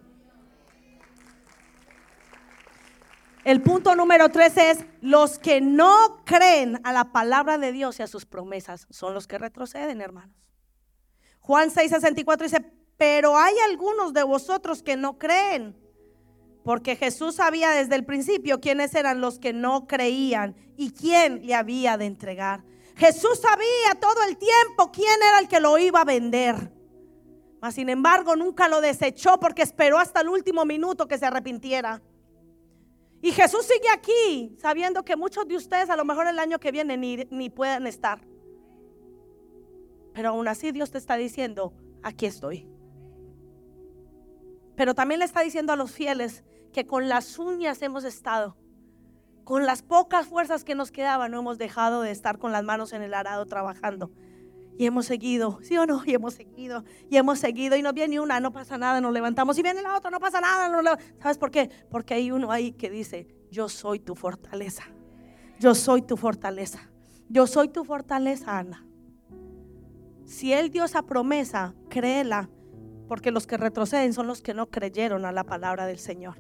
El 3.45 3.61
punto 3.61 3.95
número 3.95 4.31
tres 4.31 4.57
es, 4.57 4.79
los 5.03 5.39
que 5.39 5.61
no 5.61 6.23
creen 6.25 6.81
a 6.83 6.95
la 6.95 7.13
palabra 7.13 7.59
de 7.59 7.73
Dios 7.73 8.01
y 8.01 8.03
a 8.03 8.07
sus 8.07 8.25
promesas 8.25 8.87
son 8.89 9.13
los 9.13 9.27
que 9.27 9.37
retroceden, 9.37 10.01
hermanos. 10.01 10.35
Juan 11.41 11.69
6:64 11.71 12.39
dice, 12.43 12.65
pero 12.97 13.37
hay 13.37 13.55
algunos 13.69 14.15
de 14.15 14.23
vosotros 14.23 14.83
que 14.83 14.97
no 14.97 15.19
creen, 15.19 15.77
porque 16.65 16.97
Jesús 16.97 17.35
sabía 17.35 17.71
desde 17.73 17.97
el 17.97 18.07
principio 18.07 18.63
quiénes 18.63 18.95
eran 18.95 19.21
los 19.21 19.39
que 19.39 19.53
no 19.53 19.87
creían 19.87 20.57
y 20.79 20.93
quién 20.93 21.47
le 21.47 21.55
había 21.55 21.99
de 21.99 22.07
entregar. 22.07 22.65
Jesús 22.97 23.41
sabía 23.43 24.01
todo 24.01 24.23
el 24.27 24.39
tiempo 24.39 24.91
quién 24.91 25.23
era 25.29 25.39
el 25.39 25.49
que 25.49 25.61
lo 25.61 25.77
iba 25.77 26.01
a 26.01 26.05
vender. 26.07 26.73
Mas 27.61 27.75
sin 27.75 27.91
embargo 27.91 28.37
nunca 28.37 28.69
lo 28.69 28.81
desechó 28.81 29.39
porque 29.39 29.63
esperó 29.63 29.99
hasta 29.99 30.23
el 30.23 30.31
último 30.31 30.65
minuto 30.65 31.07
que 31.07 31.19
se 31.19 31.27
arrepintiera. 31.27 32.01
Y 33.25 33.33
Jesús 33.33 33.65
sigue 33.65 33.89
aquí, 33.91 34.55
sabiendo 34.61 35.03
que 35.03 35.17
muchos 35.17 35.49
de 35.49 35.57
ustedes 35.57 35.89
a 35.89 35.97
lo 35.97 36.05
mejor 36.05 36.27
el 36.27 36.39
año 36.39 36.59
que 36.59 36.71
viene 36.71 36.99
ni, 36.99 37.27
ni 37.31 37.49
pueden 37.49 37.87
estar. 37.87 38.21
Pero 40.13 40.29
aún 40.29 40.47
así 40.47 40.73
Dios 40.73 40.91
te 40.91 40.99
está 40.99 41.17
diciendo, 41.17 41.73
aquí 42.03 42.27
estoy. 42.27 42.69
Pero 44.77 44.95
también 44.95 45.21
le 45.21 45.25
está 45.25 45.41
diciendo 45.41 45.73
a 45.73 45.77
los 45.77 45.93
fieles 45.93 46.45
que 46.71 46.87
con 46.87 47.09
las 47.09 47.39
uñas 47.39 47.81
hemos 47.81 48.05
estado. 48.05 48.59
Con 49.45 49.65
las 49.65 49.81
pocas 49.81 50.27
fuerzas 50.27 50.63
que 50.63 50.75
nos 50.75 50.93
quedaban, 50.93 51.31
no 51.31 51.39
hemos 51.39 51.57
dejado 51.57 52.03
de 52.03 52.11
estar 52.11 52.39
con 52.39 52.53
las 52.53 52.63
manos 52.63 52.93
en 52.93 53.01
el 53.01 53.15
arado 53.15 53.47
trabajando. 53.47 54.13
Y 54.77 54.87
hemos 54.87 55.07
seguido, 55.07 55.59
¿sí 55.63 55.77
o 55.77 55.87
no? 55.87 56.03
Y 56.05 56.15
hemos 56.15 56.35
seguido, 56.35 56.85
y 57.09 57.17
hemos 57.17 57.39
seguido, 57.39 57.77
y 57.77 57.83
no 57.83 57.93
viene 57.93 58.19
una, 58.21 58.41
no 58.41 58.53
pasa 58.53 58.77
nada, 58.77 59.01
nos 59.01 59.13
levantamos, 59.13 59.57
y 59.59 59.63
viene 59.63 59.83
la 59.83 59.97
otra, 59.97 60.11
no 60.11 60.19
pasa 60.19 60.41
nada. 60.41 60.99
¿Sabes 61.21 61.39
por 61.39 61.51
qué? 61.51 61.71
Porque 61.91 62.15
hay 62.15 62.31
uno 62.31 62.51
ahí 62.51 62.73
que 62.73 62.91
dice, 62.91 63.29
yo 63.51 63.69
soy 63.69 64.01
tu 64.01 64.15
fortaleza. 64.15 64.85
Yo 65.61 65.75
soy 65.75 66.03
tu 66.03 66.17
fortaleza. 66.17 66.91
Yo 67.29 67.47
soy 67.47 67.69
tu 67.69 67.85
fortaleza, 67.85 68.59
Ana. 68.59 68.85
Si 70.25 70.53
Él 70.53 70.71
dio 70.71 70.85
esa 70.85 71.03
promesa, 71.03 71.75
créela, 71.89 72.51
porque 73.09 73.31
los 73.31 73.47
que 73.47 73.57
retroceden 73.57 74.13
son 74.13 74.27
los 74.27 74.43
que 74.43 74.55
no 74.55 74.71
creyeron 74.71 75.25
a 75.25 75.33
la 75.33 75.45
palabra 75.45 75.87
del 75.87 75.99
Señor. 75.99 76.37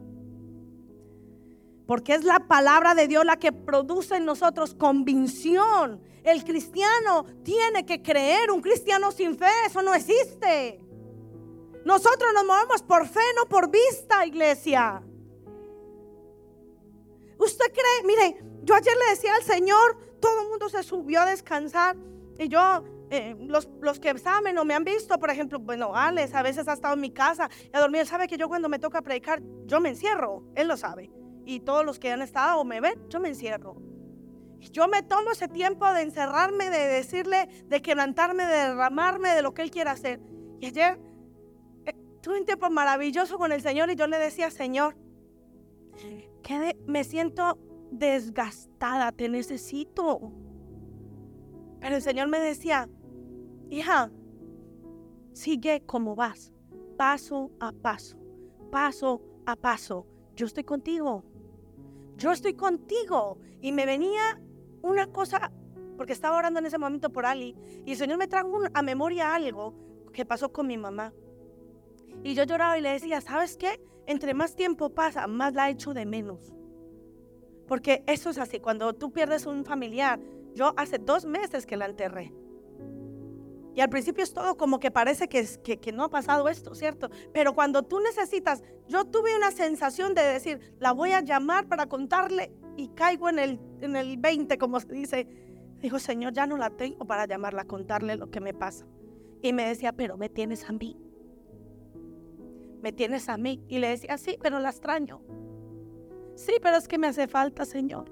Porque 1.86 2.14
es 2.14 2.24
la 2.24 2.40
palabra 2.40 2.94
de 2.94 3.08
Dios 3.08 3.24
la 3.24 3.36
que 3.36 3.52
produce 3.52 4.16
en 4.16 4.24
nosotros 4.24 4.74
convicción. 4.74 6.00
El 6.22 6.42
cristiano 6.44 7.26
tiene 7.42 7.84
que 7.84 8.02
creer. 8.02 8.50
Un 8.50 8.62
cristiano 8.62 9.12
sin 9.12 9.36
fe, 9.36 9.50
eso 9.66 9.82
no 9.82 9.94
existe. 9.94 10.80
Nosotros 11.84 12.32
nos 12.32 12.46
movemos 12.46 12.82
por 12.82 13.06
fe, 13.06 13.20
no 13.36 13.46
por 13.46 13.70
vista, 13.70 14.24
iglesia. 14.24 15.02
¿Usted 17.38 17.66
cree? 17.66 18.06
Mire, 18.06 18.42
yo 18.62 18.74
ayer 18.74 18.94
le 18.96 19.10
decía 19.10 19.34
al 19.34 19.42
Señor, 19.42 19.98
todo 20.20 20.40
el 20.40 20.48
mundo 20.48 20.70
se 20.70 20.82
subió 20.82 21.20
a 21.20 21.26
descansar. 21.26 21.96
Y 22.38 22.48
yo, 22.48 22.82
eh, 23.10 23.36
los, 23.40 23.68
los, 23.82 24.00
que 24.00 24.18
saben 24.18 24.56
o 24.56 24.64
me 24.64 24.72
han 24.72 24.84
visto, 24.84 25.18
por 25.18 25.28
ejemplo, 25.28 25.58
bueno, 25.58 25.94
Alex 25.94 26.32
a 26.32 26.42
veces 26.42 26.66
ha 26.66 26.72
estado 26.72 26.94
en 26.94 27.02
mi 27.02 27.10
casa 27.10 27.50
y 27.70 27.76
a 27.76 27.80
dormir. 27.80 28.00
Él 28.00 28.06
sabe 28.06 28.26
que 28.26 28.38
yo 28.38 28.48
cuando 28.48 28.70
me 28.70 28.78
toca 28.78 29.02
predicar, 29.02 29.42
yo 29.66 29.78
me 29.80 29.90
encierro. 29.90 30.44
Él 30.54 30.68
lo 30.68 30.78
sabe 30.78 31.10
y 31.44 31.60
todos 31.60 31.84
los 31.84 31.98
que 31.98 32.10
han 32.10 32.22
estado 32.22 32.60
o 32.60 32.64
me 32.64 32.80
ven, 32.80 33.08
yo 33.08 33.20
me 33.20 33.28
encierro. 33.28 33.76
Yo 34.72 34.88
me 34.88 35.02
tomo 35.02 35.30
ese 35.30 35.48
tiempo 35.48 35.86
de 35.92 36.02
encerrarme, 36.02 36.70
de 36.70 36.86
decirle, 36.86 37.48
de 37.66 37.82
quebrantarme, 37.82 38.46
de 38.46 38.54
derramarme 38.54 39.30
de 39.30 39.42
lo 39.42 39.52
que 39.52 39.62
Él 39.62 39.70
quiere 39.70 39.90
hacer. 39.90 40.20
Y 40.60 40.66
ayer 40.66 40.98
eh, 41.84 41.92
tuve 42.22 42.38
un 42.38 42.46
tiempo 42.46 42.70
maravilloso 42.70 43.36
con 43.36 43.52
el 43.52 43.60
Señor 43.60 43.90
y 43.90 43.96
yo 43.96 44.06
le 44.06 44.18
decía, 44.18 44.50
Señor, 44.50 44.96
que 46.42 46.76
me 46.86 47.04
siento 47.04 47.58
desgastada, 47.90 49.12
te 49.12 49.28
necesito. 49.28 50.32
Pero 51.80 51.96
el 51.96 52.02
Señor 52.02 52.28
me 52.28 52.40
decía, 52.40 52.88
hija, 53.70 54.10
sigue 55.34 55.82
como 55.84 56.14
vas, 56.14 56.52
paso 56.96 57.50
a 57.60 57.72
paso, 57.72 58.16
paso 58.70 59.20
a 59.44 59.56
paso. 59.56 60.06
Yo 60.34 60.46
estoy 60.46 60.64
contigo 60.64 61.24
yo 62.16 62.32
estoy 62.32 62.54
contigo. 62.54 63.38
Y 63.60 63.72
me 63.72 63.86
venía 63.86 64.40
una 64.82 65.06
cosa, 65.06 65.52
porque 65.96 66.12
estaba 66.12 66.36
orando 66.36 66.60
en 66.60 66.66
ese 66.66 66.78
momento 66.78 67.10
por 67.10 67.26
Ali, 67.26 67.56
y 67.84 67.92
el 67.92 67.96
Señor 67.96 68.18
me 68.18 68.28
trajo 68.28 68.60
a 68.72 68.82
memoria 68.82 69.34
algo 69.34 69.74
que 70.12 70.24
pasó 70.24 70.52
con 70.52 70.66
mi 70.66 70.76
mamá. 70.76 71.12
Y 72.22 72.34
yo 72.34 72.44
lloraba 72.44 72.78
y 72.78 72.82
le 72.82 72.90
decía, 72.90 73.20
¿sabes 73.20 73.56
qué? 73.56 73.80
Entre 74.06 74.34
más 74.34 74.54
tiempo 74.54 74.90
pasa, 74.90 75.26
más 75.26 75.54
la 75.54 75.70
echo 75.70 75.94
de 75.94 76.06
menos. 76.06 76.54
Porque 77.66 78.04
eso 78.06 78.30
es 78.30 78.38
así, 78.38 78.60
cuando 78.60 78.92
tú 78.94 79.12
pierdes 79.12 79.46
un 79.46 79.64
familiar, 79.64 80.20
yo 80.54 80.74
hace 80.76 80.98
dos 80.98 81.24
meses 81.24 81.66
que 81.66 81.76
la 81.76 81.86
enterré. 81.86 82.32
Y 83.74 83.80
al 83.80 83.90
principio 83.90 84.22
es 84.22 84.32
todo 84.32 84.56
como 84.56 84.78
que 84.78 84.90
parece 84.92 85.28
que, 85.28 85.92
no 85.92 86.04
ha 86.04 86.08
pasado 86.08 86.48
esto, 86.48 86.74
¿cierto? 86.74 87.10
Pero 87.32 87.54
cuando 87.54 87.82
tú 87.82 87.98
necesitas, 88.00 88.62
yo 88.86 89.04
tuve 89.04 89.36
una 89.36 89.50
sensación 89.50 90.14
de 90.14 90.22
decir, 90.22 90.74
la 90.78 90.92
voy 90.92 91.10
a 91.10 91.20
llamar 91.20 91.66
para 91.66 91.86
contarle 91.86 92.52
y 92.76 92.88
caigo 92.88 93.28
en 93.28 93.40
el, 93.40 93.60
en 93.80 93.96
el 93.96 94.16
20, 94.16 94.58
como 94.58 94.78
se 94.78 94.92
dice. 94.92 95.26
Dijo, 95.80 95.98
Señor, 95.98 96.32
ya 96.32 96.46
no 96.46 96.56
la 96.56 96.70
tengo 96.70 97.04
para 97.04 97.26
llamarla, 97.26 97.64
contarle 97.64 98.16
lo 98.16 98.30
que 98.30 98.40
me 98.40 98.54
pasa. 98.54 98.86
Y 99.42 99.52
me 99.52 99.66
decía, 99.66 99.92
pero 99.92 100.16
me 100.16 100.28
tienes 100.28 100.68
a 100.68 100.72
mí. 100.72 100.96
Me 102.80 102.92
tienes 102.92 103.28
a 103.28 103.36
mí. 103.36 103.62
Y 103.68 103.80
le 103.80 103.88
decía, 103.88 104.16
sí, 104.16 104.38
pero 104.40 104.60
la 104.60 104.70
extraño. 104.70 105.20
Sí, 106.36 106.54
pero 106.62 106.76
es 106.76 106.88
que 106.88 106.96
me 106.96 107.08
hace 107.08 107.26
falta, 107.26 107.64
Señor. 107.64 108.10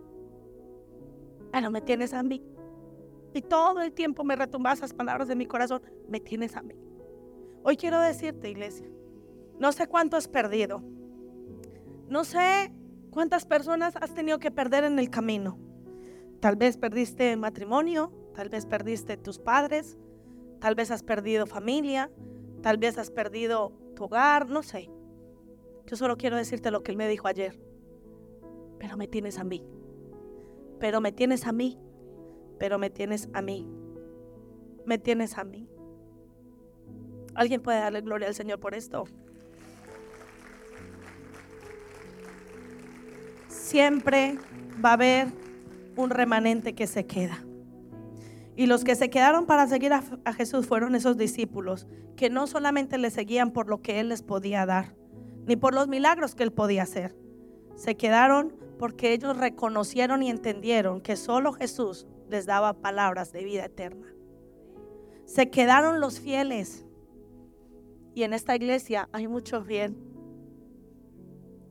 Pero 1.52 1.70
me 1.70 1.80
tienes 1.80 2.12
a 2.14 2.22
mí. 2.22 2.42
Y 3.34 3.42
todo 3.42 3.80
el 3.80 3.92
tiempo 3.92 4.24
me 4.24 4.36
retumba 4.36 4.72
esas 4.72 4.92
palabras 4.92 5.28
de 5.28 5.36
mi 5.36 5.46
corazón. 5.46 5.82
Me 6.08 6.20
tienes 6.20 6.56
a 6.56 6.62
mí. 6.62 6.74
Hoy 7.62 7.76
quiero 7.76 8.00
decirte, 8.00 8.50
iglesia, 8.50 8.88
no 9.58 9.72
sé 9.72 9.86
cuánto 9.86 10.16
has 10.16 10.28
perdido. 10.28 10.82
No 12.08 12.24
sé 12.24 12.72
cuántas 13.10 13.46
personas 13.46 13.96
has 13.96 14.14
tenido 14.14 14.38
que 14.38 14.50
perder 14.50 14.84
en 14.84 14.98
el 14.98 15.08
camino. 15.08 15.58
Tal 16.40 16.56
vez 16.56 16.76
perdiste 16.76 17.36
matrimonio, 17.36 18.12
tal 18.34 18.48
vez 18.48 18.66
perdiste 18.66 19.16
tus 19.16 19.38
padres, 19.38 19.96
tal 20.60 20.74
vez 20.74 20.90
has 20.90 21.02
perdido 21.02 21.46
familia, 21.46 22.10
tal 22.62 22.78
vez 22.78 22.98
has 22.98 23.10
perdido 23.10 23.72
tu 23.94 24.04
hogar, 24.04 24.48
no 24.48 24.62
sé. 24.62 24.90
Yo 25.86 25.96
solo 25.96 26.16
quiero 26.16 26.36
decirte 26.36 26.70
lo 26.70 26.82
que 26.82 26.90
él 26.90 26.96
me 26.96 27.08
dijo 27.08 27.28
ayer. 27.28 27.58
Pero 28.78 28.96
me 28.96 29.06
tienes 29.06 29.38
a 29.38 29.44
mí. 29.44 29.64
Pero 30.80 31.00
me 31.00 31.12
tienes 31.12 31.46
a 31.46 31.52
mí 31.52 31.78
pero 32.62 32.78
me 32.78 32.90
tienes 32.90 33.28
a 33.32 33.42
mí. 33.42 33.66
Me 34.86 34.96
tienes 34.96 35.36
a 35.36 35.42
mí. 35.42 35.68
¿Alguien 37.34 37.60
puede 37.60 37.80
darle 37.80 38.02
gloria 38.02 38.28
al 38.28 38.36
Señor 38.36 38.60
por 38.60 38.76
esto? 38.76 39.02
Siempre 43.48 44.38
va 44.82 44.90
a 44.90 44.92
haber 44.92 45.26
un 45.96 46.10
remanente 46.10 46.72
que 46.76 46.86
se 46.86 47.04
queda. 47.04 47.44
Y 48.54 48.66
los 48.66 48.84
que 48.84 48.94
se 48.94 49.10
quedaron 49.10 49.44
para 49.44 49.66
seguir 49.66 49.92
a, 49.92 50.32
Jesús 50.32 50.64
fueron 50.64 50.94
esos 50.94 51.16
discípulos 51.16 51.88
que 52.14 52.30
no 52.30 52.46
solamente 52.46 52.96
le 52.96 53.10
seguían 53.10 53.50
por 53.50 53.68
lo 53.68 53.82
que 53.82 53.98
Él 53.98 54.10
les 54.10 54.22
podía 54.22 54.64
dar, 54.66 54.94
ni 55.46 55.56
por 55.56 55.74
los 55.74 55.88
milagros 55.88 56.36
que 56.36 56.44
Él 56.44 56.52
podía 56.52 56.84
hacer. 56.84 57.16
Se 57.74 57.96
quedaron 57.96 58.54
porque 58.78 59.12
ellos 59.12 59.36
reconocieron 59.36 60.22
y 60.22 60.30
entendieron 60.30 61.00
que 61.00 61.16
solo 61.16 61.52
Jesús 61.52 62.06
les 62.32 62.46
daba 62.46 62.72
palabras 62.72 63.30
de 63.30 63.44
vida 63.44 63.66
eterna. 63.66 64.06
Se 65.26 65.50
quedaron 65.50 66.00
los 66.00 66.18
fieles. 66.18 66.84
Y 68.14 68.24
en 68.24 68.32
esta 68.32 68.56
iglesia 68.56 69.08
hay 69.12 69.28
muchos 69.28 69.66
fieles 69.66 69.96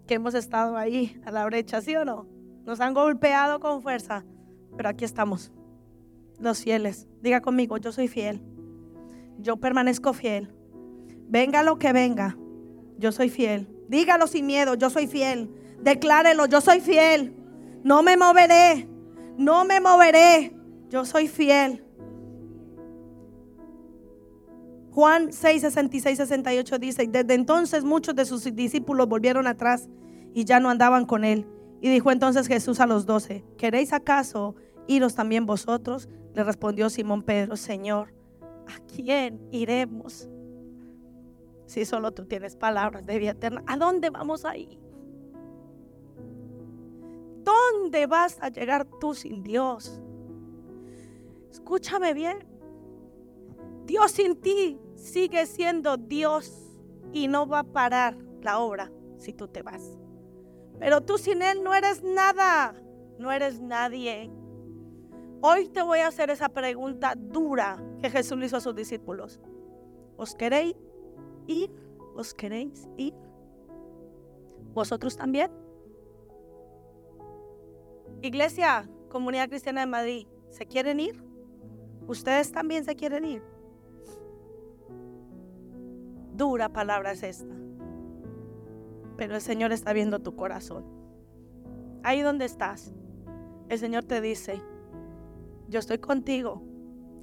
que 0.08 0.16
hemos 0.16 0.34
estado 0.34 0.78
ahí 0.78 1.20
a 1.26 1.32
la 1.32 1.46
brecha, 1.46 1.82
¿sí 1.82 1.96
o 1.96 2.06
no? 2.06 2.28
Nos 2.66 2.80
han 2.80 2.94
golpeado 2.94 3.60
con 3.60 3.82
fuerza, 3.82 4.24
pero 4.78 4.90
aquí 4.90 5.04
estamos, 5.04 5.52
los 6.40 6.64
fieles. 6.64 7.08
Diga 7.22 7.42
conmigo, 7.42 7.78
yo 7.78 7.92
soy 7.92 8.08
fiel. 8.08 8.42
Yo 9.40 9.58
permanezco 9.58 10.14
fiel. 10.14 10.54
Venga 11.28 11.64
lo 11.64 11.80
que 11.80 11.94
venga, 11.94 12.38
yo 12.98 13.12
soy 13.12 13.30
fiel. 13.30 13.68
Dígalo 13.88 14.28
sin 14.28 14.46
miedo, 14.46 14.76
yo 14.76 14.90
soy 14.90 15.08
fiel. 15.08 15.50
Declárelo, 15.82 16.46
yo 16.46 16.62
soy 16.62 16.82
fiel. 16.82 17.36
No 17.84 18.04
me 18.04 18.16
moveré 18.18 18.91
no 19.42 19.66
me 19.66 19.82
moveré, 19.82 20.56
yo 20.90 21.04
soy 21.04 21.28
fiel. 21.28 21.84
Juan 24.92 25.32
6, 25.32 25.62
66, 25.62 26.18
68 26.18 26.80
dice, 26.80 27.08
desde 27.08 27.34
entonces 27.34 27.84
muchos 27.84 28.16
de 28.16 28.26
sus 28.26 28.44
discípulos 28.56 29.08
volvieron 29.08 29.48
atrás 29.48 29.90
y 30.34 30.44
ya 30.44 30.60
no 30.60 30.70
andaban 30.70 31.06
con 31.06 31.24
él. 31.24 31.48
Y 31.82 31.90
dijo 31.90 32.12
entonces 32.12 32.48
Jesús 32.48 32.80
a 32.80 32.86
los 32.86 33.06
doce, 33.06 33.44
¿queréis 33.58 33.94
acaso 33.94 34.56
iros 34.88 35.16
también 35.16 35.46
vosotros? 35.46 36.10
Le 36.36 36.44
respondió 36.44 36.90
Simón 36.90 37.24
Pedro, 37.24 37.56
Señor, 37.56 38.14
¿a 38.68 38.80
quién 38.94 39.42
iremos? 39.52 40.30
Si 41.66 41.86
solo 41.86 42.12
tú 42.12 42.26
tienes 42.26 42.56
palabras 42.56 43.06
de 43.06 43.18
vida 43.18 43.32
eterna, 43.32 43.64
¿a 43.66 43.78
dónde 43.78 44.10
vamos 44.10 44.46
a 44.46 44.58
ir? 44.58 44.78
¿Dónde 47.44 48.06
vas 48.08 48.38
a 48.42 48.50
llegar 48.50 48.86
tú 49.00 49.14
sin 49.14 49.44
Dios? 49.44 50.02
Escúchame 51.52 52.14
bien. 52.14 52.46
Dios 53.86 54.12
sin 54.12 54.40
ti 54.40 54.80
sigue 54.96 55.46
siendo 55.46 55.98
Dios 55.98 56.78
y 57.12 57.28
no 57.28 57.48
va 57.48 57.60
a 57.60 57.64
parar 57.64 58.18
la 58.42 58.60
obra 58.60 58.92
si 59.18 59.34
tú 59.34 59.48
te 59.48 59.62
vas. 59.62 59.98
Pero 60.80 61.02
tú 61.02 61.18
sin 61.18 61.42
Él 61.42 61.64
no 61.64 61.74
eres 61.74 62.04
nada, 62.04 62.76
no 63.18 63.32
eres 63.32 63.60
nadie. 63.60 64.32
Hoy 65.42 65.68
te 65.70 65.82
voy 65.82 66.00
a 66.00 66.08
hacer 66.08 66.30
esa 66.30 66.50
pregunta 66.50 67.16
dura 67.16 67.84
que 68.00 68.10
Jesús 68.10 68.38
le 68.38 68.46
hizo 68.46 68.58
a 68.58 68.62
sus 68.62 68.76
discípulos. 68.76 69.40
¿Os 70.18 70.36
queréis 70.36 70.76
ir? 71.48 71.72
¿Os 72.16 72.34
queréis 72.34 72.88
ir? 72.98 73.14
¿Vosotros 74.74 75.18
también? 75.18 75.52
Iglesia, 78.22 78.88
Comunidad 79.10 79.50
Cristiana 79.50 79.82
de 79.82 79.88
Madrid, 79.88 80.28
¿se 80.50 80.68
quieren 80.68 81.00
ir? 81.00 81.24
¿Ustedes 82.08 82.52
también 82.52 82.86
se 82.86 82.96
quieren 82.96 83.26
ir? 83.26 83.44
Dura 86.36 86.70
palabra 86.70 87.14
es 87.14 87.24
esta. 87.24 87.56
Pero 89.18 89.36
el 89.36 89.42
Señor 89.42 89.72
está 89.72 89.94
viendo 89.94 90.20
tu 90.20 90.36
corazón. 90.36 90.86
Ahí 92.04 92.22
donde 92.22 92.46
estás, 92.46 92.94
el 93.70 93.80
Señor 93.80 94.04
te 94.04 94.22
dice, 94.22 94.62
yo 95.68 95.80
estoy 95.80 95.98
contigo. 95.98 96.62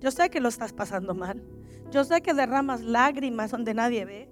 Yo 0.01 0.11
sé 0.11 0.31
que 0.31 0.41
lo 0.41 0.49
estás 0.49 0.73
pasando 0.73 1.15
mal. 1.15 1.43
Yo 1.91 2.03
sé 2.05 2.23
que 2.23 2.35
derramas 2.35 2.83
lágrimas 2.83 3.51
donde 3.51 3.75
nadie 3.75 4.05
ve. 4.05 4.31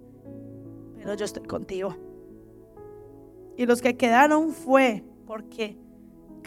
Pero 0.97 1.15
yo 1.15 1.25
estoy 1.25 1.45
contigo. 1.47 1.95
Y 3.57 3.67
los 3.67 3.83
que 3.83 3.97
quedaron 3.97 4.51
fue 4.51 5.05
porque 5.27 5.77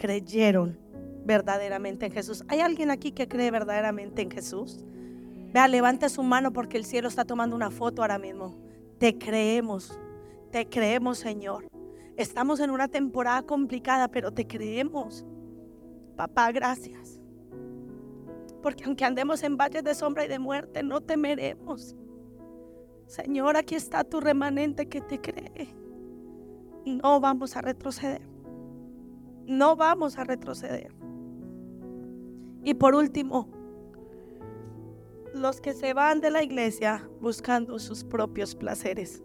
creyeron 0.00 0.78
verdaderamente 1.26 2.06
en 2.06 2.12
Jesús. 2.12 2.42
¿Hay 2.48 2.60
alguien 2.60 2.90
aquí 2.90 3.12
que 3.12 3.28
cree 3.28 3.50
verdaderamente 3.50 4.22
en 4.22 4.30
Jesús? 4.30 4.82
Vea, 5.52 5.68
levante 5.68 6.08
su 6.08 6.22
mano 6.22 6.54
porque 6.54 6.78
el 6.78 6.86
cielo 6.86 7.06
está 7.06 7.26
tomando 7.26 7.54
una 7.54 7.70
foto 7.70 8.00
ahora 8.00 8.18
mismo. 8.18 8.56
Te 8.98 9.18
creemos, 9.18 10.00
te 10.50 10.66
creemos, 10.66 11.18
Señor. 11.18 11.68
Estamos 12.16 12.60
en 12.60 12.70
una 12.70 12.88
temporada 12.88 13.42
complicada, 13.42 14.08
pero 14.08 14.32
te 14.32 14.46
creemos. 14.46 15.26
Papá, 16.16 16.50
gracias. 16.50 17.20
Porque 18.62 18.84
aunque 18.84 19.04
andemos 19.04 19.42
en 19.42 19.58
valles 19.58 19.84
de 19.84 19.94
sombra 19.94 20.24
y 20.24 20.28
de 20.28 20.38
muerte, 20.38 20.82
no 20.82 21.02
temeremos. 21.02 21.94
Señor, 23.06 23.58
aquí 23.58 23.74
está 23.74 24.02
tu 24.02 24.18
remanente 24.18 24.88
que 24.88 25.02
te 25.02 25.20
cree. 25.20 25.68
No 26.86 27.20
vamos 27.20 27.54
a 27.54 27.60
retroceder. 27.60 28.39
No 29.50 29.74
vamos 29.74 30.16
a 30.16 30.22
retroceder. 30.22 30.94
Y 32.62 32.74
por 32.74 32.94
último, 32.94 33.48
los 35.34 35.60
que 35.60 35.72
se 35.72 35.92
van 35.92 36.20
de 36.20 36.30
la 36.30 36.44
iglesia 36.44 37.10
buscando 37.20 37.80
sus 37.80 38.04
propios 38.04 38.54
placeres. 38.54 39.24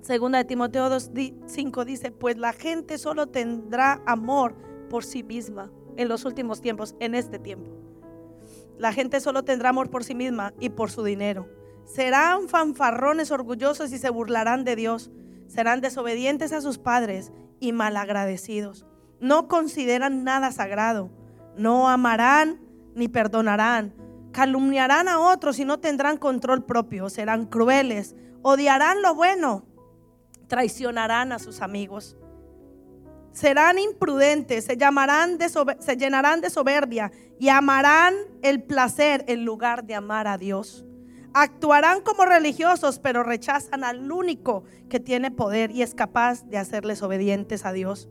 Segunda 0.00 0.38
de 0.38 0.46
Timoteo 0.46 0.88
2.5 0.88 1.84
dice, 1.84 2.12
pues 2.12 2.38
la 2.38 2.54
gente 2.54 2.96
solo 2.96 3.26
tendrá 3.26 4.00
amor 4.06 4.54
por 4.88 5.04
sí 5.04 5.22
misma 5.22 5.70
en 5.98 6.08
los 6.08 6.24
últimos 6.24 6.62
tiempos, 6.62 6.96
en 6.98 7.14
este 7.14 7.38
tiempo. 7.38 7.72
La 8.78 8.94
gente 8.94 9.20
solo 9.20 9.44
tendrá 9.44 9.68
amor 9.68 9.90
por 9.90 10.02
sí 10.02 10.14
misma 10.14 10.54
y 10.60 10.70
por 10.70 10.90
su 10.90 11.04
dinero. 11.04 11.46
Serán 11.84 12.48
fanfarrones 12.48 13.30
orgullosos 13.32 13.92
y 13.92 13.98
se 13.98 14.08
burlarán 14.08 14.64
de 14.64 14.76
Dios. 14.76 15.10
Serán 15.46 15.82
desobedientes 15.82 16.54
a 16.54 16.62
sus 16.62 16.78
padres 16.78 17.32
y 17.60 17.72
malagradecidos. 17.72 18.86
No 19.20 19.48
consideran 19.48 20.24
nada 20.24 20.52
sagrado. 20.52 21.10
No 21.56 21.88
amarán 21.88 22.60
ni 22.94 23.08
perdonarán 23.08 23.94
calumniarán 24.34 25.08
a 25.08 25.20
otros 25.20 25.58
y 25.58 25.64
no 25.64 25.78
tendrán 25.78 26.18
control 26.18 26.64
propio, 26.64 27.08
serán 27.08 27.46
crueles, 27.46 28.14
odiarán 28.42 29.00
lo 29.00 29.14
bueno, 29.14 29.64
traicionarán 30.48 31.32
a 31.32 31.38
sus 31.38 31.62
amigos. 31.62 32.18
Serán 33.32 33.78
imprudentes, 33.78 34.64
se, 34.64 34.76
llamarán 34.76 35.38
se 35.78 35.96
llenarán 35.96 36.40
de 36.40 36.50
soberbia 36.50 37.10
y 37.38 37.48
amarán 37.48 38.14
el 38.42 38.62
placer 38.62 39.24
en 39.28 39.44
lugar 39.44 39.84
de 39.84 39.94
amar 39.94 40.28
a 40.28 40.36
Dios. 40.36 40.84
Actuarán 41.32 42.00
como 42.02 42.24
religiosos, 42.24 43.00
pero 43.00 43.24
rechazan 43.24 43.82
al 43.82 44.12
único 44.12 44.62
que 44.88 45.00
tiene 45.00 45.32
poder 45.32 45.72
y 45.72 45.82
es 45.82 45.94
capaz 45.94 46.44
de 46.44 46.58
hacerles 46.58 47.02
obedientes 47.02 47.64
a 47.64 47.72
Dios. 47.72 48.08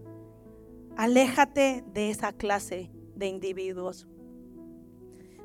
Aléjate 0.95 1.83
de 1.93 2.09
esa 2.09 2.33
clase 2.33 2.91
de 3.15 3.27
individuos 3.27 4.07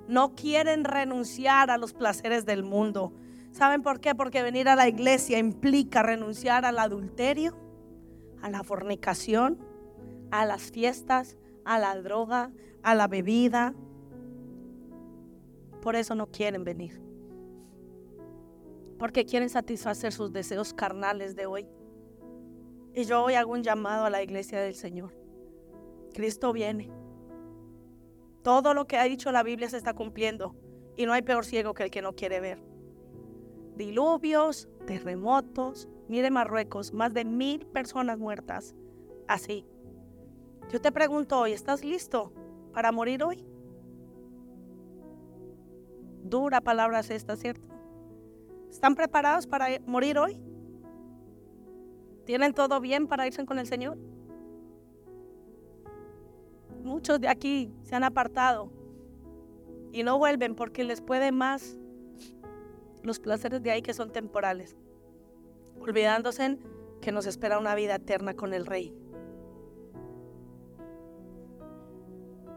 no 0.08 0.34
quieren 0.34 0.84
renunciar 0.84 1.70
a 1.70 1.76
los 1.76 1.92
placeres 1.92 2.46
del 2.46 2.64
mundo. 2.64 3.12
¿Saben 3.52 3.82
por 3.82 4.00
qué? 4.00 4.14
Porque 4.14 4.42
venir 4.42 4.68
a 4.68 4.74
la 4.74 4.88
iglesia 4.88 5.38
implica 5.38 6.02
renunciar 6.02 6.64
al 6.64 6.78
adulterio, 6.78 7.54
a 8.40 8.48
la 8.48 8.64
fornicación, 8.64 9.58
a 10.30 10.46
las 10.46 10.72
fiestas, 10.72 11.36
a 11.64 11.78
la 11.78 11.94
droga, 12.00 12.50
a 12.82 12.94
la 12.94 13.06
bebida. 13.06 13.74
Por 15.82 15.94
eso 15.94 16.14
no 16.14 16.26
quieren 16.26 16.64
venir. 16.64 17.02
Porque 18.98 19.26
quieren 19.26 19.50
satisfacer 19.50 20.12
sus 20.12 20.32
deseos 20.32 20.72
carnales 20.72 21.36
de 21.36 21.46
hoy. 21.46 21.68
Y 22.94 23.04
yo 23.04 23.24
hoy 23.24 23.34
hago 23.34 23.52
un 23.52 23.62
llamado 23.62 24.06
a 24.06 24.10
la 24.10 24.22
iglesia 24.22 24.58
del 24.60 24.74
Señor. 24.74 25.17
Cristo 26.14 26.52
viene. 26.52 26.90
Todo 28.42 28.74
lo 28.74 28.86
que 28.86 28.96
ha 28.96 29.04
dicho 29.04 29.32
la 29.32 29.42
Biblia 29.42 29.68
se 29.68 29.76
está 29.76 29.94
cumpliendo 29.94 30.54
y 30.96 31.06
no 31.06 31.12
hay 31.12 31.22
peor 31.22 31.44
ciego 31.44 31.74
que 31.74 31.84
el 31.84 31.90
que 31.90 32.02
no 32.02 32.14
quiere 32.14 32.40
ver. 32.40 32.62
Diluvios, 33.76 34.68
terremotos, 34.86 35.88
mire 36.08 36.30
Marruecos, 36.30 36.92
más 36.92 37.14
de 37.14 37.24
mil 37.24 37.66
personas 37.66 38.18
muertas. 38.18 38.74
Así. 39.28 39.66
Yo 40.70 40.80
te 40.80 40.92
pregunto 40.92 41.38
hoy, 41.38 41.52
¿estás 41.52 41.84
listo 41.84 42.32
para 42.72 42.92
morir 42.92 43.22
hoy? 43.22 43.44
Dura 46.24 46.60
palabra 46.60 47.00
es 47.00 47.10
esta, 47.10 47.36
¿cierto? 47.36 47.68
¿Están 48.70 48.94
preparados 48.94 49.46
para 49.46 49.66
morir 49.86 50.18
hoy? 50.18 50.42
¿Tienen 52.24 52.52
todo 52.52 52.80
bien 52.80 53.06
para 53.06 53.26
irse 53.26 53.46
con 53.46 53.58
el 53.58 53.66
Señor? 53.66 53.96
Muchos 56.82 57.20
de 57.20 57.28
aquí 57.28 57.72
se 57.82 57.94
han 57.94 58.04
apartado 58.04 58.70
y 59.92 60.02
no 60.02 60.18
vuelven 60.18 60.54
porque 60.54 60.84
les 60.84 61.00
puede 61.00 61.32
más 61.32 61.78
los 63.02 63.18
placeres 63.18 63.62
de 63.62 63.70
ahí 63.70 63.82
que 63.82 63.94
son 63.94 64.10
temporales, 64.10 64.76
olvidándose 65.80 66.58
que 67.00 67.12
nos 67.12 67.26
espera 67.26 67.58
una 67.58 67.74
vida 67.74 67.96
eterna 67.96 68.34
con 68.34 68.54
el 68.54 68.66
Rey. 68.66 68.94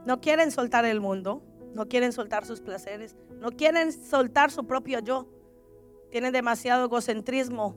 No 0.05 0.19
quieren 0.19 0.51
soltar 0.51 0.86
el 0.86 0.99
mundo, 0.99 1.43
no 1.74 1.88
quieren 1.88 2.11
soltar 2.11 2.45
sus 2.45 2.61
placeres, 2.61 3.15
no 3.39 3.51
quieren 3.51 3.91
soltar 3.91 4.51
su 4.51 4.65
propio 4.65 4.99
yo. 4.99 5.28
Tienen 6.09 6.34
demasiado 6.34 6.86
egocentrismo. 6.86 7.76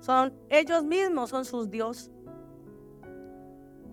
Son 0.00 0.32
ellos 0.48 0.84
mismos, 0.84 1.30
son 1.30 1.44
sus 1.44 1.70
dios 1.70 2.10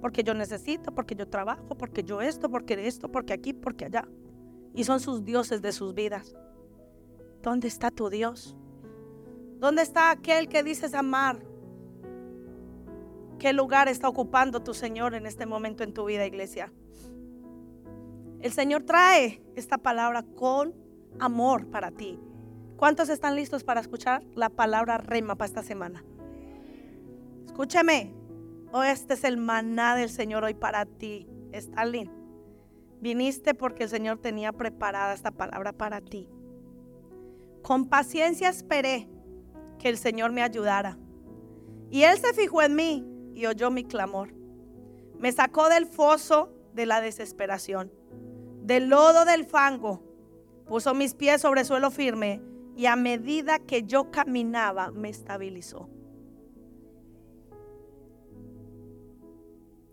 porque 0.02 0.24
yo 0.24 0.34
necesito, 0.34 0.94
porque 0.94 1.16
yo 1.16 1.28
trabajo, 1.28 1.76
porque 1.78 2.04
yo 2.04 2.22
esto, 2.22 2.50
porque 2.50 2.88
esto, 2.88 3.10
porque 3.10 3.34
aquí, 3.34 3.54
porque 3.54 3.86
allá. 3.86 4.08
Y 4.74 4.84
son 4.84 5.00
sus 5.00 5.24
dioses 5.24 5.62
de 5.62 5.72
sus 5.72 5.94
vidas. 5.94 6.36
¿Dónde 7.42 7.68
está 7.68 7.92
tu 7.92 8.10
Dios? 8.10 8.56
¿Dónde 9.60 9.82
está 9.82 10.12
aquel 10.12 10.50
que 10.50 10.64
dices 10.64 10.94
amar? 10.94 11.40
¿Qué 13.40 13.54
lugar 13.54 13.88
está 13.88 14.08
ocupando 14.10 14.62
tu 14.62 14.74
Señor 14.74 15.14
en 15.14 15.26
este 15.26 15.46
momento 15.46 15.84
en 15.84 15.94
tu 15.94 16.06
vida, 16.06 16.26
iglesia? 16.26 16.72
El 18.42 18.52
Señor 18.52 18.84
trae 18.84 19.42
esta 19.56 19.78
palabra 19.78 20.24
con 20.24 20.76
amor 21.20 21.68
para 21.68 21.92
ti. 21.92 22.20
¿Cuántos 22.78 23.10
están 23.10 23.36
listos 23.36 23.64
para 23.64 23.82
escuchar 23.82 24.24
la 24.36 24.50
palabra 24.50 25.00
rema 25.00 25.36
para 25.36 25.48
esta 25.48 25.64
semana? 25.64 26.04
Escúchame, 27.48 28.14
Oh, 28.72 28.84
este 28.84 29.14
es 29.14 29.24
el 29.24 29.38
maná 29.38 29.96
del 29.96 30.10
Señor 30.10 30.44
hoy 30.44 30.54
para 30.54 30.86
ti, 30.86 31.28
Stalin. 31.54 32.12
Viniste 33.00 33.54
porque 33.54 33.84
el 33.84 33.90
Señor 33.90 34.18
tenía 34.18 34.52
preparada 34.52 35.14
esta 35.14 35.32
palabra 35.32 35.72
para 35.72 36.02
ti. 36.02 36.30
Con 37.62 37.88
paciencia 37.88 38.50
esperé 38.50 39.08
que 39.80 39.88
el 39.88 39.98
Señor 39.98 40.32
me 40.32 40.42
ayudara. 40.42 40.98
Y 41.90 42.04
Él 42.04 42.18
se 42.18 42.34
fijó 42.34 42.62
en 42.62 42.76
mí 42.76 43.06
y 43.34 43.46
oyó 43.46 43.72
mi 43.72 43.86
clamor. 43.86 44.34
Me 45.18 45.32
sacó 45.32 45.70
del 45.70 45.86
foso 45.86 46.52
de 46.74 46.86
la 46.86 47.00
desesperación, 47.00 47.92
del 48.64 48.90
lodo 48.90 49.24
del 49.26 49.46
fango. 49.46 50.04
puso 50.68 50.94
mis 50.94 51.14
pies 51.14 51.42
sobre 51.42 51.64
suelo 51.64 51.92
firme 51.92 52.42
y 52.76 52.88
a 52.88 52.98
medida 52.98 53.60
que 53.60 53.84
yo 53.84 54.12
caminaba 54.12 54.92
me 54.92 55.10
estabilizó. 55.10 55.90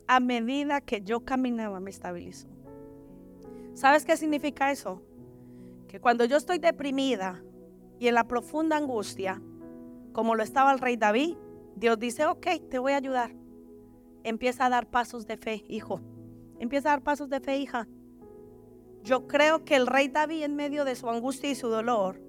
A 0.06 0.20
medida 0.20 0.80
que 0.80 1.02
yo 1.02 1.24
caminaba 1.24 1.80
me 1.80 1.90
estabilizó. 1.90 2.48
¿Sabes 3.74 4.04
qué 4.04 4.16
significa 4.16 4.70
eso? 4.70 5.02
Que 5.88 6.00
cuando 6.00 6.24
yo 6.24 6.36
estoy 6.36 6.58
deprimida 6.58 7.42
y 7.98 8.08
en 8.08 8.14
la 8.14 8.28
profunda 8.28 8.76
angustia, 8.76 9.40
como 10.12 10.34
lo 10.34 10.42
estaba 10.42 10.72
el 10.72 10.78
rey 10.78 10.96
David, 10.96 11.36
Dios 11.76 11.98
dice, 11.98 12.26
ok, 12.26 12.46
te 12.70 12.78
voy 12.78 12.92
a 12.92 12.96
ayudar. 12.96 13.34
Empieza 14.22 14.66
a 14.66 14.70
dar 14.70 14.86
pasos 14.86 15.26
de 15.26 15.36
fe, 15.36 15.64
hijo. 15.68 16.00
Empieza 16.60 16.90
a 16.90 16.92
dar 16.92 17.02
pasos 17.02 17.28
de 17.28 17.40
fe, 17.40 17.58
hija. 17.58 17.88
Yo 19.02 19.26
creo 19.26 19.64
que 19.64 19.76
el 19.76 19.86
rey 19.86 20.08
David 20.08 20.44
en 20.44 20.56
medio 20.56 20.84
de 20.84 20.94
su 20.94 21.10
angustia 21.10 21.50
y 21.50 21.54
su 21.54 21.68
dolor 21.68 22.20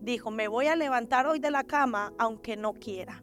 dijo, 0.00 0.30
me 0.30 0.48
voy 0.48 0.66
a 0.66 0.76
levantar 0.76 1.26
hoy 1.26 1.38
de 1.38 1.50
la 1.50 1.64
cama 1.64 2.12
aunque 2.18 2.56
no 2.56 2.74
quiera. 2.74 3.22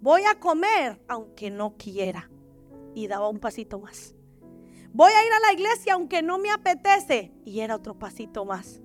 Voy 0.00 0.22
a 0.24 0.38
comer 0.38 1.02
aunque 1.08 1.50
no 1.50 1.76
quiera. 1.76 2.29
Y 2.94 3.06
daba 3.06 3.28
un 3.28 3.38
pasito 3.38 3.78
más. 3.78 4.14
Voy 4.92 5.12
a 5.12 5.26
ir 5.26 5.32
a 5.32 5.40
la 5.40 5.52
iglesia 5.52 5.94
aunque 5.94 6.22
no 6.22 6.38
me 6.38 6.50
apetece. 6.50 7.32
Y 7.44 7.60
era 7.60 7.76
otro 7.76 7.98
pasito 7.98 8.44
más. 8.44 8.80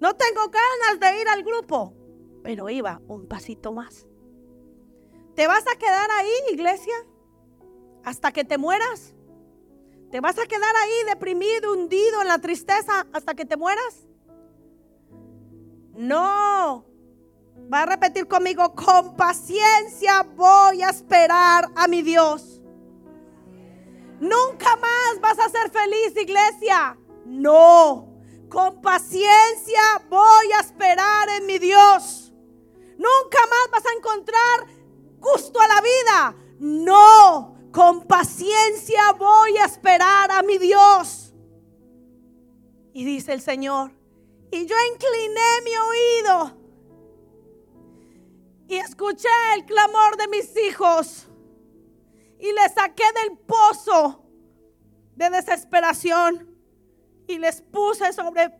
No 0.00 0.14
tengo 0.14 0.42
ganas 0.48 1.00
de 1.00 1.20
ir 1.20 1.28
al 1.28 1.42
grupo, 1.42 1.94
pero 2.42 2.68
iba 2.68 3.00
un 3.08 3.26
pasito 3.26 3.72
más. 3.72 4.06
¿Te 5.34 5.46
vas 5.46 5.64
a 5.72 5.78
quedar 5.78 6.10
ahí, 6.10 6.52
iglesia? 6.52 6.94
¿Hasta 8.04 8.32
que 8.32 8.44
te 8.44 8.58
mueras? 8.58 9.14
¿Te 10.10 10.20
vas 10.20 10.38
a 10.38 10.46
quedar 10.46 10.76
ahí 10.76 11.08
deprimido, 11.08 11.72
hundido 11.72 12.22
en 12.22 12.28
la 12.28 12.38
tristeza 12.38 13.06
hasta 13.12 13.34
que 13.34 13.44
te 13.44 13.56
mueras? 13.56 14.06
No. 15.96 16.84
Va 17.72 17.82
a 17.82 17.86
repetir 17.86 18.28
conmigo, 18.28 18.74
con 18.74 19.16
paciencia 19.16 20.22
voy 20.36 20.82
a 20.82 20.90
esperar 20.90 21.70
a 21.74 21.88
mi 21.88 22.02
Dios. 22.02 22.53
Nunca 24.20 24.76
más 24.76 25.20
vas 25.20 25.38
a 25.38 25.48
ser 25.48 25.70
feliz, 25.70 26.16
iglesia. 26.16 26.96
No. 27.24 28.12
Con 28.48 28.80
paciencia 28.80 30.02
voy 30.08 30.52
a 30.56 30.60
esperar 30.60 31.28
en 31.30 31.46
mi 31.46 31.58
Dios. 31.58 32.32
Nunca 32.96 33.38
más 33.50 33.70
vas 33.72 33.86
a 33.86 33.96
encontrar 33.96 34.66
gusto 35.18 35.60
a 35.60 35.68
la 35.68 35.80
vida. 35.80 36.36
No. 36.60 37.56
Con 37.72 38.06
paciencia 38.06 39.12
voy 39.18 39.56
a 39.56 39.64
esperar 39.64 40.30
a 40.30 40.42
mi 40.42 40.58
Dios. 40.58 41.34
Y 42.92 43.04
dice 43.04 43.32
el 43.32 43.40
Señor, 43.40 43.90
y 44.52 44.66
yo 44.66 44.76
incliné 44.92 45.60
mi 45.64 45.76
oído 45.76 46.64
y 48.68 48.76
escuché 48.76 49.28
el 49.56 49.64
clamor 49.64 50.16
de 50.16 50.28
mis 50.28 50.56
hijos 50.56 51.26
y 52.44 52.52
les 52.52 52.74
saqué 52.74 53.04
del 53.22 53.38
pozo 53.38 54.22
de 55.16 55.30
desesperación 55.30 56.54
y 57.26 57.38
les 57.38 57.62
puse 57.62 58.12
sobre 58.12 58.52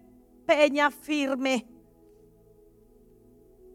peña 0.46 0.90
firme. 0.90 1.68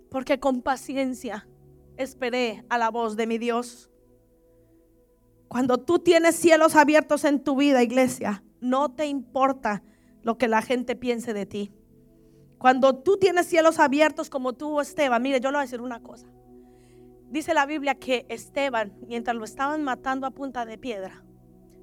Porque 0.10 0.40
con 0.40 0.64
paciencia 0.64 1.48
esperé 1.96 2.66
a 2.70 2.80
la 2.80 2.90
voz 2.90 3.16
de 3.18 3.28
mi 3.28 3.38
Dios. 3.38 3.92
Cuando 5.48 5.78
tú 5.78 6.00
tienes 6.00 6.36
cielos 6.36 6.76
abiertos 6.76 7.24
en 7.24 7.44
tu 7.44 7.56
vida, 7.56 7.84
iglesia, 7.84 8.44
no 8.62 8.90
te 8.90 9.06
importa 9.06 9.84
lo 10.24 10.40
que 10.40 10.48
la 10.48 10.64
gente 10.64 10.96
piense 10.96 11.36
de 11.36 11.46
ti. 11.46 11.72
Cuando 12.58 12.96
tú 12.96 13.18
tienes 13.18 13.46
cielos 13.46 13.78
abiertos 13.78 14.32
como 14.32 14.54
tú, 14.54 14.82
Esteban, 14.82 15.22
mire, 15.22 15.40
yo 15.40 15.52
le 15.52 15.58
voy 15.58 15.62
a 15.62 15.66
decir 15.66 15.82
una 15.82 16.02
cosa. 16.02 16.26
Dice 17.30 17.54
la 17.54 17.66
Biblia 17.66 17.96
que 17.96 18.26
Esteban, 18.28 18.98
mientras 19.08 19.36
lo 19.36 19.46
estaban 19.46 19.84
matando 19.84 20.26
a 20.26 20.32
punta 20.32 20.66
de 20.66 20.78
piedra, 20.78 21.24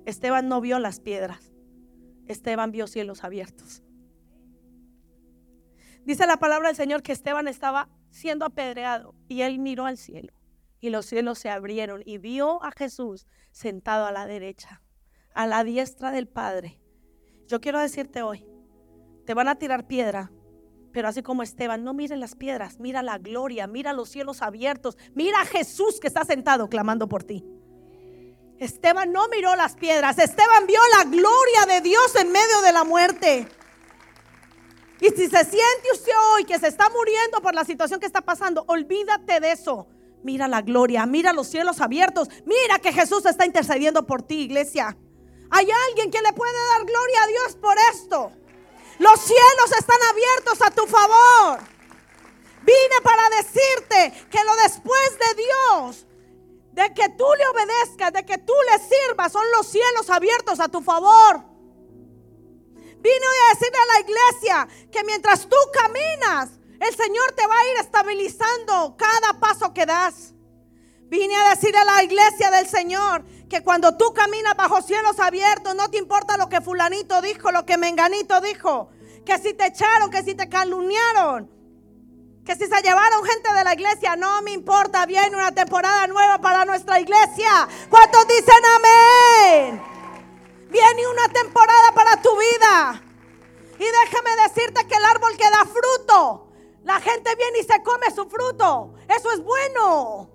Esteban 0.05 0.49
no 0.49 0.61
vio 0.61 0.78
las 0.78 1.01
piedras. 1.01 1.53
Esteban 2.26 2.72
vio 2.72 2.86
cielos 2.86 3.22
abiertos. 3.22 3.82
Dice 6.05 6.26
la 6.26 6.36
palabra 6.36 6.68
del 6.68 6.76
Señor 6.76 7.03
que 7.03 7.12
Esteban 7.12 7.49
estaba 7.49 7.88
siendo 8.11 8.44
apedreado 8.44 9.14
y 9.28 9.42
él 9.42 9.59
miró 9.59 9.86
al 9.86 9.97
cielo 9.99 10.32
y 10.80 10.90
los 10.90 11.07
cielos 11.07 11.38
se 11.38 11.51
abrieron 11.51 12.03
y 12.05 12.18
vio 12.18 12.62
a 12.64 12.70
Jesús 12.70 13.26
sentado 13.51 14.07
a 14.07 14.12
la 14.12 14.26
derecha, 14.26 14.82
a 15.34 15.47
la 15.47 15.64
diestra 15.64 16.11
del 16.11 16.28
Padre. 16.28 16.80
Yo 17.47 17.61
quiero 17.61 17.80
decirte 17.80 18.22
hoy, 18.22 18.47
te 19.24 19.34
van 19.34 19.49
a 19.49 19.57
tirar 19.57 19.86
piedra, 19.86 20.30
pero 20.97 21.09
así 21.09 21.22
como 21.22 21.42
Esteban, 21.42 21.84
no 21.84 21.92
miren 21.92 22.20
las 22.20 22.34
piedras, 22.34 22.80
mira 22.80 23.03
la 23.03 23.18
gloria, 23.18 23.66
mira 23.66 23.92
los 23.92 24.09
cielos 24.09 24.40
abiertos, 24.40 24.97
mira 25.12 25.42
a 25.42 25.44
Jesús 25.44 26.01
que 26.01 26.07
está 26.07 26.24
sentado 26.24 26.70
clamando 26.70 27.07
por 27.07 27.22
ti. 27.22 27.44
Esteban 28.59 29.12
no 29.12 29.28
miró 29.28 29.55
las 29.57 29.76
piedras, 29.76 30.18
Esteban 30.18 30.66
vio 30.66 30.80
la 30.97 31.05
gloria 31.05 31.66
de 31.68 31.82
Dios 31.82 32.16
en 32.16 32.32
medio 32.32 32.62
de 32.62 32.72
la 32.72 32.84
muerte. 32.84 33.47
Y 34.99 35.09
si 35.11 35.28
se 35.28 35.44
siente 35.44 35.92
usted 35.92 36.12
hoy 36.32 36.47
que 36.47 36.59
se 36.59 36.68
está 36.68 36.88
muriendo 36.88 37.42
por 37.42 37.55
la 37.55 37.66
situación 37.66 38.01
que 38.01 38.07
está 38.07 38.22
pasando, 38.22 38.64
olvídate 38.66 39.38
de 39.40 39.53
eso. 39.53 39.88
Mira 40.22 40.49
la 40.49 40.62
gloria, 40.62 41.05
mira 41.05 41.34
los 41.34 41.49
cielos 41.49 41.82
abiertos, 41.82 42.30
mira 42.47 42.78
que 42.78 42.94
Jesús 42.94 43.26
está 43.26 43.44
intercediendo 43.44 44.07
por 44.07 44.22
ti, 44.22 44.44
iglesia. 44.44 44.97
Hay 45.51 45.68
alguien 45.90 46.11
que 46.11 46.22
le 46.22 46.32
puede 46.32 46.57
dar 46.74 46.86
gloria 46.86 47.22
a 47.22 47.26
Dios 47.26 47.57
por 47.57 47.76
esto. 47.92 48.32
Los 48.99 49.20
cielos 49.20 49.72
están 49.78 49.99
abiertos 50.11 50.62
a 50.62 50.70
tu 50.70 50.86
favor. 50.86 51.61
Vine 52.62 53.01
para 53.03 53.28
decirte 53.30 54.26
que 54.30 54.44
lo 54.44 54.57
después 54.57 55.18
de 55.18 55.42
Dios, 55.42 56.07
de 56.72 56.92
que 56.94 57.09
tú 57.11 57.26
le 57.38 57.47
obedezcas, 57.49 58.12
de 58.12 58.24
que 58.24 58.38
tú 58.38 58.55
le 58.70 58.78
sirvas, 58.78 59.32
son 59.32 59.44
los 59.57 59.66
cielos 59.66 60.11
abiertos 60.11 60.59
a 60.61 60.68
tu 60.68 60.82
favor. 60.82 61.42
Vine 62.74 63.26
a 63.26 63.55
decirle 63.55 63.78
a 63.78 63.92
la 63.92 64.01
iglesia 64.01 64.68
que 64.90 65.05
mientras 65.05 65.49
tú 65.49 65.57
caminas, 65.72 66.51
el 66.80 66.94
Señor 66.97 67.32
te 67.32 67.47
va 67.47 67.57
a 67.57 67.66
ir 67.68 67.78
estabilizando 67.78 68.97
cada 68.97 69.38
paso 69.38 69.72
que 69.72 69.86
das. 69.86 70.34
Vine 71.09 71.36
a 71.36 71.51
decirle 71.51 71.78
a 71.78 71.84
la 71.84 72.03
iglesia 72.03 72.51
del 72.51 72.68
Señor 72.68 73.24
que 73.49 73.62
cuando 73.62 73.97
tú 73.97 74.12
caminas 74.12 74.57
bajo 74.57 74.82
cielos 74.82 75.18
abiertos, 75.20 75.74
no 75.74 75.88
te 75.88 75.99
importa 75.99 76.36
lo 76.36 76.49
que 76.49 76.61
fulanito 76.61 77.20
dijo, 77.22 77.53
lo 77.53 77.64
que 77.64 77.78
menganito 77.78 78.40
dijo, 78.40 78.90
que 79.24 79.38
si 79.38 79.55
te 79.55 79.66
echaron, 79.66 80.11
que 80.11 80.22
si 80.22 80.34
te 80.34 80.49
calumniaron, 80.49 81.51
que 82.44 82.55
si 82.55 82.66
se 82.66 82.82
llevaron 82.82 83.24
gente 83.24 83.53
de 83.53 83.64
la 83.64 83.74
iglesia, 83.74 84.16
no 84.16 84.42
me 84.42 84.53
importa, 84.53 85.07
viene 85.07 85.36
una 85.36 85.53
temporada 85.53 86.07
nueva 86.07 86.38
para 86.38 86.64
nuestra 86.64 87.01
iglesia. 87.01 87.68
¿Cuántos 87.88 88.26
dicen 88.28 88.62
amén? 88.76 89.82
Viene 90.70 91.09
una 91.09 91.28
temporada 91.28 91.92
para 91.92 92.22
tu 92.22 92.30
vida. 92.36 93.03
Y 93.78 93.84
déjame 93.84 94.30
decirte 94.49 94.86
que 94.86 94.94
el 94.94 95.05
árbol 95.05 95.36
que 95.36 95.51
da 95.51 95.64
fruto, 95.64 96.49
la 96.84 97.01
gente 97.01 97.34
viene 97.34 97.59
y 97.61 97.64
se 97.64 97.82
come 97.82 98.11
su 98.14 98.28
fruto. 98.28 98.94
Eso 99.09 99.32
es 99.32 99.42
bueno. 99.42 100.30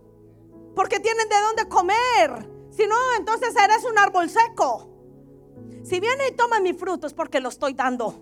Porque 0.75 0.99
tienen 0.99 1.27
de 1.27 1.39
dónde 1.39 1.69
comer. 1.69 2.60
Si 2.81 2.87
no, 2.87 2.95
entonces 3.15 3.53
eres 3.63 3.85
un 3.85 3.95
árbol 3.99 4.27
seco. 4.27 4.89
Si 5.83 5.99
viene 5.99 6.29
y 6.29 6.35
toma 6.35 6.59
mi 6.59 6.73
fruto 6.73 7.05
es 7.05 7.13
porque 7.13 7.39
lo 7.39 7.49
estoy 7.49 7.73
dando. 7.73 8.15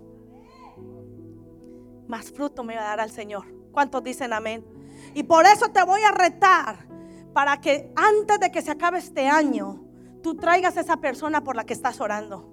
Más 2.09 2.29
fruto 2.29 2.65
me 2.65 2.75
va 2.75 2.81
a 2.81 2.87
dar 2.87 2.99
al 2.99 3.09
Señor. 3.09 3.45
¿Cuántos 3.71 4.03
dicen 4.03 4.33
amén? 4.33 4.65
Y 5.13 5.23
por 5.23 5.45
eso 5.45 5.69
te 5.69 5.81
voy 5.85 6.01
a 6.01 6.11
retar 6.11 6.89
para 7.31 7.61
que 7.61 7.93
antes 7.95 8.37
de 8.41 8.51
que 8.51 8.61
se 8.61 8.71
acabe 8.71 8.97
este 8.97 9.29
año, 9.29 9.81
tú 10.21 10.35
traigas 10.35 10.75
a 10.75 10.81
esa 10.81 10.97
persona 10.97 11.41
por 11.41 11.55
la 11.55 11.63
que 11.63 11.73
estás 11.73 12.01
orando. 12.01 12.51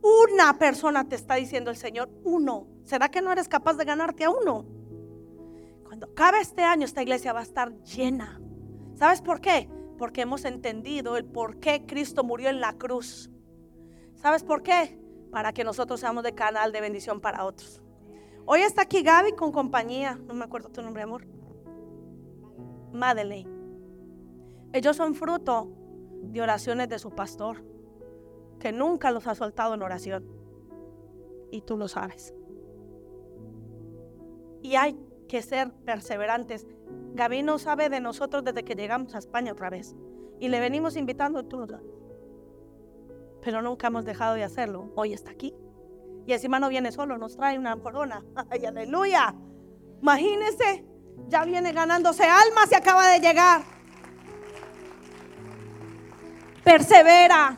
Una 0.00 0.58
persona 0.58 1.06
te 1.06 1.16
está 1.16 1.34
diciendo 1.34 1.70
el 1.70 1.76
Señor, 1.76 2.08
uno. 2.24 2.66
¿Será 2.84 3.10
que 3.10 3.20
no 3.20 3.30
eres 3.30 3.46
capaz 3.46 3.74
de 3.74 3.84
ganarte 3.84 4.24
a 4.24 4.30
uno? 4.30 4.64
Cuando 5.84 6.06
acabe 6.06 6.40
este 6.40 6.62
año, 6.62 6.86
esta 6.86 7.02
iglesia 7.02 7.34
va 7.34 7.40
a 7.40 7.42
estar 7.42 7.74
llena. 7.82 8.40
¿Sabes 8.94 9.20
por 9.20 9.42
qué? 9.42 9.68
Porque 9.98 10.22
hemos 10.22 10.44
entendido 10.44 11.16
el 11.16 11.24
por 11.24 11.58
qué 11.58 11.84
Cristo 11.84 12.24
murió 12.24 12.48
en 12.48 12.60
la 12.60 12.74
cruz. 12.74 13.30
¿Sabes 14.14 14.44
por 14.44 14.62
qué? 14.62 14.98
Para 15.30 15.52
que 15.52 15.64
nosotros 15.64 16.00
seamos 16.00 16.24
de 16.24 16.34
canal 16.34 16.72
de 16.72 16.80
bendición 16.80 17.20
para 17.20 17.44
otros. 17.44 17.82
Hoy 18.46 18.60
está 18.60 18.82
aquí 18.82 19.02
Gaby 19.02 19.32
con 19.32 19.52
compañía. 19.52 20.18
No 20.26 20.34
me 20.34 20.44
acuerdo 20.44 20.70
tu 20.70 20.80
nombre, 20.80 21.02
amor. 21.02 21.26
Madeleine. 22.92 23.50
Ellos 24.72 24.96
son 24.96 25.14
fruto 25.14 25.68
de 26.22 26.40
oraciones 26.42 26.88
de 26.88 26.98
su 26.98 27.10
pastor, 27.10 27.64
que 28.58 28.72
nunca 28.72 29.10
los 29.10 29.26
ha 29.26 29.34
soltado 29.34 29.74
en 29.74 29.82
oración. 29.82 30.26
Y 31.50 31.62
tú 31.62 31.76
lo 31.76 31.88
sabes. 31.88 32.34
Y 34.62 34.76
hay 34.76 34.98
que 35.28 35.42
ser 35.42 35.72
perseverantes. 35.84 36.66
Gaby 37.14 37.42
no 37.42 37.58
sabe 37.58 37.88
de 37.88 38.00
nosotros 38.00 38.44
desde 38.44 38.64
que 38.64 38.74
llegamos 38.74 39.14
a 39.14 39.18
España 39.18 39.52
otra 39.52 39.70
vez. 39.70 39.94
Y 40.40 40.48
le 40.48 40.60
venimos 40.60 40.96
invitando 40.96 41.44
todo. 41.44 41.80
Pero 43.42 43.62
nunca 43.62 43.86
hemos 43.86 44.04
dejado 44.04 44.34
de 44.34 44.44
hacerlo. 44.44 44.92
Hoy 44.94 45.12
está 45.12 45.30
aquí. 45.30 45.54
Y 46.26 46.32
encima 46.32 46.60
no 46.60 46.68
viene 46.68 46.92
solo, 46.92 47.16
nos 47.16 47.36
trae 47.36 47.58
una 47.58 47.76
corona. 47.76 48.22
¡Ay, 48.50 48.66
aleluya! 48.66 49.34
Imagínense, 50.02 50.84
ya 51.28 51.44
viene 51.44 51.72
ganándose 51.72 52.24
almas 52.24 52.70
y 52.70 52.74
acaba 52.74 53.08
de 53.08 53.20
llegar. 53.20 53.62
Persevera. 56.62 57.56